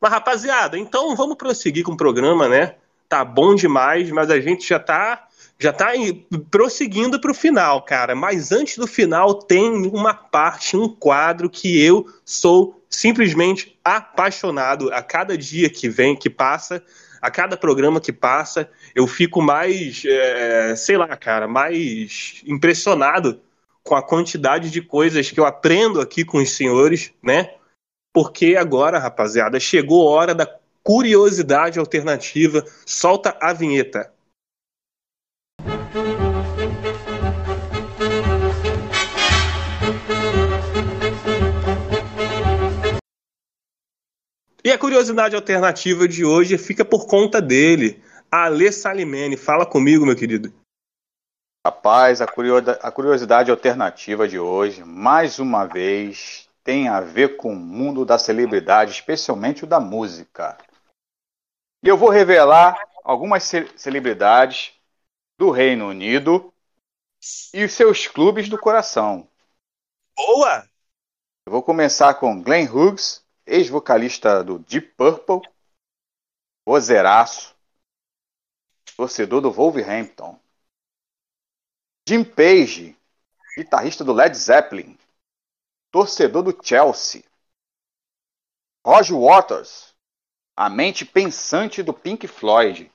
[0.00, 2.76] Mas, rapaziada, então vamos prosseguir com o programa, né?
[3.06, 5.28] Tá bom demais, mas a gente já tá
[5.60, 5.88] já tá
[6.50, 8.16] prosseguindo para o final, cara.
[8.16, 15.02] Mas antes do final tem uma parte, um quadro que eu sou simplesmente apaixonado a
[15.02, 16.82] cada dia que vem, que passa,
[17.20, 23.38] a cada programa que passa, eu fico mais, é, sei lá, cara, mais impressionado
[23.84, 27.54] com a quantidade de coisas que eu aprendo aqui com os senhores, né?
[28.14, 30.48] Porque agora, rapaziada, chegou a hora da
[30.82, 32.64] curiosidade alternativa.
[32.86, 34.10] Solta a vinheta.
[44.78, 48.02] Curiosidade alternativa de hoje fica por conta dele.
[48.30, 50.52] Alê Salimene, fala comigo, meu querido.
[51.66, 52.26] Rapaz, a
[52.90, 58.92] curiosidade alternativa de hoje, mais uma vez, tem a ver com o mundo da celebridade,
[58.92, 60.56] especialmente o da música.
[61.82, 64.72] E eu vou revelar algumas celebridades
[65.38, 66.52] do Reino Unido
[67.52, 69.28] e seus clubes do coração.
[70.16, 70.66] Boa!
[71.46, 75.42] Eu vou começar com Glenn Hughes, ex-vocalista do Deep Purple,
[76.64, 77.56] vozeiraço,
[78.96, 80.38] torcedor do Wolverhampton.
[82.08, 82.96] Jim Page,
[83.56, 84.96] guitarrista do Led Zeppelin,
[85.90, 87.24] torcedor do Chelsea.
[88.86, 89.94] Roger Waters,
[90.56, 92.90] a mente pensante do Pink Floyd,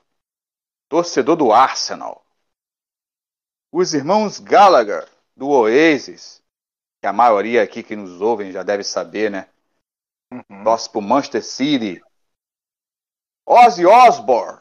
[0.88, 2.24] torcedor do Arsenal.
[3.70, 5.06] Os irmãos Gallagher,
[5.36, 6.42] do Oasis,
[7.00, 9.50] que a maioria aqui que nos ouvem já deve saber, né?
[10.50, 10.64] Uhum.
[10.64, 12.02] Torce pro Manchester City.
[13.46, 14.60] Ozzy Osbourne.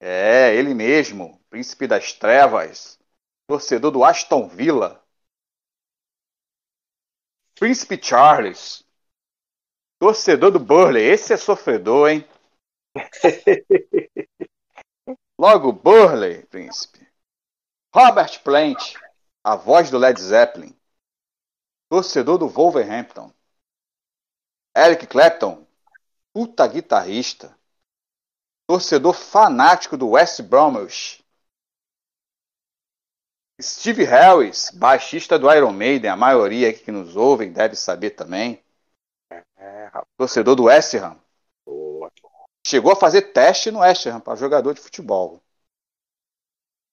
[0.00, 2.98] É, ele mesmo, príncipe das trevas,
[3.46, 5.02] torcedor do Aston Villa.
[7.54, 8.84] Príncipe Charles,
[9.98, 11.02] torcedor do Burley.
[11.02, 12.24] Esse é sofredor, hein?
[15.38, 17.06] Logo, Burley, príncipe.
[17.94, 18.94] Robert Plant,
[19.42, 20.76] a voz do Led Zeppelin.
[21.90, 23.32] Torcedor do Wolverhampton.
[24.78, 25.66] Eric Clapton,
[26.32, 27.56] puta guitarrista.
[28.68, 31.24] Torcedor fanático do West Bromwich.
[33.60, 38.62] Steve Harris, baixista do Iron Maiden, a maioria que nos ouvem deve saber também.
[39.56, 41.18] É, torcedor do West Ham.
[42.64, 45.42] Chegou a fazer teste no West Ham para jogador de futebol.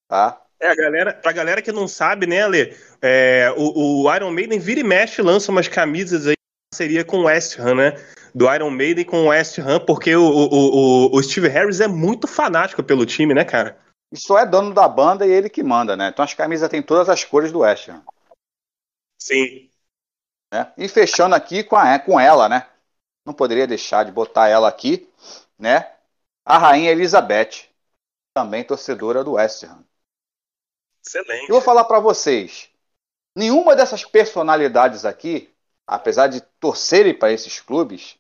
[0.08, 0.42] Tá?
[0.60, 4.58] É, a galera, pra galera que não sabe, né, Ale, é, o, o, Iron Maiden
[4.58, 6.36] vira e mexe lança umas camisas aí
[6.76, 7.92] seria com o West Ham, né?
[8.34, 12.28] Do Iron Maiden com o West Ham, porque o, o, o, Steve Harris é muito
[12.28, 13.80] fanático pelo time, né, cara?
[14.12, 16.10] E só é dono da banda e ele que manda, né?
[16.10, 18.04] Então as camisas têm todas as cores do West Ham.
[19.18, 19.70] Sim.
[20.54, 20.72] Né?
[20.78, 22.68] E fechando aqui com, a, com ela, né?
[23.26, 25.10] Não poderia deixar de botar ela aqui,
[25.58, 25.92] né?
[26.46, 27.70] A rainha Elizabeth,
[28.34, 29.84] também torcedora do West Ham.
[31.04, 31.50] Excelente.
[31.50, 32.70] Eu vou falar para vocês.
[33.36, 35.55] Nenhuma dessas personalidades aqui,
[35.88, 38.18] apesar de torcerem para esses clubes,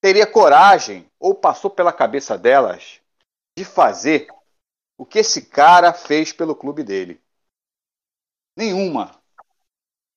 [0.00, 3.00] teria coragem ou passou pela cabeça delas
[3.56, 4.28] de fazer
[4.96, 7.20] o que esse cara fez pelo clube dele.
[8.56, 9.20] Nenhuma.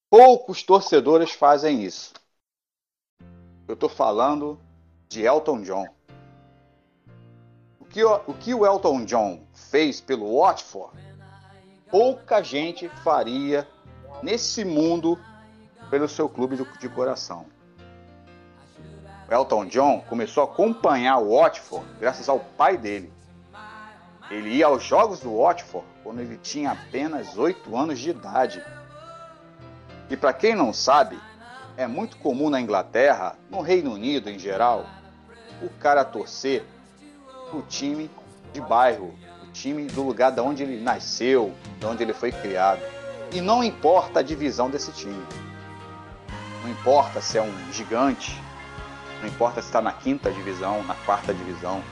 [0.10, 2.14] Poucos torcedores fazem isso.
[3.68, 4.60] Eu estou falando
[5.08, 5.88] de Elton John.
[7.80, 10.98] O que, o que o Elton John fez pelo Watford
[11.94, 13.68] pouca gente faria
[14.24, 15.16] nesse mundo
[15.94, 17.46] pelo seu clube de coração.
[19.30, 23.14] O Elton John começou a acompanhar o Watford graças ao pai dele.
[24.32, 28.64] Ele ia aos jogos do Watford quando ele tinha apenas 8 anos de idade.
[30.10, 31.16] E para quem não sabe,
[31.78, 34.88] é muito comum na Inglaterra, no Reino Unido em geral,
[35.62, 36.66] o cara torcer
[37.54, 38.10] o time
[38.52, 39.14] de bairro,
[39.54, 42.82] time do lugar de onde ele nasceu, de onde ele foi criado.
[43.32, 45.24] E não importa a divisão desse time.
[46.64, 48.42] Não importa se é um gigante,
[49.22, 51.84] não importa se está na quinta divisão, na quarta divisão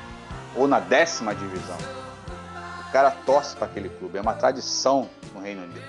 [0.56, 1.78] ou na décima divisão.
[2.88, 5.84] O cara torce para aquele clube, é uma tradição no Reino Unido.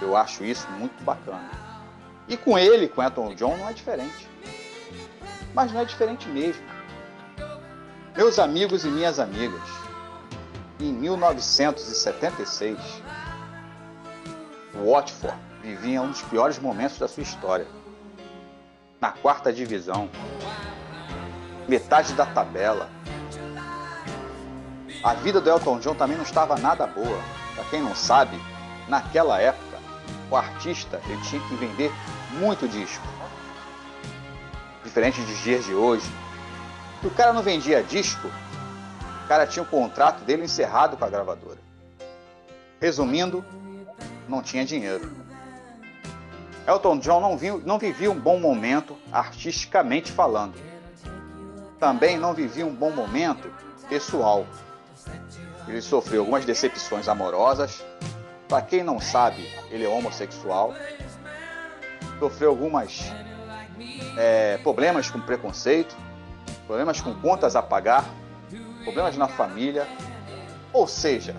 [0.00, 1.50] Eu acho isso muito bacana.
[2.28, 4.28] E com ele, com Elton John, não é diferente.
[5.52, 6.64] Mas não é diferente mesmo.
[8.16, 9.68] Meus amigos e minhas amigas,
[10.78, 12.78] em 1976,
[14.74, 17.66] o Watford vivia um dos piores momentos da sua história.
[18.98, 20.08] Na quarta divisão,
[21.68, 22.88] metade da tabela.
[25.02, 27.20] A vida do Elton John também não estava nada boa.
[27.54, 28.40] Para quem não sabe,
[28.88, 29.78] naquela época,
[30.30, 31.92] o artista ele tinha que vender
[32.32, 33.06] muito disco.
[34.82, 36.06] Diferente dos dias de hoje.
[37.02, 38.28] Se o cara não vendia disco,
[39.24, 41.58] o cara tinha o contrato dele encerrado com a gravadora.
[42.80, 43.44] Resumindo,
[44.26, 45.25] não tinha dinheiro.
[46.66, 50.54] Elton John não, viu, não vivia um bom momento artisticamente falando.
[51.78, 53.48] Também não vivia um bom momento
[53.88, 54.44] pessoal.
[55.68, 57.84] Ele sofreu algumas decepções amorosas.
[58.48, 60.74] Para quem não sabe, ele é homossexual.
[62.18, 63.12] Sofreu algumas
[64.16, 65.96] é, problemas com preconceito,
[66.66, 68.04] problemas com contas a pagar
[68.82, 69.86] problemas na família.
[70.72, 71.34] Ou seja,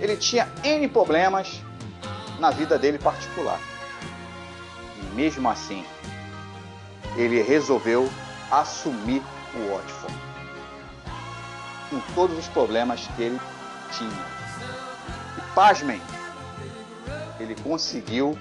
[0.00, 1.60] ele tinha N problemas
[2.38, 3.58] na vida dele particular.
[5.14, 5.84] Mesmo assim,
[7.16, 8.10] ele resolveu
[8.50, 9.22] assumir
[9.54, 10.14] o Watford.
[11.90, 13.40] Com todos os problemas que ele
[13.96, 14.26] tinha.
[15.38, 16.00] E pasmem,
[17.38, 18.38] ele conseguiu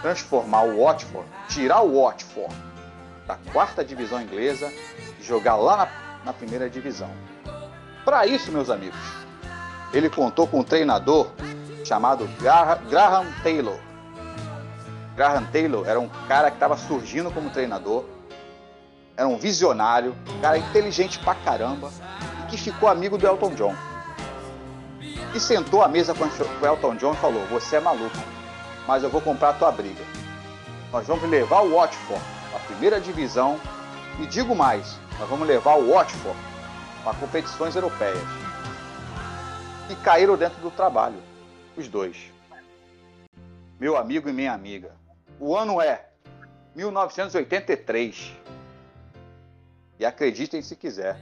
[0.00, 2.54] transformar o Watford, tirar o Watford
[3.26, 4.72] da quarta divisão inglesa
[5.18, 5.88] e jogar lá na,
[6.24, 7.10] na primeira divisão.
[8.04, 8.98] Para isso, meus amigos,
[9.92, 11.30] ele contou com um treinador
[11.84, 12.28] chamado
[12.88, 13.78] Graham Taylor.
[15.20, 18.06] Graham Taylor era um cara que estava surgindo como treinador,
[19.14, 21.92] era um visionário, um cara inteligente pra caramba
[22.42, 23.74] e que ficou amigo do Elton John.
[25.34, 28.16] E sentou à mesa com o Elton John e falou: Você é maluco,
[28.86, 30.02] mas eu vou comprar a tua briga.
[30.90, 32.24] Nós vamos levar o Watford
[32.54, 33.60] à primeira divisão
[34.18, 36.38] e digo mais: nós vamos levar o Watford
[37.04, 38.24] para competições europeias.
[39.90, 41.18] E caíram dentro do trabalho,
[41.76, 42.16] os dois.
[43.78, 44.98] Meu amigo e minha amiga.
[45.40, 46.04] O ano é
[46.76, 48.36] 1983.
[49.98, 51.18] E acreditem se quiser,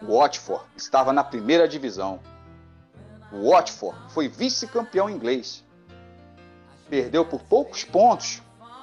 [0.00, 2.20] o Watford estava na primeira divisão.
[3.32, 5.64] O Watford foi vice-campeão inglês.
[6.88, 8.40] Perdeu por poucos pontos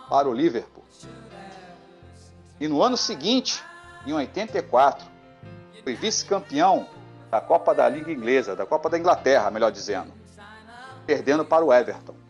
[0.09, 0.83] para o Liverpool.
[2.59, 3.63] E no ano seguinte,
[4.05, 5.07] em 84,
[5.81, 6.87] foi vice-campeão
[7.29, 10.11] da Copa da Liga Inglesa, da Copa da Inglaterra, melhor dizendo,
[11.05, 12.20] perdendo para o Everton.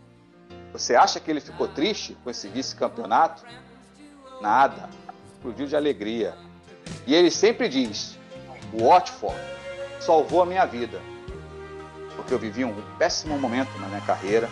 [0.73, 3.43] Você acha que ele ficou triste com esse vice-campeonato?
[4.41, 4.89] Nada.
[5.34, 6.35] Explodiu de alegria.
[7.06, 8.18] E ele sempre diz:
[8.73, 9.39] o Watford
[9.99, 11.02] salvou a minha vida.
[12.15, 14.49] Porque eu vivi um péssimo momento na minha carreira.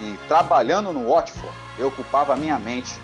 [0.00, 3.00] E trabalhando no Watford, eu ocupava a minha mente,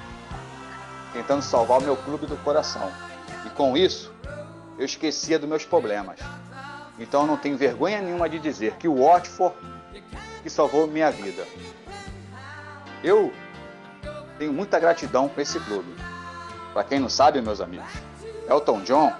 [1.12, 2.92] tentando salvar o meu clube do coração.
[3.46, 4.12] E com isso,
[4.78, 6.20] eu esquecia dos meus problemas.
[6.98, 9.56] Então eu não tenho vergonha nenhuma de dizer que o Watford
[10.42, 11.46] que salvou minha vida.
[13.02, 13.32] Eu
[14.38, 15.94] tenho muita gratidão com esse clube.
[16.72, 17.92] Para quem não sabe, meus amigos,
[18.48, 19.12] Elton John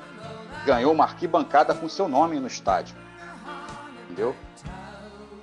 [0.65, 2.97] ganhou uma arquibancada com seu nome no estádio.
[4.05, 4.35] Entendeu?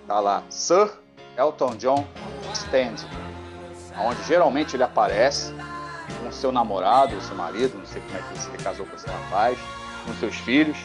[0.08, 0.92] Tá lá, Sir
[1.38, 2.06] Elton John
[2.54, 2.96] Stand,
[3.98, 5.54] onde geralmente ele aparece
[6.22, 9.58] com seu namorado, seu marido, não sei como é que ele casou com esse rapaz,
[10.06, 10.78] com seus filhos,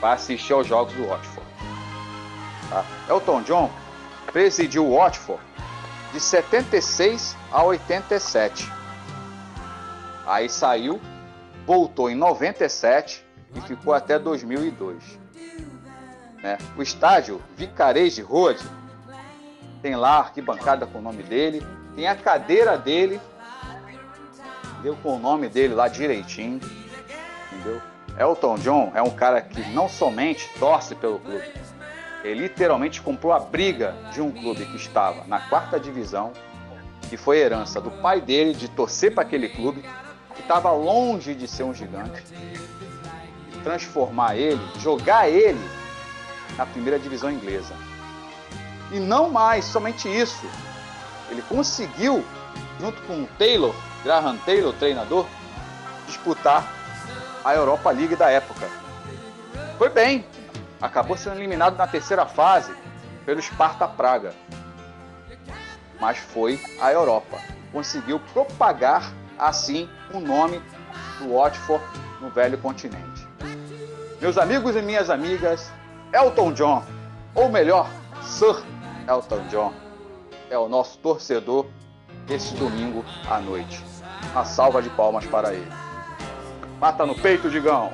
[0.00, 1.46] para assistir aos jogos do Watford.
[2.70, 2.84] Tá?
[3.08, 3.70] Elton John
[4.30, 5.42] presidiu o Watford
[6.12, 8.70] de 76 a 87.
[10.26, 11.00] Aí saiu,
[11.66, 13.24] voltou em 97
[13.54, 15.18] e ficou até 2002.
[16.42, 16.58] Né?
[16.76, 18.62] O estádio Vicarage Road
[19.80, 23.20] tem lá a arquibancada com o nome dele, tem a cadeira dele,
[24.82, 26.60] deu com o nome dele lá direitinho,
[27.52, 27.80] entendeu?
[28.18, 31.50] Elton John é um cara que não somente torce pelo clube,
[32.24, 36.32] ele literalmente comprou a briga de um clube que estava na quarta divisão,
[37.08, 39.84] que foi herança do pai dele de torcer para aquele clube,
[40.34, 42.22] que estava longe de ser um gigante,
[43.52, 45.60] e transformar ele, jogar ele
[46.56, 47.74] na primeira divisão inglesa.
[48.90, 50.46] E não mais somente isso,
[51.30, 52.24] ele conseguiu,
[52.78, 53.74] junto com o Taylor,
[54.04, 55.26] Graham Taylor, treinador,
[56.06, 56.70] disputar
[57.44, 58.68] a Europa League da época.
[59.78, 60.24] Foi bem,
[60.82, 62.74] acabou sendo eliminado na terceira fase
[63.24, 64.34] pelo Sparta Praga.
[66.00, 67.38] Mas foi à Europa.
[67.70, 70.60] Conseguiu propagar assim o nome
[71.18, 71.84] do Watford
[72.20, 73.26] no velho continente.
[74.20, 75.72] Meus amigos e minhas amigas,
[76.12, 76.84] Elton John,
[77.34, 77.88] ou melhor,
[78.22, 78.62] Sir
[79.08, 79.72] Elton John,
[80.50, 81.66] é o nosso torcedor
[82.28, 83.82] esse domingo à noite.
[84.32, 85.72] Uma salva de palmas para ele.
[86.80, 87.92] Mata no peito, Digão!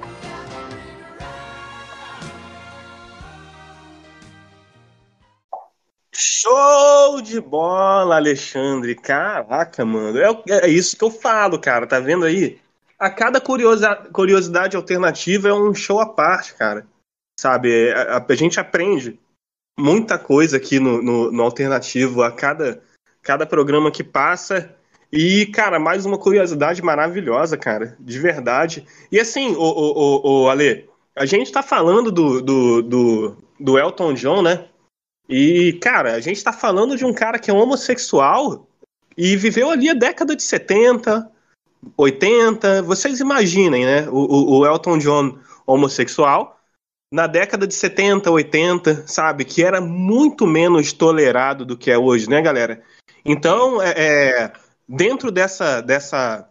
[6.21, 8.97] Show de bola, Alexandre.
[8.97, 10.19] Caraca, mano.
[10.19, 11.87] É, é, isso que eu falo, cara.
[11.87, 12.59] Tá vendo aí?
[12.99, 16.85] A cada curiosa, curiosidade alternativa é um show à parte, cara.
[17.39, 17.93] Sabe?
[17.93, 19.17] A, a, a gente aprende
[19.79, 22.83] muita coisa aqui no, no, no, alternativo a cada,
[23.23, 24.75] cada programa que passa.
[25.13, 27.97] E, cara, mais uma curiosidade maravilhosa, cara.
[28.01, 28.85] De verdade.
[29.13, 33.79] E assim, o, o, o, o Ale, a gente tá falando do, do, do, do
[33.79, 34.67] Elton John, né?
[35.29, 38.67] E, cara, a gente tá falando de um cara que é homossexual
[39.17, 41.31] e viveu ali a década de 70,
[41.97, 42.83] 80.
[42.83, 44.09] Vocês imaginem, né?
[44.09, 46.59] O, o Elton John homossexual
[47.13, 49.45] na década de 70, 80, sabe?
[49.45, 52.83] Que era muito menos tolerado do que é hoje, né, galera?
[53.25, 54.53] Então, é, é,
[54.89, 56.49] dentro dessa, dessa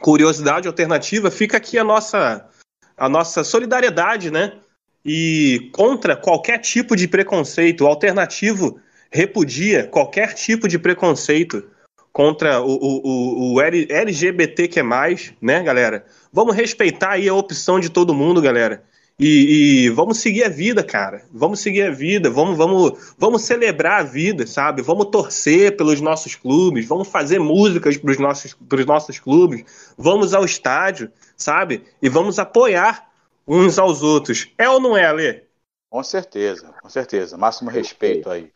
[0.00, 2.48] curiosidade alternativa, fica aqui a nossa,
[2.96, 4.58] a nossa solidariedade, né?
[5.06, 7.84] E contra qualquer tipo de preconceito.
[7.84, 11.64] O alternativo repudia qualquer tipo de preconceito
[12.12, 16.04] contra o, o, o LGBT que é mais, né, galera?
[16.32, 18.82] Vamos respeitar aí a opção de todo mundo, galera.
[19.18, 21.24] E, e, vamos seguir a vida, cara.
[21.32, 22.28] Vamos seguir a vida.
[22.28, 24.82] Vamos, vamos, vamos celebrar a vida, sabe?
[24.82, 26.86] Vamos torcer pelos nossos clubes.
[26.86, 28.56] Vamos fazer músicas para os nossos,
[28.86, 29.64] nossos clubes.
[29.96, 31.82] Vamos ao estádio, sabe?
[32.02, 33.05] E vamos apoiar
[33.46, 34.52] uns aos outros.
[34.58, 35.46] É ou não é, Ale?
[35.88, 37.36] Com certeza, com certeza.
[37.36, 38.52] Máximo respeito aí.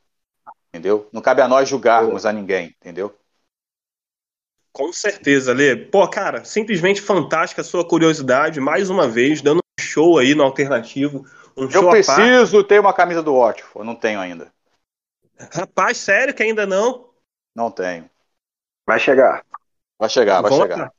[0.69, 1.09] Entendeu?
[1.13, 3.17] Não cabe a nós julgarmos a ninguém, entendeu?
[4.73, 5.77] Com certeza, Lê.
[5.77, 10.45] Pô, cara, simplesmente fantástica a sua curiosidade, mais uma vez, dando um show aí no
[10.45, 11.27] alternativo.
[11.57, 14.53] Um Eu preciso ter uma camisa do Watford, não tenho ainda.
[15.53, 17.11] Rapaz, sério que ainda não?
[17.55, 18.09] Não tenho.
[18.87, 19.45] Vai chegar.
[19.99, 20.93] Vai chegar, vai Vamos chegar.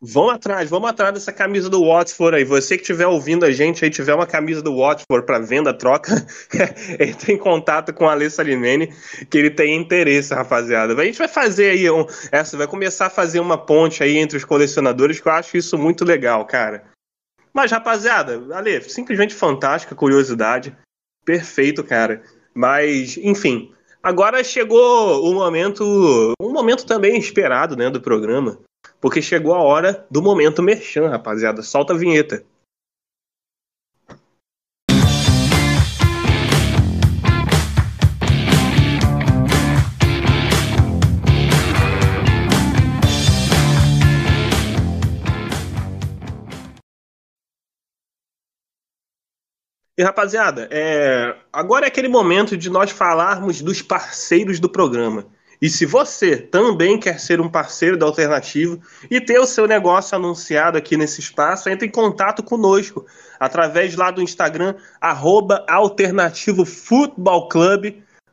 [0.00, 2.44] Vamos atrás, vamos atrás dessa camisa do Watford aí.
[2.44, 6.12] Você que estiver ouvindo a gente aí, tiver uma camisa do Watford para venda, troca,
[7.00, 8.94] entre em contato com a Alessa Limene,
[9.30, 10.92] que ele tem interesse, rapaziada.
[11.00, 14.36] A gente vai fazer aí, um, essa, vai começar a fazer uma ponte aí entre
[14.36, 16.84] os colecionadores, que eu acho isso muito legal, cara.
[17.54, 20.76] Mas, rapaziada, Ale, simplesmente fantástica, curiosidade.
[21.24, 22.22] Perfeito, cara.
[22.54, 28.58] Mas, enfim, agora chegou o momento, um momento também esperado, né, do programa
[29.06, 31.62] porque chegou a hora do momento merchan, rapaziada.
[31.62, 32.44] Solta a vinheta.
[49.96, 51.36] E rapaziada, é...
[51.52, 55.26] agora é aquele momento de nós falarmos dos parceiros do programa.
[55.60, 58.80] E se você também quer ser um parceiro da Alternativo
[59.10, 63.06] e ter o seu negócio anunciado aqui nesse espaço, entre em contato conosco
[63.40, 67.48] através lá do Instagram, arroba Alternativo Futebol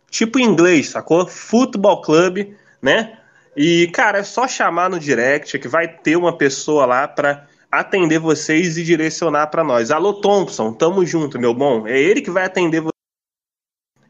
[0.09, 1.25] tipo em inglês, sacou?
[1.25, 3.17] Futebol Club, né?
[3.55, 8.19] E, cara, é só chamar no direct que vai ter uma pessoa lá para atender
[8.19, 9.89] vocês e direcionar para nós.
[9.89, 11.87] Alô, Thompson, tamo junto, meu bom.
[11.87, 12.83] É ele que vai atender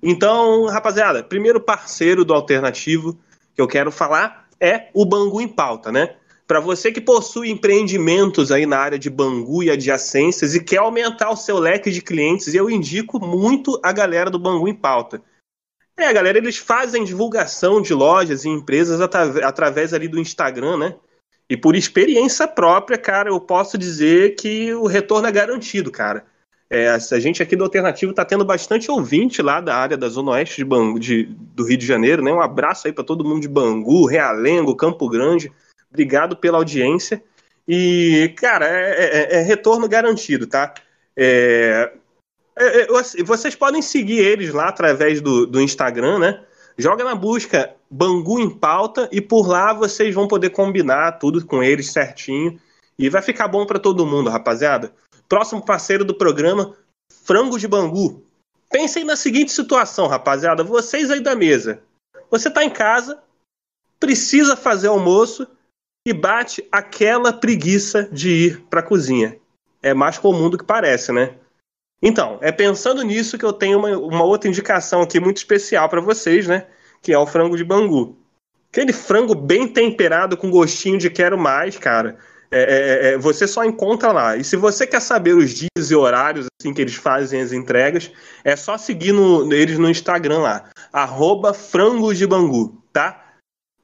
[0.03, 3.17] então, rapaziada, primeiro parceiro do alternativo
[3.55, 6.17] que eu quero falar é o Bangu em Pauta, né?
[6.45, 11.29] Para você que possui empreendimentos aí na área de Bangu e adjacências e quer aumentar
[11.29, 15.21] o seu leque de clientes, eu indico muito a galera do Bangu em Pauta.
[15.95, 20.95] É, galera, eles fazem divulgação de lojas e empresas através ali do Instagram, né?
[21.49, 26.25] E por experiência própria, cara, eu posso dizer que o retorno é garantido, cara.
[26.73, 30.31] É, a gente aqui do Alternativo está tendo bastante ouvinte lá da área da Zona
[30.31, 32.33] Oeste de Bangu, de, do Rio de Janeiro, né?
[32.33, 35.51] Um abraço aí para todo mundo de Bangu, Realengo, Campo Grande.
[35.91, 37.23] Obrigado pela audiência.
[37.67, 40.73] E, cara, é, é, é retorno garantido, tá?
[41.15, 41.91] É,
[42.57, 46.41] é, é assim, vocês podem seguir eles lá através do, do Instagram, né?
[46.75, 51.63] Joga na busca Bangu em pauta e por lá vocês vão poder combinar tudo com
[51.63, 52.59] eles certinho.
[52.97, 54.91] E vai ficar bom para todo mundo, rapaziada.
[55.33, 56.75] Próximo parceiro do programa,
[57.11, 58.23] Frango de Bangu.
[58.69, 60.63] Pensem na seguinte situação, rapaziada.
[60.63, 61.81] Vocês aí da mesa.
[62.29, 63.19] Você está em casa,
[63.99, 65.47] precisa fazer almoço
[66.07, 69.35] e bate aquela preguiça de ir para a cozinha.
[69.81, 71.33] É mais comum do que parece, né?
[71.99, 75.99] Então, é pensando nisso que eu tenho uma, uma outra indicação aqui muito especial para
[75.99, 76.67] vocês, né?
[77.01, 78.15] Que é o frango de Bangu.
[78.71, 82.19] Aquele frango bem temperado com gostinho de quero mais, cara.
[82.55, 84.37] É, é, é, você só encontra lá.
[84.37, 88.11] E se você quer saber os dias e horários assim que eles fazem as entregas,
[88.43, 91.51] é só seguir no, eles no Instagram lá, arroba
[92.15, 93.19] de Bangu, tá?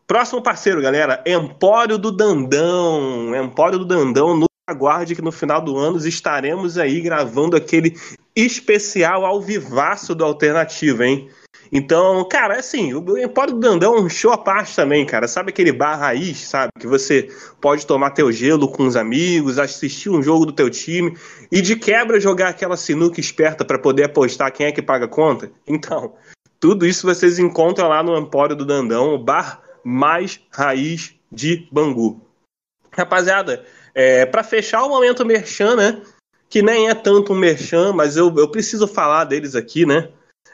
[0.06, 3.36] Próximo parceiro, galera, Empório do Dandão.
[3.36, 7.96] Empório do Dandão, no aguarde que no final do ano estaremos aí gravando aquele
[8.36, 11.28] especial ao vivaço do Alternativo, hein?
[11.72, 15.28] Então, cara, assim, o Empório do Dandão é um show à parte também, cara.
[15.28, 16.72] Sabe aquele bar raiz, sabe?
[16.80, 17.30] Que você
[17.62, 21.16] pode tomar teu gelo com os amigos, assistir um jogo do teu time
[21.52, 25.10] e de quebra jogar aquela sinuca esperta para poder apostar quem é que paga a
[25.10, 25.52] conta?
[25.68, 26.16] Então,
[26.60, 32.20] tudo isso vocês encontram lá no Empório do Dandão, o bar mais raiz de Bangu.
[32.92, 33.64] Rapaziada,
[33.94, 36.02] é, para fechar o momento merchan, né?
[36.50, 40.10] Que nem é tanto um merchan, mas eu, eu preciso falar deles aqui, né?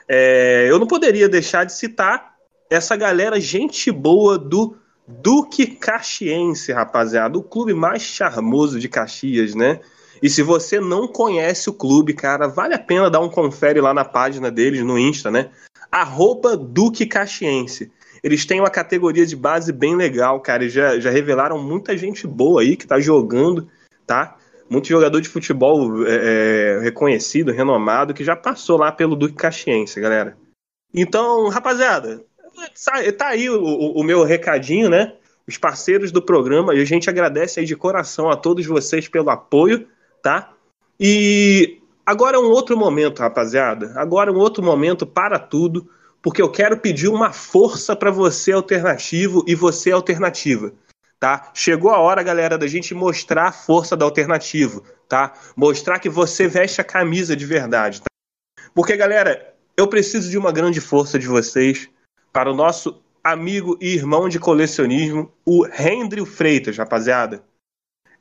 [0.08, 2.36] É, eu não poderia deixar de citar
[2.70, 4.76] essa galera gente boa do
[5.08, 7.38] Duque Caxiense, rapaziada.
[7.38, 9.80] O clube mais charmoso de Caxias, né?
[10.22, 13.94] E se você não conhece o clube, cara, vale a pena dar um confere lá
[13.94, 15.50] na página deles no Insta, né?
[15.92, 17.92] Arroba Duque Caxiense.
[18.24, 20.66] Eles têm uma categoria de base bem legal, cara.
[20.66, 23.68] E já, já revelaram muita gente boa aí que tá jogando,
[24.08, 24.36] tá?
[24.70, 30.00] Muito jogador de futebol é, é, reconhecido, renomado, que já passou lá pelo Duque Caxiense,
[30.00, 30.38] galera.
[30.94, 32.24] Então, rapaziada,
[33.18, 35.14] tá aí o, o, meu recadinho, né?
[35.48, 39.88] os parceiros do programa, a gente agradece aí de coração a todos vocês pelo apoio,
[40.22, 40.52] tá?
[41.00, 43.94] E agora é um outro momento, rapaziada.
[43.96, 45.88] Agora é um outro momento para tudo,
[46.22, 50.74] porque eu quero pedir uma força para você alternativo e você alternativa,
[51.20, 51.52] tá?
[51.54, 55.34] Chegou a hora, galera, da gente mostrar a força da alternativo, tá?
[55.56, 58.06] Mostrar que você veste a camisa de verdade, tá?
[58.74, 61.90] Porque, galera, eu preciso de uma grande força de vocês
[62.32, 67.44] para o nosso amigo e irmão de colecionismo, o Hendrio Freitas, rapaziada.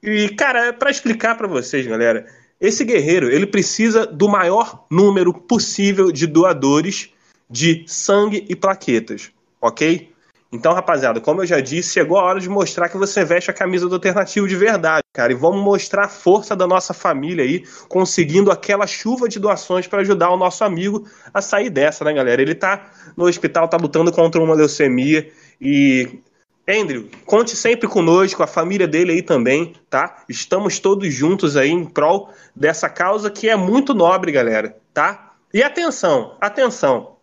[0.03, 2.27] E, cara, para explicar para vocês, galera,
[2.61, 7.13] esse guerreiro, ele precisa do maior número possível de doadores
[7.51, 9.31] de sangue e plaquetas,
[9.61, 10.14] ok?
[10.55, 13.53] Então, rapaziada, como eu já disse, chegou a hora de mostrar que você veste a
[13.53, 15.33] camisa do alternativo de verdade, cara.
[15.33, 20.03] E vamos mostrar a força da nossa família aí, conseguindo aquela chuva de doações para
[20.03, 22.41] ajudar o nosso amigo a sair dessa, né, galera?
[22.41, 25.29] Ele tá no hospital, tá lutando contra uma leucemia
[25.61, 26.21] e.
[26.67, 30.25] Andrew, conte sempre conosco, a família dele aí também, tá?
[30.29, 35.35] Estamos todos juntos aí em prol dessa causa que é muito nobre, galera, tá?
[35.53, 37.17] E atenção, atenção,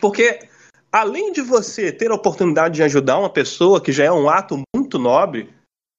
[0.00, 0.40] porque
[0.94, 4.62] além de você ter a oportunidade de ajudar uma pessoa, que já é um ato
[4.72, 5.52] muito nobre,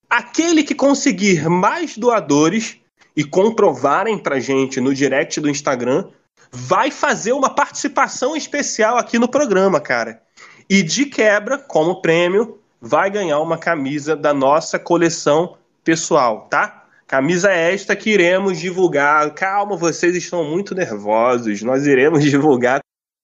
[0.10, 2.78] aquele que conseguir mais doadores
[3.14, 6.08] e comprovarem pra gente no direct do Instagram,
[6.50, 10.22] vai fazer uma participação especial aqui no programa, cara.
[10.70, 16.86] E de quebra, como prêmio, vai ganhar uma camisa da nossa coleção pessoal, tá?
[17.06, 19.30] Camisa esta que iremos divulgar.
[19.34, 21.62] Calma, vocês estão muito nervosos.
[21.64, 22.80] Nós iremos divulgar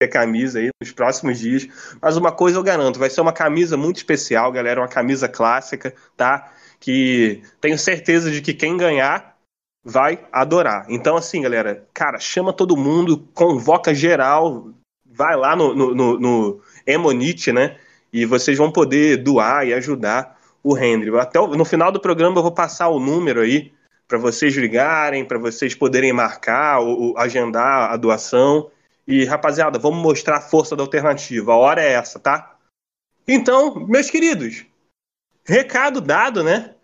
[0.08, 1.68] camisa aí nos próximos dias.
[2.02, 5.94] Mas uma coisa eu garanto, vai ser uma camisa muito especial, galera, uma camisa clássica,
[6.16, 6.52] tá?
[6.80, 9.36] Que tenho certeza de que quem ganhar
[9.84, 10.86] vai adorar.
[10.90, 14.70] Então, assim, galera, cara, chama todo mundo, convoca geral,
[15.06, 17.78] vai lá no, no, no, no Emonite, né?
[18.14, 21.16] E vocês vão poder doar e ajudar o Henry.
[21.18, 23.72] Até no final do programa eu vou passar o número aí
[24.08, 28.70] para vocês ligarem, para vocês poderem marcar ou, ou agendar a doação.
[29.12, 31.52] E, rapaziada, vamos mostrar a força da alternativa.
[31.52, 32.56] A hora é essa, tá?
[33.28, 34.66] Então, meus queridos,
[35.46, 36.76] recado dado, né?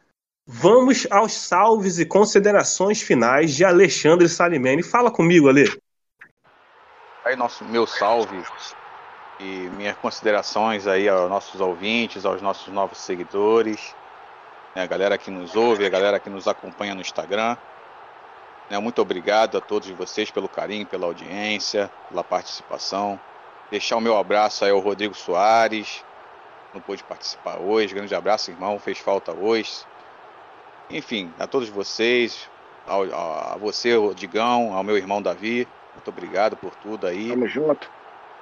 [0.45, 4.83] Vamos aos salves e considerações finais de Alexandre Salimene.
[4.83, 5.71] Fala comigo, Ale.
[7.23, 8.43] Aí, nosso, meu salve
[9.39, 13.95] e minhas considerações aí aos nossos ouvintes, aos nossos novos seguidores,
[14.75, 17.55] né, a galera que nos ouve, a galera que nos acompanha no Instagram.
[18.69, 23.19] Né, muito obrigado a todos vocês pelo carinho, pela audiência, pela participação.
[23.71, 26.03] Deixar o meu abraço aí ao Rodrigo Soares,
[26.73, 27.93] não pôde participar hoje.
[27.93, 29.85] Grande abraço, irmão, fez falta hoje.
[30.89, 32.49] Enfim, a todos vocês,
[32.85, 37.29] ao, a você, Digão, ao meu irmão Davi, muito obrigado por tudo aí.
[37.29, 37.89] Tamo junto.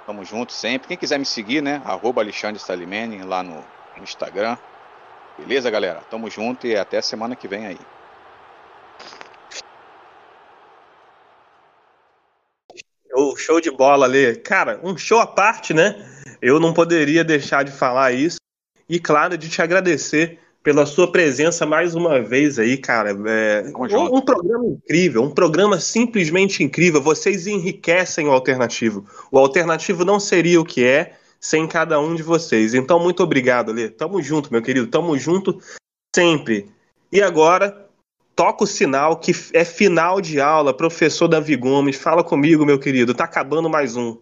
[0.06, 0.88] Tamo junto sempre.
[0.88, 1.81] Quem quiser me seguir, né?
[1.85, 3.64] Arroba Alexandre Salimene lá no,
[3.97, 4.57] no Instagram.
[5.38, 6.02] Beleza, galera?
[6.10, 7.80] Tamo junto e até semana que vem aí.
[13.16, 14.36] O show de bola ali.
[14.36, 16.06] Cara, um show à parte, né?
[16.42, 18.38] Eu não poderia deixar de falar isso.
[18.88, 23.16] E, claro, de te agradecer pela sua presença mais uma vez aí, cara.
[23.28, 27.02] É, um, um, programa incrível, um programa simplesmente incrível.
[27.02, 29.06] Vocês enriquecem o alternativo.
[29.32, 32.74] O alternativo não seria o que é sem cada um de vocês.
[32.74, 33.90] Então, muito obrigado, Lê.
[33.90, 34.88] Tamo junto, meu querido.
[34.88, 35.60] Tamo junto
[36.16, 36.68] sempre.
[37.12, 37.85] E agora,
[38.36, 41.95] toca o sinal que é final de aula, professor Davi Gomes.
[41.95, 43.16] Fala comigo, meu querido.
[43.16, 44.22] Tá acabando mais um.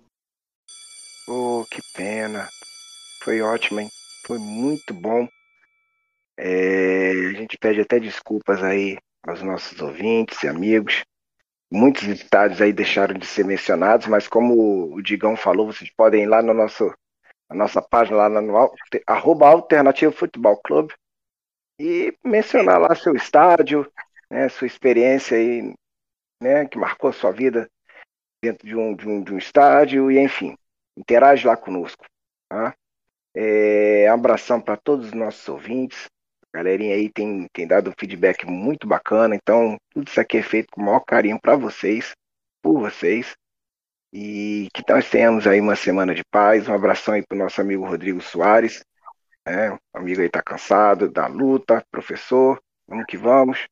[1.28, 2.48] Oh, que pena.
[3.24, 3.90] Foi ótimo, hein?
[4.26, 5.28] Foi muito bom.
[6.38, 11.04] É, a gente pede até desculpas aí aos nossos ouvintes e amigos.
[11.72, 16.28] Muitos estádios aí deixaram de ser mencionados, mas como o Digão falou, vocês podem ir
[16.28, 16.94] lá no nosso,
[17.50, 18.72] na nossa página lá no
[19.08, 20.94] arroba Alternativo Futebol Clube
[21.80, 23.92] e mencionar lá seu estádio,
[24.34, 25.76] né, sua experiência aí,
[26.42, 27.70] né, que marcou a sua vida
[28.44, 30.58] dentro de um, de um, de um estádio, e enfim,
[30.98, 32.04] interage lá conosco.
[32.50, 32.76] Tá?
[33.36, 36.08] É, abração para todos os nossos ouvintes.
[36.52, 40.44] A galerinha aí tem, tem dado um feedback muito bacana, então tudo isso aqui é
[40.44, 42.14] feito com o maior carinho para vocês,
[42.62, 43.36] por vocês.
[44.12, 46.68] E que nós tenhamos aí uma semana de paz.
[46.68, 48.84] Um abração aí pro nosso amigo Rodrigo Soares.
[49.48, 49.72] Né?
[49.72, 52.62] O amigo aí tá cansado da luta, professor.
[52.88, 53.66] Vamos que vamos.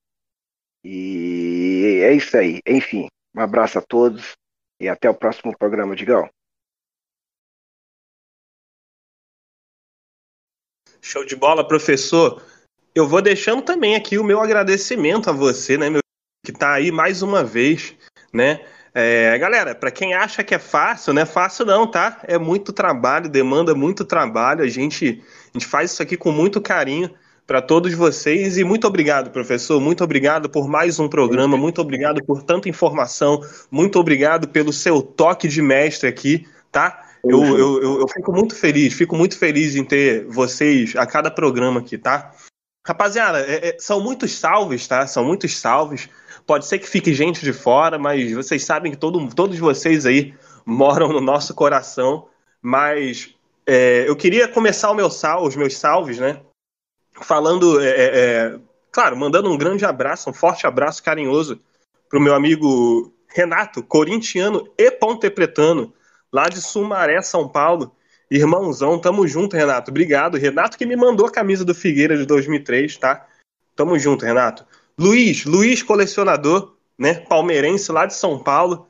[0.83, 2.59] E é isso aí.
[2.65, 4.31] Enfim, um abraço a todos
[4.79, 6.29] e até o próximo programa, Digão.
[11.01, 12.43] Show de bola, professor.
[12.93, 16.01] Eu vou deixando também aqui o meu agradecimento a você, né, meu,
[16.45, 17.95] que está aí mais uma vez,
[18.33, 22.19] né, É, galera, para quem acha que é fácil, não é fácil não, tá?
[22.27, 24.63] É muito trabalho, demanda muito trabalho.
[24.63, 27.09] A gente, a gente faz isso aqui com muito carinho
[27.52, 29.78] para todos vocês e muito obrigado, professor.
[29.82, 35.02] Muito obrigado por mais um programa, muito obrigado por tanta informação, muito obrigado pelo seu
[35.02, 37.10] toque de mestre aqui, tá?
[37.22, 41.30] Eu, eu, eu, eu fico muito feliz, fico muito feliz em ter vocês a cada
[41.30, 42.32] programa aqui, tá?
[42.88, 45.06] Rapaziada, é, é, são muitos salves, tá?
[45.06, 46.07] São muitos salves.
[46.48, 50.34] Pode ser que fique gente de fora, mas vocês sabem que todo, todos vocês aí
[50.65, 52.30] moram no nosso coração.
[52.61, 53.36] Mas
[53.68, 56.40] é, eu queria começar meu sal, os meus salves, né?
[57.22, 58.60] Falando, é, é, é,
[58.91, 61.60] claro, mandando um grande abraço, um forte abraço carinhoso
[62.10, 65.93] pro meu amigo Renato, corintiano e pontepretano,
[66.31, 67.95] lá de Sumaré, São Paulo.
[68.30, 69.91] Irmãozão, tamo junto, Renato.
[69.91, 70.38] Obrigado.
[70.38, 73.26] Renato que me mandou a camisa do Figueira de 2003, tá?
[73.76, 74.65] Tamo junto, Renato.
[74.98, 77.15] Luiz, Luiz colecionador, né?
[77.15, 78.88] Palmeirense lá de São Paulo.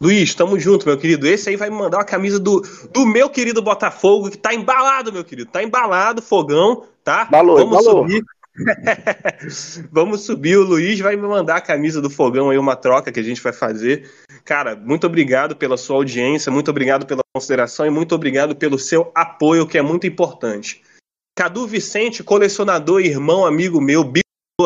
[0.00, 1.26] Luiz, tamo junto, meu querido.
[1.26, 2.60] Esse aí vai me mandar uma camisa do,
[2.92, 5.50] do meu querido Botafogo, que tá embalado, meu querido.
[5.50, 7.26] Tá embalado, fogão, tá?
[7.26, 8.02] Balou, Vamos balou.
[8.02, 8.24] subir.
[9.92, 10.56] Vamos subir.
[10.56, 13.42] O Luiz vai me mandar a camisa do fogão aí, uma troca que a gente
[13.42, 14.10] vai fazer.
[14.44, 19.12] Cara, muito obrigado pela sua audiência, muito obrigado pela consideração e muito obrigado pelo seu
[19.14, 20.82] apoio, que é muito importante.
[21.36, 24.10] Cadu Vicente, colecionador, irmão, amigo meu,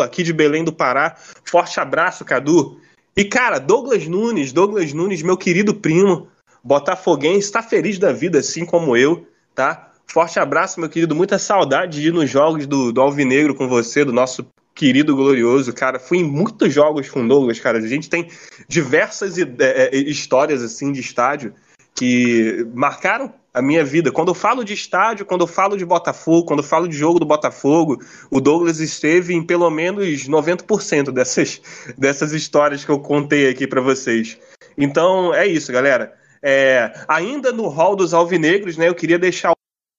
[0.02, 1.16] aqui de Belém do Pará.
[1.44, 2.78] Forte abraço, Cadu.
[3.16, 6.28] E, cara, Douglas Nunes, Douglas Nunes, meu querido primo,
[6.62, 9.87] botafoguense, está feliz da vida, assim como eu, tá?
[10.10, 11.14] Forte abraço, meu querido.
[11.14, 15.72] Muita saudade de ir nos jogos do, do Alvinegro com você, do nosso querido glorioso,
[15.72, 15.98] cara.
[15.98, 17.78] Fui em muitos jogos com Douglas, cara.
[17.78, 18.30] A gente tem
[18.66, 21.52] diversas é, histórias, assim, de estádio
[21.94, 24.12] que marcaram a minha vida.
[24.12, 27.18] Quando eu falo de estádio, quando eu falo de Botafogo, quando eu falo de jogo
[27.18, 31.60] do Botafogo, o Douglas esteve em pelo menos 90% dessas,
[31.98, 34.38] dessas histórias que eu contei aqui para vocês.
[34.76, 36.14] Então é isso, galera.
[36.40, 38.88] É, ainda no hall dos alvinegros, né?
[38.88, 39.57] Eu queria deixar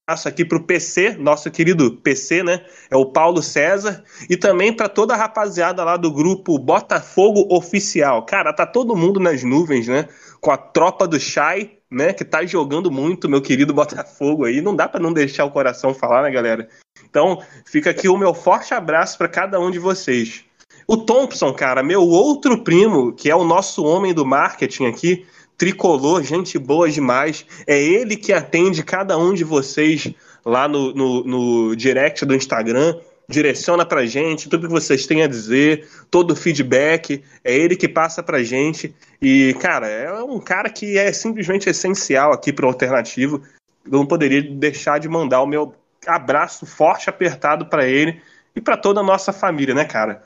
[0.10, 2.66] abraço aqui pro PC, nosso querido PC, né?
[2.90, 8.26] É o Paulo César e também para toda a rapaziada lá do grupo Botafogo Oficial.
[8.26, 10.08] Cara, tá todo mundo nas nuvens, né?
[10.42, 14.62] Com a tropa do Chai, né, que tá jogando muito, meu querido Botafogo aí.
[14.62, 16.68] Não dá para não deixar o coração falar, né, galera?
[17.08, 20.44] Então, fica aqui o meu forte abraço para cada um de vocês.
[20.88, 25.28] O Thompson, cara, meu outro primo, que é o nosso homem do marketing aqui,
[25.60, 27.46] tricolor, gente boa demais.
[27.68, 30.12] É ele que atende cada um de vocês
[30.44, 32.96] lá no, no, no direct do Instagram
[33.28, 37.88] direciona pra gente tudo que vocês têm a dizer, todo o feedback, é ele que
[37.88, 38.96] passa pra gente.
[39.22, 43.44] E, cara, é um cara que é simplesmente essencial aqui pro alternativo.
[43.86, 45.76] Eu não poderia deixar de mandar o meu
[46.08, 48.20] abraço forte, apertado para ele
[48.56, 50.24] e para toda a nossa família, né, cara?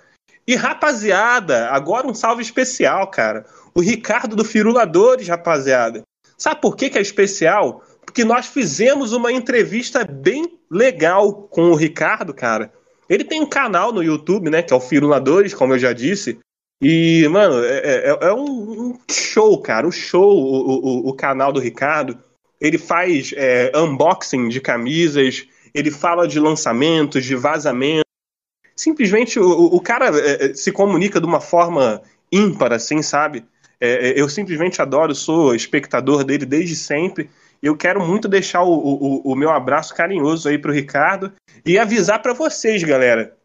[0.48, 3.46] E rapaziada, agora um salve especial, cara.
[3.76, 6.04] O Ricardo do Firuladores, rapaziada.
[6.38, 7.84] Sabe por que, que é especial?
[8.06, 12.72] Porque nós fizemos uma entrevista bem legal com o Ricardo, cara.
[13.10, 14.62] Ele tem um canal no YouTube, né?
[14.62, 16.40] Que é o Firuladores, como eu já disse.
[16.82, 19.88] E, mano, é, é, é um, show, cara.
[19.88, 22.18] Um show o, o, o canal do Ricardo.
[22.60, 28.06] Ele faz é, unboxing de camisas, ele fala de lançamentos, de vazamento.
[28.76, 32.02] Simplesmente o, o cara é, é, se comunica de uma forma
[32.32, 33.46] ímpar, assim, sabe?
[33.84, 37.30] É, é, eu simplesmente adoro, sou espectador dele desde sempre.
[37.62, 41.34] Eu quero muito deixar o, o, o meu abraço carinhoso aí pro Ricardo
[41.66, 43.36] e avisar para vocês, galera,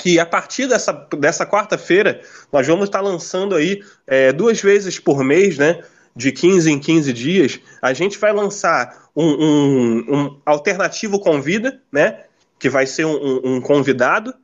[0.00, 2.20] que a partir dessa, dessa quarta-feira
[2.52, 5.80] nós vamos estar lançando aí é, duas vezes por mês, né?
[6.16, 12.24] De 15 em 15 dias, a gente vai lançar um, um, um alternativo convida, né?
[12.58, 14.34] Que vai ser um, um, convidado.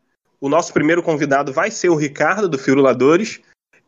[0.40, 3.40] O nosso primeiro convidado vai ser o Ricardo do Firuladores.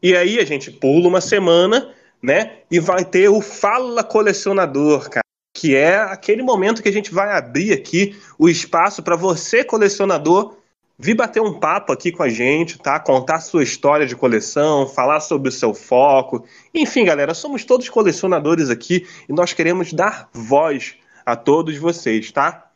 [0.07, 1.93] E aí a gente pula uma semana
[2.23, 2.59] né?
[2.71, 5.25] E vai ter o Fala Colecionador, cara,
[5.57, 10.57] que é aquele momento que a gente vai abrir aqui o espaço para você, colecionador,
[10.99, 12.99] vir bater um papo aqui com a gente, tá?
[12.99, 16.45] Contar sua história de coleção, falar sobre o seu foco.
[16.75, 22.71] Enfim, galera, somos todos colecionadores aqui e nós queremos dar voz a todos vocês, tá?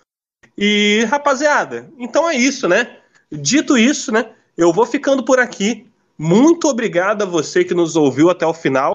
[0.57, 2.99] E, rapaziada, então é isso, né?
[3.33, 4.31] Dito isso, né?
[4.57, 5.90] Eu vou ficando por aqui.
[6.23, 8.93] Muito obrigado a você que nos ouviu até o final.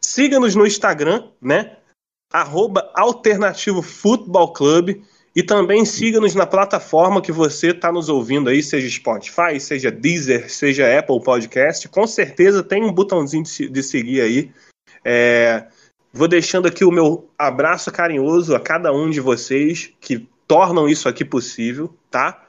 [0.00, 1.76] Siga-nos no Instagram, né?
[2.32, 5.04] Arroba Alternativo Futebol Clube.
[5.36, 10.50] E também siga-nos na plataforma que você está nos ouvindo aí, seja Spotify, seja Deezer,
[10.50, 11.88] seja Apple Podcast.
[11.88, 14.52] Com certeza tem um botãozinho de, seguir aí.
[15.04, 15.68] É,
[16.12, 21.08] vou deixando aqui o meu abraço carinhoso a cada um de vocês que tornam isso
[21.08, 22.48] aqui possível, tá?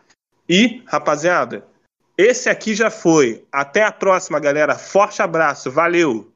[0.50, 1.64] E, rapaziada,
[2.18, 3.44] esse aqui já foi.
[3.52, 4.76] Até a próxima, galera.
[4.76, 5.72] Forte abraço.
[5.72, 6.35] Valeu!